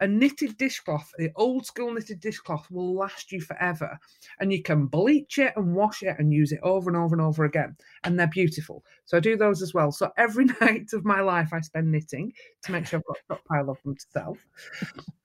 a 0.00 0.06
knitted 0.06 0.56
dishcloth, 0.58 1.10
the 1.18 1.30
old 1.36 1.64
school 1.64 1.92
knitted 1.92 2.20
dishcloth, 2.20 2.70
will 2.70 2.94
last 2.94 3.32
you 3.32 3.40
forever. 3.40 3.98
And 4.40 4.52
you 4.52 4.62
can 4.62 4.86
bleach 4.86 5.38
it 5.38 5.54
and 5.56 5.74
wash 5.74 6.02
it 6.02 6.16
and 6.18 6.32
use 6.32 6.52
it 6.52 6.60
over 6.62 6.90
and 6.90 6.96
over 6.96 7.14
and 7.14 7.22
over 7.22 7.44
again. 7.44 7.76
And 8.04 8.18
they're 8.18 8.26
beautiful. 8.26 8.84
So 9.06 9.16
I 9.16 9.20
do 9.20 9.36
those 9.36 9.62
as 9.62 9.72
well. 9.72 9.90
So 9.92 10.10
every 10.18 10.44
night 10.60 10.92
of 10.92 11.04
my 11.04 11.20
life, 11.20 11.52
I 11.52 11.60
spend 11.60 11.90
knitting 11.90 12.32
to 12.64 12.72
make 12.72 12.86
sure 12.86 12.98
I've 12.98 13.04
got 13.06 13.16
a 13.16 13.24
stockpile 13.24 13.70
of 13.70 13.82
them 13.84 13.96
to 13.96 14.06
sell. 14.10 14.36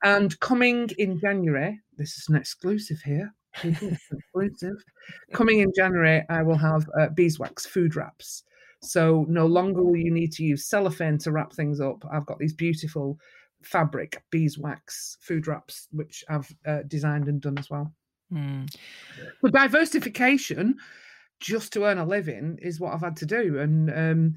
and 0.02 0.38
coming 0.40 0.88
in 0.98 1.20
January, 1.20 1.80
this 1.98 2.16
is 2.16 2.28
an 2.28 2.36
exclusive 2.36 3.00
here. 3.00 3.34
exclusive. 3.62 4.82
Coming 5.34 5.60
in 5.60 5.72
January, 5.76 6.24
I 6.30 6.42
will 6.42 6.56
have 6.56 6.86
uh, 6.98 7.08
beeswax 7.08 7.66
food 7.66 7.96
wraps. 7.96 8.44
So 8.84 9.24
no 9.28 9.46
longer 9.46 9.82
will 9.82 9.96
you 9.96 10.10
need 10.10 10.32
to 10.32 10.44
use 10.44 10.66
cellophane 10.66 11.18
to 11.18 11.30
wrap 11.30 11.52
things 11.52 11.80
up. 11.80 12.04
I've 12.12 12.26
got 12.26 12.38
these 12.38 12.52
beautiful 12.54 13.16
fabric 13.62 14.20
beeswax 14.30 15.18
food 15.20 15.46
wraps, 15.46 15.86
which 15.92 16.24
I've 16.28 16.52
uh, 16.66 16.80
designed 16.88 17.28
and 17.28 17.40
done 17.40 17.58
as 17.58 17.70
well. 17.70 17.92
Mm. 18.32 18.74
But 19.40 19.52
diversification, 19.52 20.76
just 21.38 21.72
to 21.74 21.84
earn 21.84 21.98
a 21.98 22.04
living, 22.04 22.58
is 22.60 22.80
what 22.80 22.92
I've 22.92 23.00
had 23.00 23.16
to 23.18 23.26
do. 23.26 23.60
And 23.60 23.90
um, 23.92 24.34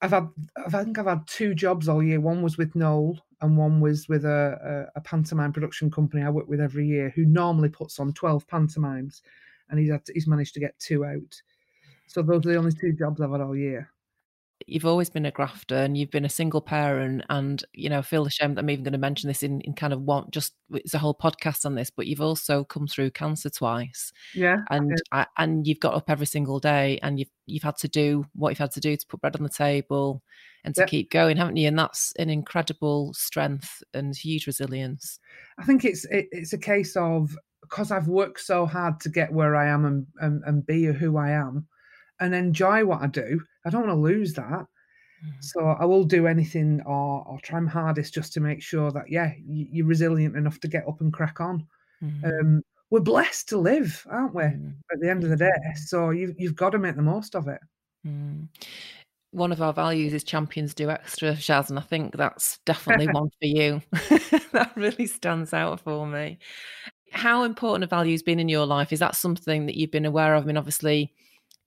I've 0.00 0.12
had, 0.12 0.28
I 0.56 0.82
think 0.82 0.98
I've 0.98 1.04
had 1.04 1.26
two 1.26 1.54
jobs 1.54 1.86
all 1.86 2.02
year. 2.02 2.20
One 2.20 2.40
was 2.40 2.56
with 2.56 2.74
Noel, 2.74 3.18
and 3.42 3.58
one 3.58 3.80
was 3.80 4.08
with 4.08 4.24
a, 4.24 4.88
a, 4.94 4.98
a 4.98 5.02
pantomime 5.02 5.52
production 5.52 5.90
company 5.90 6.22
I 6.22 6.30
work 6.30 6.48
with 6.48 6.62
every 6.62 6.86
year, 6.86 7.12
who 7.14 7.26
normally 7.26 7.68
puts 7.68 8.00
on 8.00 8.14
twelve 8.14 8.46
pantomimes, 8.48 9.20
and 9.68 9.78
he's 9.78 9.90
had 9.90 10.06
to, 10.06 10.14
he's 10.14 10.26
managed 10.26 10.54
to 10.54 10.60
get 10.60 10.78
two 10.78 11.04
out. 11.04 11.42
So 12.10 12.22
those 12.22 12.44
are 12.44 12.52
the 12.52 12.56
only 12.56 12.72
two 12.72 12.92
jobs 12.92 13.20
I've 13.20 13.30
had 13.30 13.40
all 13.40 13.56
year. 13.56 13.88
You've 14.66 14.84
always 14.84 15.08
been 15.08 15.26
a 15.26 15.30
grafter 15.30 15.76
and 15.76 15.96
you've 15.96 16.10
been 16.10 16.24
a 16.24 16.28
single 16.28 16.60
parent 16.60 17.24
and 17.30 17.64
you 17.72 17.88
know 17.88 18.00
I 18.00 18.02
feel 18.02 18.26
ashamed 18.26 18.56
that 18.56 18.60
I'm 18.60 18.70
even 18.70 18.84
going 18.84 18.92
to 18.92 18.98
mention 18.98 19.26
this 19.26 19.42
in, 19.42 19.62
in 19.62 19.72
kind 19.72 19.92
of 19.92 20.02
one 20.02 20.26
just 20.30 20.52
it's 20.72 20.92
a 20.92 20.98
whole 20.98 21.14
podcast 21.14 21.64
on 21.64 21.74
this 21.74 21.88
but 21.88 22.06
you've 22.06 22.20
also 22.20 22.62
come 22.62 22.86
through 22.86 23.12
cancer 23.12 23.48
twice 23.48 24.12
yeah 24.34 24.58
and 24.70 25.00
I, 25.12 25.26
and 25.38 25.66
you've 25.66 25.80
got 25.80 25.94
up 25.94 26.10
every 26.10 26.26
single 26.26 26.60
day 26.60 26.98
and 27.02 27.18
you've 27.18 27.30
you've 27.46 27.62
had 27.62 27.78
to 27.78 27.88
do 27.88 28.26
what 28.34 28.50
you've 28.50 28.58
had 28.58 28.70
to 28.72 28.80
do 28.80 28.96
to 28.96 29.06
put 29.06 29.22
bread 29.22 29.34
on 29.34 29.42
the 29.42 29.48
table 29.48 30.22
and 30.62 30.74
to 30.74 30.84
keep 30.84 31.10
going 31.10 31.38
haven't 31.38 31.56
you? 31.56 31.68
And 31.68 31.78
that's 31.78 32.12
an 32.18 32.28
incredible 32.28 33.14
strength 33.14 33.82
and 33.94 34.14
huge 34.14 34.46
resilience. 34.46 35.18
I 35.58 35.64
think 35.64 35.86
it's 35.86 36.04
it, 36.06 36.28
it's 36.32 36.52
a 36.52 36.58
case 36.58 36.96
of 36.96 37.34
because 37.62 37.90
I've 37.90 38.08
worked 38.08 38.40
so 38.40 38.66
hard 38.66 39.00
to 39.00 39.08
get 39.08 39.32
where 39.32 39.56
I 39.56 39.68
am 39.68 39.84
and, 39.84 40.06
and, 40.20 40.42
and 40.44 40.66
be 40.66 40.84
who 40.84 41.16
I 41.16 41.30
am 41.30 41.66
and 42.20 42.34
enjoy 42.34 42.84
what 42.84 43.02
I 43.02 43.06
do 43.06 43.40
I 43.64 43.70
don't 43.70 43.86
want 43.86 43.96
to 43.96 44.00
lose 44.00 44.34
that. 44.34 44.66
So 45.40 45.60
I 45.60 45.84
will 45.84 46.04
do 46.04 46.26
anything 46.26 46.80
or, 46.86 47.24
or 47.26 47.38
try 47.42 47.60
my 47.60 47.70
hardest 47.70 48.14
just 48.14 48.32
to 48.34 48.40
make 48.40 48.62
sure 48.62 48.90
that 48.90 49.10
yeah, 49.10 49.32
you, 49.46 49.84
are 49.84 49.88
resilient 49.88 50.34
enough 50.34 50.58
to 50.60 50.68
get 50.68 50.88
up 50.88 51.02
and 51.02 51.12
crack 51.12 51.40
on. 51.40 51.66
Mm. 52.02 52.24
Um, 52.24 52.62
we're 52.88 53.00
blessed 53.00 53.50
to 53.50 53.58
live, 53.58 54.06
aren't 54.10 54.34
we? 54.34 54.44
Mm. 54.44 54.74
At 54.90 55.00
the 55.00 55.10
end 55.10 55.22
of 55.22 55.30
the 55.30 55.36
day, 55.36 55.50
so 55.76 56.08
you've 56.10 56.34
you've 56.38 56.56
got 56.56 56.70
to 56.70 56.78
make 56.78 56.96
the 56.96 57.02
most 57.02 57.36
of 57.36 57.48
it. 57.48 57.60
Mm. 58.06 58.48
One 59.32 59.52
of 59.52 59.60
our 59.60 59.74
values 59.74 60.14
is 60.14 60.24
champions 60.24 60.72
do 60.72 60.88
extra, 60.88 61.34
Shaz, 61.34 61.68
and 61.68 61.78
I 61.78 61.82
think 61.82 62.16
that's 62.16 62.58
definitely 62.64 63.08
one 63.12 63.28
for 63.28 63.46
you. 63.46 63.82
that 64.52 64.72
really 64.74 65.06
stands 65.06 65.52
out 65.52 65.80
for 65.80 66.06
me. 66.06 66.38
How 67.12 67.42
important 67.42 67.84
a 67.84 67.88
values 67.88 68.22
been 68.22 68.40
in 68.40 68.48
your 68.48 68.64
life? 68.64 68.90
Is 68.90 69.00
that 69.00 69.16
something 69.16 69.66
that 69.66 69.76
you've 69.76 69.90
been 69.90 70.06
aware 70.06 70.34
of? 70.34 70.44
I 70.44 70.46
mean, 70.46 70.56
obviously, 70.56 71.12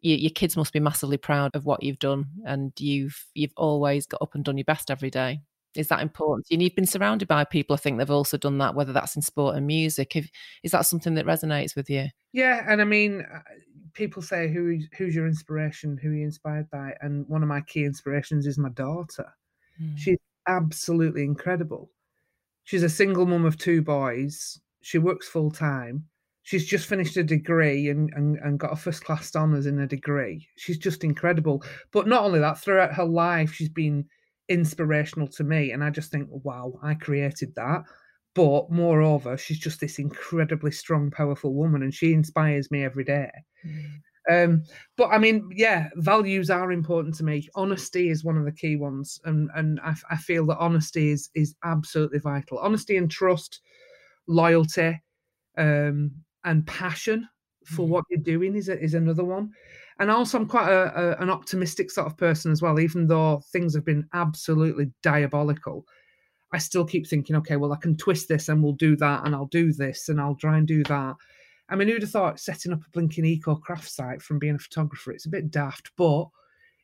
you, 0.04 0.16
your 0.18 0.32
kids 0.32 0.56
must 0.56 0.74
be 0.74 0.80
massively 0.80 1.18
proud 1.18 1.52
of 1.56 1.66
what 1.66 1.82
you've 1.82 2.00
done, 2.00 2.26
and 2.46 2.72
you've 2.78 3.26
you've 3.34 3.54
always 3.58 4.06
got 4.06 4.22
up 4.22 4.36
and 4.36 4.44
done 4.44 4.58
your 4.58 4.66
best 4.66 4.92
every 4.92 5.10
day. 5.10 5.42
Is 5.76 5.88
that 5.88 6.02
important? 6.02 6.46
And 6.52 6.62
you've 6.62 6.76
been 6.76 6.86
surrounded 6.86 7.28
by 7.28 7.46
people. 7.46 7.74
I 7.74 7.78
think 7.78 7.98
they've 7.98 8.12
also 8.12 8.38
done 8.38 8.60
that, 8.60 8.76
whether 8.76 8.94
that's 8.94 9.16
in 9.16 9.24
sport 9.24 9.56
and 9.56 9.66
music. 9.66 10.16
If, 10.16 10.30
is 10.62 10.72
that 10.72 10.86
something 10.86 11.16
that 11.16 11.26
resonates 11.26 11.76
with 11.76 11.90
you? 11.90 12.10
Yeah, 12.32 12.64
and 12.68 12.80
I 12.80 12.84
mean, 12.84 13.22
uh, 13.22 13.40
people 13.94 14.22
say 14.22 14.52
who 14.52 14.78
who's 14.98 15.16
your 15.16 15.26
inspiration, 15.26 15.98
who 15.98 16.10
are 16.10 16.16
you 16.16 16.26
inspired 16.26 16.70
by, 16.70 16.94
and 17.02 17.28
one 17.28 17.42
of 17.42 17.50
my 17.50 17.62
key 17.62 17.86
inspirations 17.86 18.46
is 18.46 18.58
my 18.58 18.70
daughter. 18.70 19.34
Mm. 19.82 19.98
She's 19.98 20.20
absolutely 20.48 21.24
incredible. 21.24 21.90
She's 22.66 22.84
a 22.84 22.90
single 22.90 23.26
mum 23.26 23.46
of 23.46 23.58
two 23.58 23.82
boys. 23.82 24.60
She 24.82 24.98
works 24.98 25.28
full 25.28 25.50
time 25.50 26.06
she's 26.44 26.66
just 26.66 26.88
finished 26.88 27.18
a 27.18 27.24
degree 27.24 27.90
and, 27.90 28.12
and, 28.14 28.38
and 28.38 28.60
got 28.60 28.74
a 28.74 28.76
first 28.76 29.04
class 29.04 29.36
honours 29.36 29.66
in 29.66 29.80
a 29.80 29.88
degree. 29.88 30.48
She's 30.58 30.78
just 30.78 31.04
incredible. 31.04 31.64
But 31.92 32.08
not 32.08 32.24
only 32.24 32.40
that, 32.40 32.60
throughout 32.60 32.94
her 32.94 33.06
life, 33.06 33.54
she's 33.54 33.70
been 33.70 34.06
inspirational 34.50 35.28
to 35.30 35.44
me. 35.44 35.72
And 35.72 35.84
I 35.84 35.90
just 35.90 36.12
think, 36.12 36.28
wow, 36.30 36.80
I 36.84 36.94
created 36.96 37.56
that. 37.56 37.84
But 38.36 38.70
moreover, 38.72 39.38
she's 39.38 39.60
just 39.60 39.80
this 39.80 40.00
incredibly 40.00 40.72
strong, 40.72 41.12
powerful 41.12 41.54
woman, 41.54 41.84
and 41.84 41.94
she 41.94 42.14
inspires 42.14 42.72
me 42.72 42.84
every 42.84 43.04
day. 43.04 43.32
Mm. 43.66 44.02
Um, 44.30 44.64
but 44.98 45.10
I 45.10 45.18
mean, 45.18 45.50
yeah, 45.54 45.90
values 45.96 46.50
are 46.50 46.72
important 46.72 47.14
to 47.16 47.24
me. 47.24 47.48
Honesty 47.56 48.10
is 48.10 48.24
one 48.24 48.38
of 48.38 48.46
the 48.46 48.52
key 48.52 48.76
ones, 48.76 49.20
and 49.26 49.50
and 49.54 49.80
I, 49.82 49.94
I 50.10 50.18
feel 50.18 50.46
that 50.48 50.58
honesty 50.60 51.12
is 51.12 51.30
is 51.36 51.56
absolutely 51.64 52.20
vital. 52.20 52.58
Honesty 52.60 52.96
and 52.96 53.12
trust, 53.12 53.60
loyalty, 54.28 55.02
um, 55.58 56.12
and 56.46 56.66
passion 56.68 57.28
for 57.66 57.86
mm. 57.86 57.90
what 57.90 58.06
you're 58.10 58.22
doing 58.22 58.56
is 58.56 58.70
a, 58.70 58.80
is 58.80 58.94
another 58.94 59.24
one. 59.24 59.52
And 60.00 60.10
also, 60.10 60.38
I'm 60.38 60.48
quite 60.48 60.70
a, 60.70 61.20
a, 61.20 61.22
an 61.22 61.30
optimistic 61.30 61.92
sort 61.92 62.08
of 62.08 62.18
person 62.18 62.52
as 62.52 62.62
well. 62.62 62.80
Even 62.80 63.08
though 63.08 63.42
things 63.52 63.76
have 63.76 63.86
been 63.86 64.08
absolutely 64.14 64.92
diabolical, 65.04 65.86
I 66.52 66.58
still 66.58 66.86
keep 66.86 67.08
thinking, 67.08 67.36
okay, 67.38 67.56
well, 67.58 67.74
I 67.74 67.78
can 67.78 67.96
twist 67.96 68.28
this 68.28 68.50
and 68.50 68.64
we'll 68.64 68.74
do 68.74 68.96
that, 68.98 69.26
and 69.26 69.36
I'll 69.36 69.46
do 69.48 69.72
this 69.72 70.10
and 70.10 70.20
I'll 70.20 70.36
try 70.36 70.58
and 70.58 70.68
do 70.68 70.84
that. 70.84 71.16
I 71.70 71.76
mean, 71.76 71.88
who'd 71.88 72.02
have 72.02 72.12
thought 72.12 72.40
setting 72.40 72.74
up 72.74 72.82
a 72.86 72.90
blinking 72.92 73.26
eco 73.26 73.56
craft 73.56 73.90
site 73.90 74.22
from 74.22 74.40
being 74.40 74.56
a 74.56 74.60
photographer? 74.60 75.12
It's 75.12 75.26
a 75.26 75.30
bit 75.30 75.50
daft, 75.50 75.92
but 75.98 76.26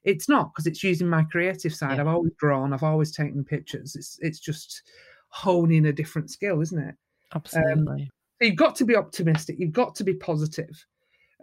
it's 0.03 0.29
not 0.29 0.53
because 0.53 0.67
it's 0.67 0.83
using 0.83 1.07
my 1.07 1.23
creative 1.23 1.75
side. 1.75 1.97
Yeah. 1.97 2.01
I've 2.01 2.07
always 2.07 2.31
drawn, 2.39 2.73
I've 2.73 2.83
always 2.83 3.11
taken 3.11 3.43
pictures. 3.43 3.95
It's 3.95 4.17
it's 4.21 4.39
just 4.39 4.83
honing 5.29 5.85
a 5.87 5.93
different 5.93 6.31
skill, 6.31 6.61
isn't 6.61 6.79
it? 6.79 6.95
Absolutely. 7.35 8.03
Um, 8.03 8.09
you've 8.45 8.55
got 8.55 8.75
to 8.75 8.85
be 8.85 8.95
optimistic. 8.95 9.57
You've 9.59 9.73
got 9.73 9.95
to 9.95 10.03
be 10.03 10.13
positive. 10.13 10.85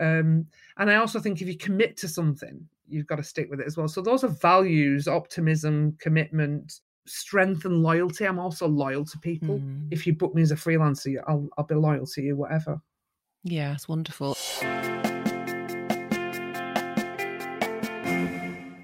Um, 0.00 0.46
and 0.78 0.90
I 0.90 0.96
also 0.96 1.20
think 1.20 1.40
if 1.40 1.48
you 1.48 1.56
commit 1.56 1.96
to 1.98 2.08
something, 2.08 2.66
you've 2.88 3.06
got 3.06 3.16
to 3.16 3.22
stick 3.22 3.48
with 3.50 3.60
it 3.60 3.66
as 3.66 3.76
well. 3.76 3.88
So 3.88 4.00
those 4.00 4.24
are 4.24 4.28
values: 4.28 5.08
optimism, 5.08 5.96
commitment, 6.00 6.80
strength, 7.06 7.64
and 7.64 7.82
loyalty. 7.82 8.24
I'm 8.24 8.38
also 8.38 8.66
loyal 8.68 9.04
to 9.04 9.18
people. 9.18 9.58
Mm. 9.58 9.88
If 9.90 10.06
you 10.06 10.14
book 10.14 10.34
me 10.34 10.42
as 10.42 10.52
a 10.52 10.56
freelancer, 10.56 11.16
I'll 11.26 11.48
I'll 11.56 11.64
be 11.64 11.74
loyal 11.74 12.06
to 12.06 12.22
you, 12.22 12.36
whatever. 12.36 12.80
Yeah, 13.42 13.74
it's 13.74 13.88
wonderful. 13.88 14.36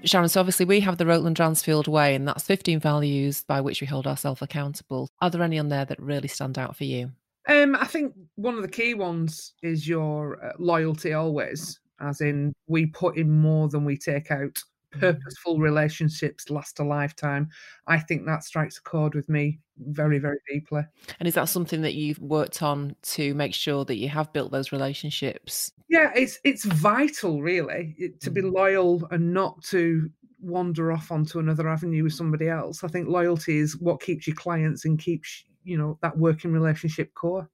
Sharon, 0.05 0.27
so 0.27 0.41
obviously 0.41 0.65
we 0.65 0.81
have 0.81 0.97
the 0.97 1.05
Roland 1.05 1.37
Dransfield 1.37 1.87
Way, 1.87 2.15
and 2.15 2.27
that's 2.27 2.43
15 2.43 2.79
values 2.79 3.43
by 3.47 3.61
which 3.61 3.79
we 3.79 3.87
hold 3.87 4.05
ourselves 4.05 4.41
accountable. 4.41 5.09
Are 5.21 5.29
there 5.29 5.41
any 5.41 5.57
on 5.57 5.69
there 5.69 5.85
that 5.85 5.99
really 6.01 6.27
stand 6.27 6.57
out 6.59 6.75
for 6.75 6.83
you? 6.83 7.11
Um, 7.47 7.75
I 7.75 7.85
think 7.85 8.13
one 8.35 8.55
of 8.55 8.61
the 8.61 8.67
key 8.67 8.93
ones 8.93 9.53
is 9.61 9.87
your 9.87 10.43
uh, 10.43 10.51
loyalty 10.59 11.13
always, 11.13 11.79
as 11.99 12.21
in 12.21 12.53
we 12.67 12.85
put 12.85 13.17
in 13.17 13.29
more 13.29 13.67
than 13.69 13.85
we 13.85 13.97
take 13.97 14.31
out. 14.31 14.61
Mm. 14.95 14.99
Purposeful 14.99 15.57
relationships 15.59 16.49
last 16.49 16.79
a 16.79 16.83
lifetime. 16.83 17.49
I 17.87 17.99
think 17.99 18.25
that 18.25 18.43
strikes 18.43 18.77
a 18.77 18.81
chord 18.81 19.15
with 19.15 19.27
me 19.27 19.59
very, 19.77 20.19
very 20.19 20.37
deeply. 20.47 20.83
And 21.19 21.27
is 21.27 21.33
that 21.33 21.49
something 21.49 21.81
that 21.81 21.95
you've 21.95 22.19
worked 22.19 22.61
on 22.61 22.95
to 23.03 23.33
make 23.33 23.55
sure 23.55 23.85
that 23.85 23.97
you 23.97 24.07
have 24.09 24.31
built 24.33 24.51
those 24.51 24.71
relationships? 24.71 25.71
Yeah, 25.89 26.11
it's 26.15 26.39
it's 26.43 26.63
vital, 26.65 27.41
really, 27.41 28.13
to 28.21 28.29
be 28.29 28.41
mm. 28.41 28.53
loyal 28.53 29.07
and 29.11 29.33
not 29.33 29.63
to 29.65 30.09
wander 30.39 30.91
off 30.91 31.11
onto 31.11 31.39
another 31.39 31.67
avenue 31.69 32.03
with 32.03 32.13
somebody 32.13 32.49
else. 32.49 32.83
I 32.83 32.87
think 32.87 33.07
loyalty 33.07 33.57
is 33.57 33.77
what 33.79 34.01
keeps 34.01 34.27
your 34.27 34.35
clients 34.35 34.85
and 34.85 34.99
keeps 34.99 35.45
you 35.63 35.77
know 35.77 35.97
that 36.01 36.17
working 36.17 36.51
relationship 36.51 37.13
core. 37.13 37.49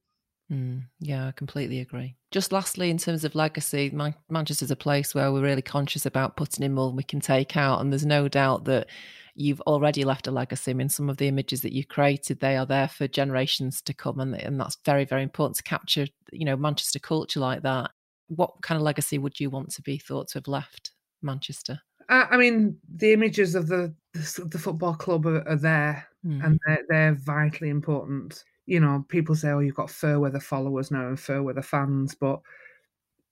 Mm, 0.50 0.82
yeah, 0.98 1.28
I 1.28 1.32
completely 1.32 1.78
agree. 1.78 2.16
Just 2.32 2.50
lastly, 2.50 2.90
in 2.90 2.98
terms 2.98 3.24
of 3.24 3.34
legacy, 3.34 3.90
Man- 3.90 4.16
Manchester's 4.28 4.70
a 4.70 4.76
place 4.76 5.14
where 5.14 5.32
we're 5.32 5.42
really 5.42 5.62
conscious 5.62 6.06
about 6.06 6.36
putting 6.36 6.64
in 6.64 6.74
more 6.74 6.88
than 6.88 6.96
we 6.96 7.04
can 7.04 7.20
take 7.20 7.56
out, 7.56 7.80
and 7.80 7.92
there's 7.92 8.06
no 8.06 8.26
doubt 8.28 8.64
that 8.64 8.88
you've 9.34 9.60
already 9.62 10.04
left 10.04 10.26
a 10.26 10.30
legacy. 10.30 10.72
I 10.72 10.74
mean, 10.74 10.88
some 10.88 11.08
of 11.08 11.18
the 11.18 11.28
images 11.28 11.62
that 11.62 11.72
you 11.72 11.84
created, 11.84 12.40
they 12.40 12.56
are 12.56 12.66
there 12.66 12.88
for 12.88 13.06
generations 13.06 13.80
to 13.82 13.94
come, 13.94 14.18
and, 14.18 14.34
and 14.34 14.60
that's 14.60 14.76
very, 14.84 15.04
very 15.04 15.22
important 15.22 15.56
to 15.56 15.62
capture, 15.62 16.06
you 16.32 16.44
know, 16.44 16.56
Manchester 16.56 16.98
culture 16.98 17.40
like 17.40 17.62
that. 17.62 17.92
What 18.28 18.60
kind 18.62 18.76
of 18.76 18.82
legacy 18.82 19.18
would 19.18 19.38
you 19.38 19.50
want 19.50 19.70
to 19.70 19.82
be 19.82 19.98
thought 19.98 20.28
to 20.28 20.38
have 20.38 20.48
left 20.48 20.92
Manchester? 21.22 21.80
I 22.08 22.36
mean, 22.36 22.76
the 22.92 23.12
images 23.12 23.54
of 23.54 23.68
the 23.68 23.94
the, 24.14 24.48
the 24.50 24.58
football 24.58 24.94
club 24.94 25.26
are, 25.26 25.46
are 25.48 25.56
there, 25.56 26.08
mm. 26.24 26.44
and 26.44 26.58
they're, 26.66 26.84
they're, 26.88 27.14
vitally 27.14 27.68
important. 27.68 28.44
You 28.66 28.80
know, 28.80 29.04
people 29.08 29.34
say, 29.34 29.50
"Oh, 29.50 29.60
you've 29.60 29.74
got 29.74 29.90
Fairweather 29.90 30.40
followers 30.40 30.90
now 30.90 31.08
and 31.08 31.18
Fairweather 31.18 31.62
fans," 31.62 32.14
but 32.14 32.40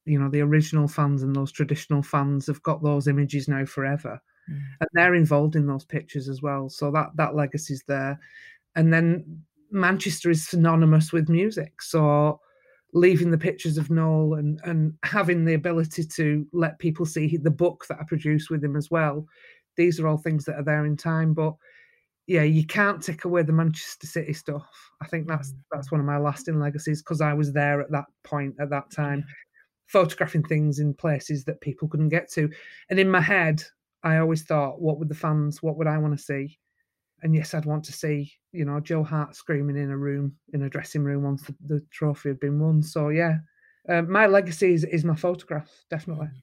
you 0.05 0.19
know, 0.19 0.31
the 0.31 0.41
original 0.41 0.89
fans 0.89 1.23
and 1.23 1.37
those 1.37 1.53
traditional 1.53 2.03
fans 2.03 2.47
have 2.47 2.63
got 2.63 2.83
those 2.83 3.07
images 3.09 3.47
now 3.47 3.65
forever, 3.65 4.21
mm. 4.51 4.61
and 4.81 4.89
they're 4.93 5.15
involved 5.15 5.55
in 5.55 5.67
those 5.67 5.85
pictures 5.85 6.29
as 6.29 6.43
well. 6.43 6.69
So 6.69 6.91
that 6.93 7.11
that 7.17 7.35
legacy's 7.35 7.85
there, 7.87 8.19
and 8.75 8.93
then 8.93 9.43
Manchester 9.71 10.31
is 10.31 10.49
synonymous 10.49 11.13
with 11.13 11.29
music, 11.29 11.83
so 11.83 12.41
leaving 12.95 13.31
the 13.31 13.39
pictures 13.39 13.77
of 13.77 13.91
Noel 13.91 14.35
and 14.35 14.61
and 14.65 14.95
having 15.03 15.45
the 15.45 15.55
ability 15.55 16.05
to 16.05 16.47
let 16.53 16.79
people 16.79 17.05
see 17.05 17.37
the 17.37 17.51
book 17.51 17.85
that 17.89 17.99
I 18.01 18.05
produced 18.05 18.51
with 18.51 18.65
him 18.65 18.77
as 18.77 18.91
well. 18.91 19.27
These 19.77 20.01
are 20.01 20.09
all 20.09 20.19
things 20.19 20.45
that 20.47 20.57
are 20.57 20.65
there 20.65 20.87
in 20.87 20.97
time, 20.97 21.35
but 21.35 21.55
yeah, 22.29 22.43
you 22.43 22.65
can't 22.65 23.03
take 23.03 23.25
away 23.25 23.43
the 23.43 23.53
Manchester 23.53 24.07
City 24.07 24.33
stuff. 24.33 24.69
I 25.03 25.07
think 25.07 25.27
that's 25.27 25.53
mm. 25.53 25.59
that's 25.73 25.91
one 25.91 26.01
of 26.01 26.07
my 26.07 26.19
lasting 26.19 26.61
legacies 26.61 27.03
because 27.03 27.21
I 27.21 27.33
was 27.33 27.53
there 27.53 27.81
at 27.81 27.91
that 27.91 28.05
point 28.23 28.55
at 28.61 28.71
that 28.71 28.91
time, 28.91 29.25
photographing 29.87 30.45
things 30.45 30.79
in 30.79 30.95
places 30.95 31.45
that 31.45 31.61
people 31.61 31.89
couldn't 31.89 32.11
get 32.11 32.31
to, 32.33 32.49
and 32.91 33.01
in 33.01 33.11
my 33.11 33.21
head, 33.21 33.63
I 34.05 34.19
always 34.19 34.43
thought, 34.43 34.81
what 34.81 34.99
would 34.99 35.09
the 35.09 35.15
fans, 35.15 35.63
what 35.63 35.77
would 35.77 35.89
I 35.89 35.99
want 35.99 36.17
to 36.17 36.23
see? 36.23 36.59
and 37.23 37.35
yes, 37.35 37.55
I'd 37.55 37.65
want 37.65 37.85
to 37.85 37.93
see 37.93 38.33
you 38.53 38.65
know 38.65 38.81
Joe 38.81 39.03
Hart 39.03 39.35
screaming 39.35 39.77
in 39.77 39.91
a 39.91 39.97
room 39.97 40.37
in 40.53 40.63
a 40.63 40.71
dressing 40.71 41.03
room 41.03 41.25
once 41.25 41.43
the, 41.43 41.55
the 41.67 41.83
trophy 41.91 42.29
had 42.29 42.41
been 42.41 42.61
won. 42.61 42.83
So 42.83 43.09
yeah, 43.09 43.39
um, 43.89 44.11
my 44.11 44.27
legacy 44.27 44.75
is, 44.75 44.85
is 44.85 45.05
my 45.05 45.17
photograph, 45.17 45.71
definitely. 45.91 46.27
Mm. 46.27 46.43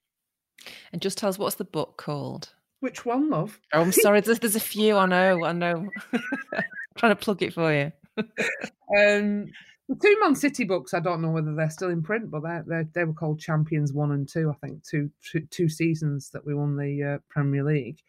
And 0.93 1.01
just 1.01 1.17
tell 1.17 1.29
us 1.29 1.37
what's 1.37 1.55
the 1.55 1.65
book 1.65 1.97
called? 1.97 2.54
Which 2.79 3.05
one, 3.05 3.29
love? 3.29 3.59
Oh, 3.73 3.81
I'm 3.81 3.91
sorry. 3.91 4.21
There's, 4.21 4.39
there's 4.39 4.55
a 4.55 4.59
few. 4.75 4.97
I 4.97 5.05
know. 5.05 5.43
I 5.45 5.51
know. 5.51 5.89
trying 6.97 7.11
to 7.11 7.15
plug 7.15 7.41
it 7.43 7.53
for 7.53 7.73
you. 7.73 7.91
um, 8.17 9.47
the 9.87 9.95
two 10.01 10.17
Man 10.21 10.35
City 10.35 10.63
books, 10.63 10.93
I 10.93 10.99
don't 10.99 11.21
know 11.21 11.29
whether 11.29 11.53
they're 11.53 11.69
still 11.69 11.89
in 11.89 12.01
print, 12.01 12.31
but 12.31 12.41
they 12.41 12.59
they 12.67 12.83
they 12.93 13.03
were 13.03 13.13
called 13.13 13.39
Champions 13.39 13.93
One 13.93 14.11
and 14.11 14.27
Two. 14.27 14.49
I 14.49 14.65
think 14.65 14.83
two 14.83 15.11
two, 15.21 15.41
two 15.51 15.69
seasons 15.69 16.29
that 16.31 16.45
we 16.45 16.55
won 16.55 16.75
the 16.75 17.03
uh, 17.03 17.17
Premier 17.29 17.63
League. 17.63 17.99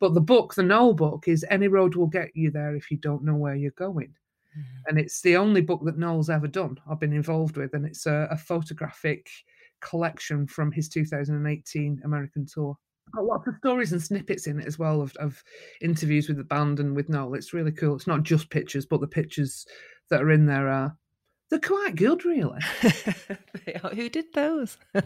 But 0.00 0.14
the 0.14 0.20
book, 0.20 0.54
the 0.54 0.62
Noel 0.62 0.94
book, 0.94 1.26
is 1.26 1.44
Any 1.50 1.68
Road 1.68 1.96
Will 1.96 2.06
Get 2.06 2.30
You 2.34 2.50
There 2.50 2.76
If 2.76 2.90
You 2.90 2.98
Don't 2.98 3.24
Know 3.24 3.34
Where 3.34 3.56
You're 3.56 3.72
Going. 3.72 4.14
Mm-hmm. 4.56 4.82
And 4.86 4.98
it's 4.98 5.20
the 5.20 5.36
only 5.36 5.60
book 5.60 5.84
that 5.84 5.98
Noel's 5.98 6.30
ever 6.30 6.46
done, 6.46 6.78
I've 6.88 7.00
been 7.00 7.12
involved 7.12 7.56
with. 7.56 7.74
And 7.74 7.84
it's 7.84 8.06
a, 8.06 8.28
a 8.30 8.36
photographic 8.36 9.28
collection 9.80 10.46
from 10.46 10.70
his 10.70 10.88
2018 10.88 12.02
American 12.04 12.46
tour. 12.46 12.78
Got 13.14 13.24
lots 13.24 13.46
of 13.46 13.54
stories 13.58 13.92
and 13.92 14.02
snippets 14.02 14.46
in 14.46 14.60
it 14.60 14.66
as 14.66 14.78
well 14.78 15.00
of, 15.00 15.14
of 15.16 15.42
interviews 15.80 16.28
with 16.28 16.36
the 16.36 16.44
band 16.44 16.80
and 16.80 16.94
with 16.94 17.08
Noel. 17.08 17.34
It's 17.34 17.54
really 17.54 17.72
cool. 17.72 17.96
It's 17.96 18.06
not 18.06 18.22
just 18.22 18.50
pictures, 18.50 18.86
but 18.86 19.00
the 19.00 19.06
pictures 19.06 19.66
that 20.10 20.22
are 20.22 20.30
in 20.30 20.46
there 20.46 20.68
are 20.68 20.96
they're 21.50 21.58
quite 21.58 21.96
good, 21.96 22.24
really. 22.26 22.60
Who 23.94 24.08
did 24.10 24.26
those? 24.34 24.76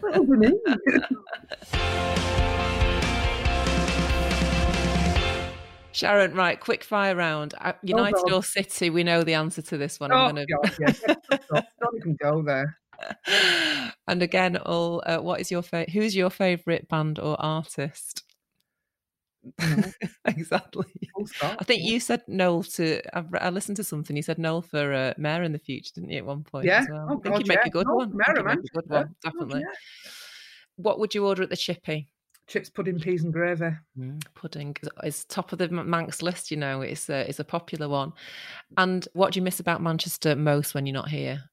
Sharon, 5.93 6.33
right, 6.33 6.59
quick 6.59 6.83
fire 6.83 7.15
round. 7.15 7.53
Uh, 7.61 7.73
United 7.83 8.15
God. 8.15 8.33
or 8.33 8.43
City? 8.43 8.89
We 8.89 9.03
know 9.03 9.23
the 9.23 9.35
answer 9.35 9.61
to 9.61 9.77
this 9.77 9.99
one. 9.99 10.11
Oh, 10.11 10.15
I'm 10.15 10.35
gonna. 10.35 10.45
God, 10.47 10.75
yes. 10.79 11.01
Don't 11.49 11.97
even 11.97 12.17
go 12.19 12.41
there. 12.41 12.77
and 14.07 14.21
again, 14.23 14.57
all. 14.57 15.03
Uh, 15.05 15.17
what 15.19 15.39
is 15.41 15.51
your 15.51 15.61
fa- 15.61 15.89
Who's 15.91 16.15
your 16.15 16.29
favourite 16.29 16.87
band 16.87 17.19
or 17.19 17.35
artist? 17.39 18.23
No, 19.59 19.83
exactly. 20.25 20.85
I 21.41 21.63
think 21.63 21.83
you 21.83 21.99
said 21.99 22.21
Noel 22.27 22.63
to. 22.63 23.01
I, 23.17 23.23
I 23.39 23.49
listened 23.49 23.77
to 23.77 23.83
something. 23.83 24.15
You 24.15 24.23
said 24.23 24.39
Noel 24.39 24.61
for 24.61 24.93
uh, 24.93 25.13
mayor 25.17 25.43
in 25.43 25.51
the 25.51 25.59
future, 25.59 25.91
didn't 25.95 26.11
you? 26.11 26.19
At 26.19 26.25
one 26.25 26.43
point. 26.43 26.65
Yeah. 26.65 26.85
Well. 26.89 27.07
Oh, 27.09 27.13
I 27.17 27.21
think 27.21 27.23
God, 27.35 27.47
make 27.47 27.57
yeah. 27.57 27.67
a 27.67 27.69
good 27.69 27.87
Noel 27.87 27.97
one. 27.97 28.11
for 28.11 28.23
I 28.29 28.33
mayor 28.33 28.37
you'd 28.37 28.45
make 28.45 28.57
a 28.71 28.73
good 28.73 28.89
one. 28.89 29.15
Definitely. 29.23 29.59
yeah. 29.61 30.11
What 30.77 30.99
would 30.99 31.13
you 31.13 31.25
order 31.27 31.43
at 31.43 31.49
the 31.49 31.57
Chippy? 31.57 32.07
Chips, 32.47 32.69
pudding, 32.69 32.99
peas, 32.99 33.23
and 33.23 33.31
gravy. 33.31 33.69
Mm, 33.97 34.21
pudding 34.35 34.75
is- 34.81 34.89
is 35.03 35.25
top 35.25 35.51
of 35.53 35.59
the 35.59 35.69
Mancs 35.69 36.21
list. 36.21 36.51
You 36.51 36.57
know, 36.57 36.81
it's 36.81 37.09
a 37.09 37.27
it's 37.27 37.39
a 37.39 37.43
popular 37.45 37.87
one. 37.87 38.13
And 38.77 39.07
what 39.13 39.33
do 39.33 39.39
you 39.39 39.43
miss 39.43 39.59
about 39.59 39.81
Manchester 39.81 40.35
most 40.35 40.73
when 40.73 40.85
you're 40.85 40.93
not 40.93 41.09
here? 41.09 41.43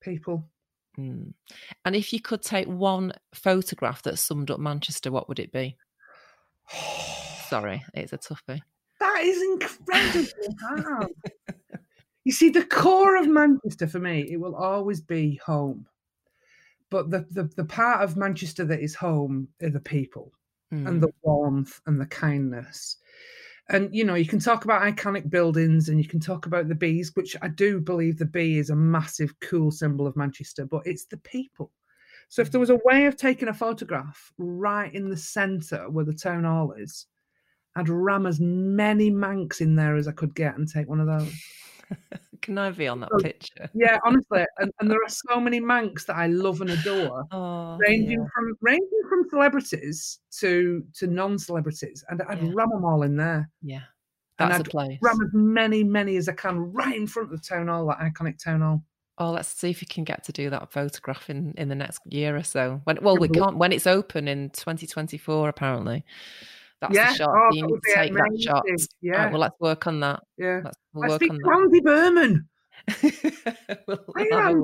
People. 0.00 0.48
Mm. 0.98 1.32
And 1.84 1.96
if 1.96 2.12
you 2.12 2.20
could 2.20 2.42
take 2.42 2.66
one 2.66 3.12
photograph 3.34 4.02
that 4.02 4.18
summed 4.18 4.50
up 4.50 4.60
Manchester, 4.60 5.10
what 5.10 5.28
would 5.28 5.38
it 5.38 5.52
be? 5.52 5.76
Sorry, 7.48 7.84
it's 7.94 8.12
a 8.12 8.18
toughie. 8.18 8.60
That 9.00 9.20
is 9.22 9.42
incredible. 9.42 10.56
hard. 10.62 11.08
You 12.24 12.32
see, 12.32 12.48
the 12.48 12.64
core 12.64 13.16
of 13.16 13.26
Manchester 13.28 13.86
for 13.86 13.98
me, 13.98 14.20
it 14.30 14.38
will 14.40 14.54
always 14.54 15.00
be 15.00 15.38
home. 15.44 15.86
But 16.90 17.10
the, 17.10 17.26
the, 17.30 17.44
the 17.56 17.64
part 17.64 18.02
of 18.02 18.16
Manchester 18.16 18.64
that 18.64 18.80
is 18.80 18.94
home 18.94 19.48
are 19.62 19.70
the 19.70 19.80
people 19.80 20.32
Mm. 20.72 20.88
and 20.88 21.00
the 21.02 21.12
warmth 21.22 21.80
and 21.86 22.00
the 22.00 22.06
kindness. 22.06 22.96
And 23.70 23.94
you 23.94 24.04
know, 24.04 24.14
you 24.14 24.26
can 24.26 24.38
talk 24.38 24.64
about 24.64 24.82
iconic 24.82 25.30
buildings 25.30 25.88
and 25.88 25.98
you 25.98 26.06
can 26.06 26.20
talk 26.20 26.46
about 26.46 26.68
the 26.68 26.74
bees, 26.74 27.12
which 27.14 27.34
I 27.40 27.48
do 27.48 27.80
believe 27.80 28.18
the 28.18 28.26
bee 28.26 28.58
is 28.58 28.70
a 28.70 28.76
massive, 28.76 29.38
cool 29.40 29.70
symbol 29.70 30.06
of 30.06 30.16
Manchester, 30.16 30.66
but 30.66 30.86
it's 30.86 31.06
the 31.06 31.16
people. 31.18 31.72
So 32.28 32.42
if 32.42 32.50
there 32.50 32.60
was 32.60 32.70
a 32.70 32.80
way 32.84 33.06
of 33.06 33.16
taking 33.16 33.48
a 33.48 33.54
photograph 33.54 34.32
right 34.38 34.92
in 34.92 35.08
the 35.08 35.16
centre 35.16 35.88
where 35.88 36.04
the 36.04 36.12
town 36.12 36.44
hall 36.44 36.72
is, 36.72 37.06
I'd 37.76 37.88
ram 37.88 38.26
as 38.26 38.38
many 38.40 39.10
mancs 39.10 39.60
in 39.60 39.76
there 39.76 39.96
as 39.96 40.08
I 40.08 40.12
could 40.12 40.34
get 40.34 40.56
and 40.56 40.68
take 40.68 40.88
one 40.88 41.00
of 41.00 41.06
those. 41.06 41.32
Can 42.44 42.58
I 42.58 42.70
be 42.70 42.86
on 42.86 43.00
that 43.00 43.08
Oh, 43.12 43.18
picture? 43.22 43.70
Yeah, 43.74 43.98
honestly, 44.04 44.44
and, 44.58 44.70
and 44.80 44.90
there 44.90 44.98
are 45.02 45.08
so 45.08 45.40
many 45.40 45.60
mancs 45.60 46.04
that 46.06 46.16
I 46.16 46.26
love 46.26 46.60
and 46.60 46.70
adore, 46.70 47.24
Oh, 47.32 47.78
ranging 47.80 48.20
yeah. 48.20 48.26
from 48.34 48.54
ranging 48.60 49.02
from 49.08 49.28
celebrities 49.30 50.20
to 50.40 50.84
to 50.98 51.06
non-celebrities, 51.06 52.04
and 52.08 52.20
I'd 52.28 52.42
Yeah. 52.42 52.50
ram 52.54 52.68
them 52.70 52.84
all 52.84 53.02
in 53.02 53.16
there. 53.16 53.50
yeah, 53.62 53.80
and 54.38 54.50
that's 54.50 54.58
a 54.58 54.60
I'd 54.60 54.70
place. 54.70 54.98
ram 55.00 55.20
as 55.22 55.30
many, 55.32 55.82
many 55.84 56.16
as 56.16 56.28
I 56.28 56.32
can 56.34 56.58
right 56.72 56.94
in 56.94 57.06
front 57.06 57.32
of 57.32 57.40
the 57.40 57.46
town 57.46 57.68
hall, 57.68 57.86
that 57.88 57.98
iconic 58.00 58.42
town 58.42 58.60
hall. 58.60 58.84
Oh, 59.16 59.30
let's 59.30 59.48
see 59.48 59.70
if 59.70 59.80
you 59.80 59.86
can 59.88 60.02
get 60.04 60.24
to 60.24 60.32
do 60.32 60.50
that 60.50 60.72
photograph 60.72 61.30
in, 61.30 61.54
in 61.56 61.68
the 61.68 61.74
next 61.76 62.00
year 62.04 62.36
or 62.36 62.42
so. 62.42 62.80
When 62.84 62.98
well, 63.00 63.16
we 63.16 63.28
can't 63.28 63.56
when 63.56 63.72
it's 63.72 63.86
open 63.86 64.28
in 64.28 64.50
2024. 64.50 65.48
Apparently, 65.48 66.04
that's 66.80 66.94
Yeah, 66.94 67.10
the 67.10 67.14
shot. 67.14 67.30
oh, 67.32 67.48
you 67.52 67.62
that 67.62 67.66
need 67.66 67.72
would 67.72 67.82
to 67.84 67.94
take 67.94 68.12
that 68.12 68.38
shot. 68.42 68.64
amazing. 68.66 68.88
All 69.04 69.10
right, 69.10 69.24
Yeah. 69.26 69.30
well, 69.30 69.40
let's 69.40 69.60
work 69.60 69.86
on 69.86 70.00
that. 70.00 70.20
Yeah. 70.36 70.60
Let's 70.64 70.76
we'll 70.94 71.08
work 71.10 71.18
speak 71.22 71.32
on 71.32 71.38
to. 71.40 71.50
Andy 71.50 71.80
Burnham. 71.80 72.48
we'll, 73.86 73.98
Hey, 74.16 74.28
have 74.32 74.44
a 74.44 74.48
Andy. 74.48 74.62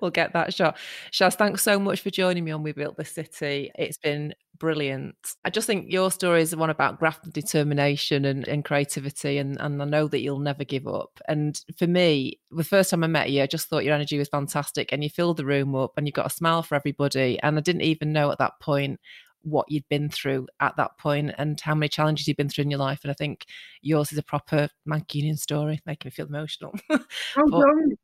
we'll 0.00 0.10
get 0.10 0.32
that 0.32 0.52
shot. 0.52 0.76
Shaz, 1.12 1.34
thanks 1.34 1.62
so 1.62 1.78
much 1.78 2.00
for 2.00 2.10
joining 2.10 2.44
me 2.44 2.50
on 2.50 2.62
We 2.62 2.72
Built 2.72 2.96
the 2.96 3.04
City. 3.04 3.70
It's 3.76 3.98
been 3.98 4.34
brilliant. 4.58 5.16
I 5.44 5.50
just 5.50 5.66
think 5.66 5.92
your 5.92 6.10
story 6.10 6.42
is 6.42 6.54
one 6.54 6.70
about 6.70 6.98
graft 6.98 7.24
and 7.24 7.32
determination 7.32 8.24
and, 8.24 8.46
and 8.48 8.64
creativity, 8.64 9.38
and, 9.38 9.60
and 9.60 9.80
I 9.80 9.84
know 9.84 10.08
that 10.08 10.20
you'll 10.20 10.38
never 10.40 10.64
give 10.64 10.86
up. 10.86 11.20
And 11.28 11.60
for 11.78 11.86
me, 11.86 12.40
the 12.50 12.64
first 12.64 12.90
time 12.90 13.04
I 13.04 13.08
met 13.08 13.30
you, 13.30 13.42
I 13.42 13.46
just 13.46 13.68
thought 13.68 13.84
your 13.84 13.94
energy 13.94 14.18
was 14.18 14.28
fantastic, 14.28 14.92
and 14.92 15.02
you 15.02 15.10
filled 15.10 15.36
the 15.36 15.46
room 15.46 15.74
up, 15.74 15.92
and 15.96 16.06
you 16.06 16.12
got 16.12 16.26
a 16.26 16.30
smile 16.30 16.62
for 16.62 16.74
everybody. 16.74 17.38
And 17.42 17.56
I 17.56 17.60
didn't 17.60 17.82
even 17.82 18.12
know 18.12 18.30
at 18.30 18.38
that 18.38 18.60
point 18.60 19.00
what 19.44 19.70
you'd 19.70 19.88
been 19.88 20.08
through 20.10 20.46
at 20.60 20.76
that 20.76 20.98
point 20.98 21.32
and 21.38 21.60
how 21.60 21.74
many 21.74 21.88
challenges 21.88 22.26
you'd 22.26 22.36
been 22.36 22.48
through 22.48 22.62
in 22.62 22.70
your 22.70 22.80
life. 22.80 23.00
And 23.04 23.10
I 23.10 23.14
think 23.14 23.44
yours 23.82 24.10
is 24.12 24.18
a 24.18 24.22
proper 24.22 24.68
Mancunian 24.88 25.38
story, 25.38 25.80
making 25.86 26.08
me 26.08 26.10
feel 26.10 26.26
emotional. 26.26 26.74
Oh, 27.36 27.62
don't. 27.62 27.98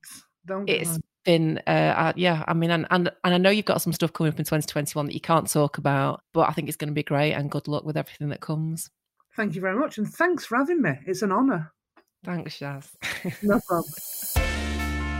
Don't. 0.47 0.65
do 0.67 0.73
it's 0.73 0.93
that. 0.95 1.03
been 1.25 1.61
uh, 1.67 1.71
uh, 1.71 2.13
yeah 2.17 2.45
i 2.49 2.55
mean 2.55 2.71
and, 2.71 2.87
and 2.91 3.11
and 3.25 3.35
i 3.35 3.37
know 3.37 3.51
you've 3.51 3.67
got 3.67 3.83
some 3.83 3.93
stuff 3.93 4.11
coming 4.13 4.33
up 4.33 4.39
in 4.39 4.45
2021 4.47 5.05
that 5.07 5.13
you 5.15 5.21
can't 5.21 5.51
talk 5.51 5.77
about 5.77 6.23
but 6.33 6.49
i 6.49 6.53
think 6.53 6.67
it's 6.67 6.79
going 6.79 6.89
to 6.89 6.95
be 6.95 7.03
great 7.03 7.35
and 7.35 7.51
good 7.51 7.69
luck 7.69 7.85
with 7.85 7.97
everything 7.99 8.31
that 8.31 8.41
comes 8.41 8.91
Thank 9.37 9.55
you 9.55 9.61
very 9.61 9.77
much. 9.79 9.97
And 9.99 10.09
thanks 10.09 10.45
for 10.45 10.57
having 10.57 10.83
me. 10.83 10.93
It's 11.07 11.23
an 11.23 11.31
honour. 11.31 11.73
thanks 12.25 12.59
shaz 12.59 12.89
No 13.43 13.61
problem. 13.69 13.93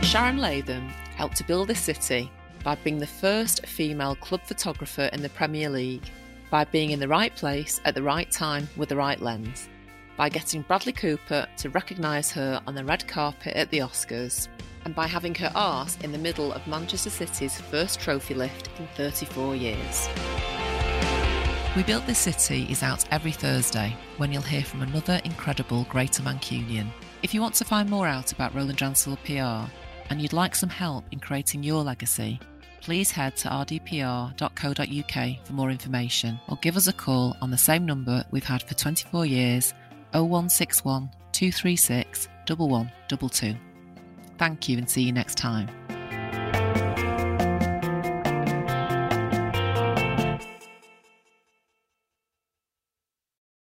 sharon 0.03 0.37
latham 0.39 0.89
helped 1.15 1.37
to 1.37 1.43
build 1.43 1.67
this 1.67 1.79
city 1.79 2.29
by 2.63 2.75
being 2.75 2.99
the 2.99 3.07
first 3.07 3.65
female 3.65 4.15
club 4.15 4.41
photographer 4.43 5.09
in 5.13 5.21
the 5.21 5.29
premier 5.29 5.69
league 5.69 6.03
by 6.49 6.63
being 6.65 6.91
in 6.91 6.99
the 6.99 7.07
right 7.07 7.35
place 7.35 7.79
at 7.85 7.95
the 7.95 8.03
right 8.03 8.31
time 8.31 8.67
with 8.77 8.89
the 8.89 8.95
right 8.95 9.21
lens 9.21 9.69
by 10.17 10.29
getting 10.29 10.61
bradley 10.63 10.93
cooper 10.93 11.47
to 11.57 11.69
recognise 11.69 12.31
her 12.31 12.61
on 12.67 12.75
the 12.75 12.83
red 12.83 13.07
carpet 13.07 13.55
at 13.55 13.69
the 13.71 13.79
oscars 13.79 14.47
and 14.85 14.95
by 14.95 15.07
having 15.07 15.35
her 15.35 15.51
arse 15.55 15.97
in 16.03 16.11
the 16.11 16.17
middle 16.17 16.51
of 16.53 16.65
Manchester 16.67 17.09
City's 17.09 17.59
first 17.59 17.99
trophy 17.99 18.33
lift 18.33 18.69
in 18.79 18.87
34 18.95 19.55
years. 19.55 20.09
We 21.75 21.83
Built 21.83 22.05
This 22.05 22.19
City 22.19 22.67
is 22.69 22.83
out 22.83 23.05
every 23.11 23.31
Thursday 23.31 23.95
when 24.17 24.31
you'll 24.31 24.41
hear 24.41 24.63
from 24.63 24.81
another 24.81 25.21
incredible 25.23 25.85
Greater 25.89 26.21
Mancunian. 26.21 26.87
If 27.23 27.33
you 27.33 27.41
want 27.41 27.55
to 27.55 27.65
find 27.65 27.89
more 27.89 28.07
out 28.07 28.31
about 28.31 28.53
Roland 28.53 28.77
Dransfield 28.77 29.23
PR 29.23 29.69
and 30.09 30.21
you'd 30.21 30.33
like 30.33 30.55
some 30.55 30.69
help 30.69 31.05
in 31.11 31.19
creating 31.19 31.63
your 31.63 31.83
legacy, 31.83 32.39
please 32.81 33.11
head 33.11 33.35
to 33.37 33.47
rdpr.co.uk 33.47 35.45
for 35.45 35.53
more 35.53 35.71
information 35.71 36.39
or 36.49 36.57
give 36.57 36.75
us 36.75 36.87
a 36.87 36.93
call 36.93 37.37
on 37.41 37.51
the 37.51 37.57
same 37.57 37.85
number 37.85 38.23
we've 38.31 38.43
had 38.43 38.63
for 38.63 38.73
24 38.73 39.25
years 39.25 39.73
0161 40.13 41.09
236 41.31 42.27
1122. 42.47 43.55
Thank 44.37 44.67
you 44.67 44.77
and 44.77 44.89
see 44.89 45.03
you 45.03 45.11
next 45.11 45.37
time. 45.37 45.69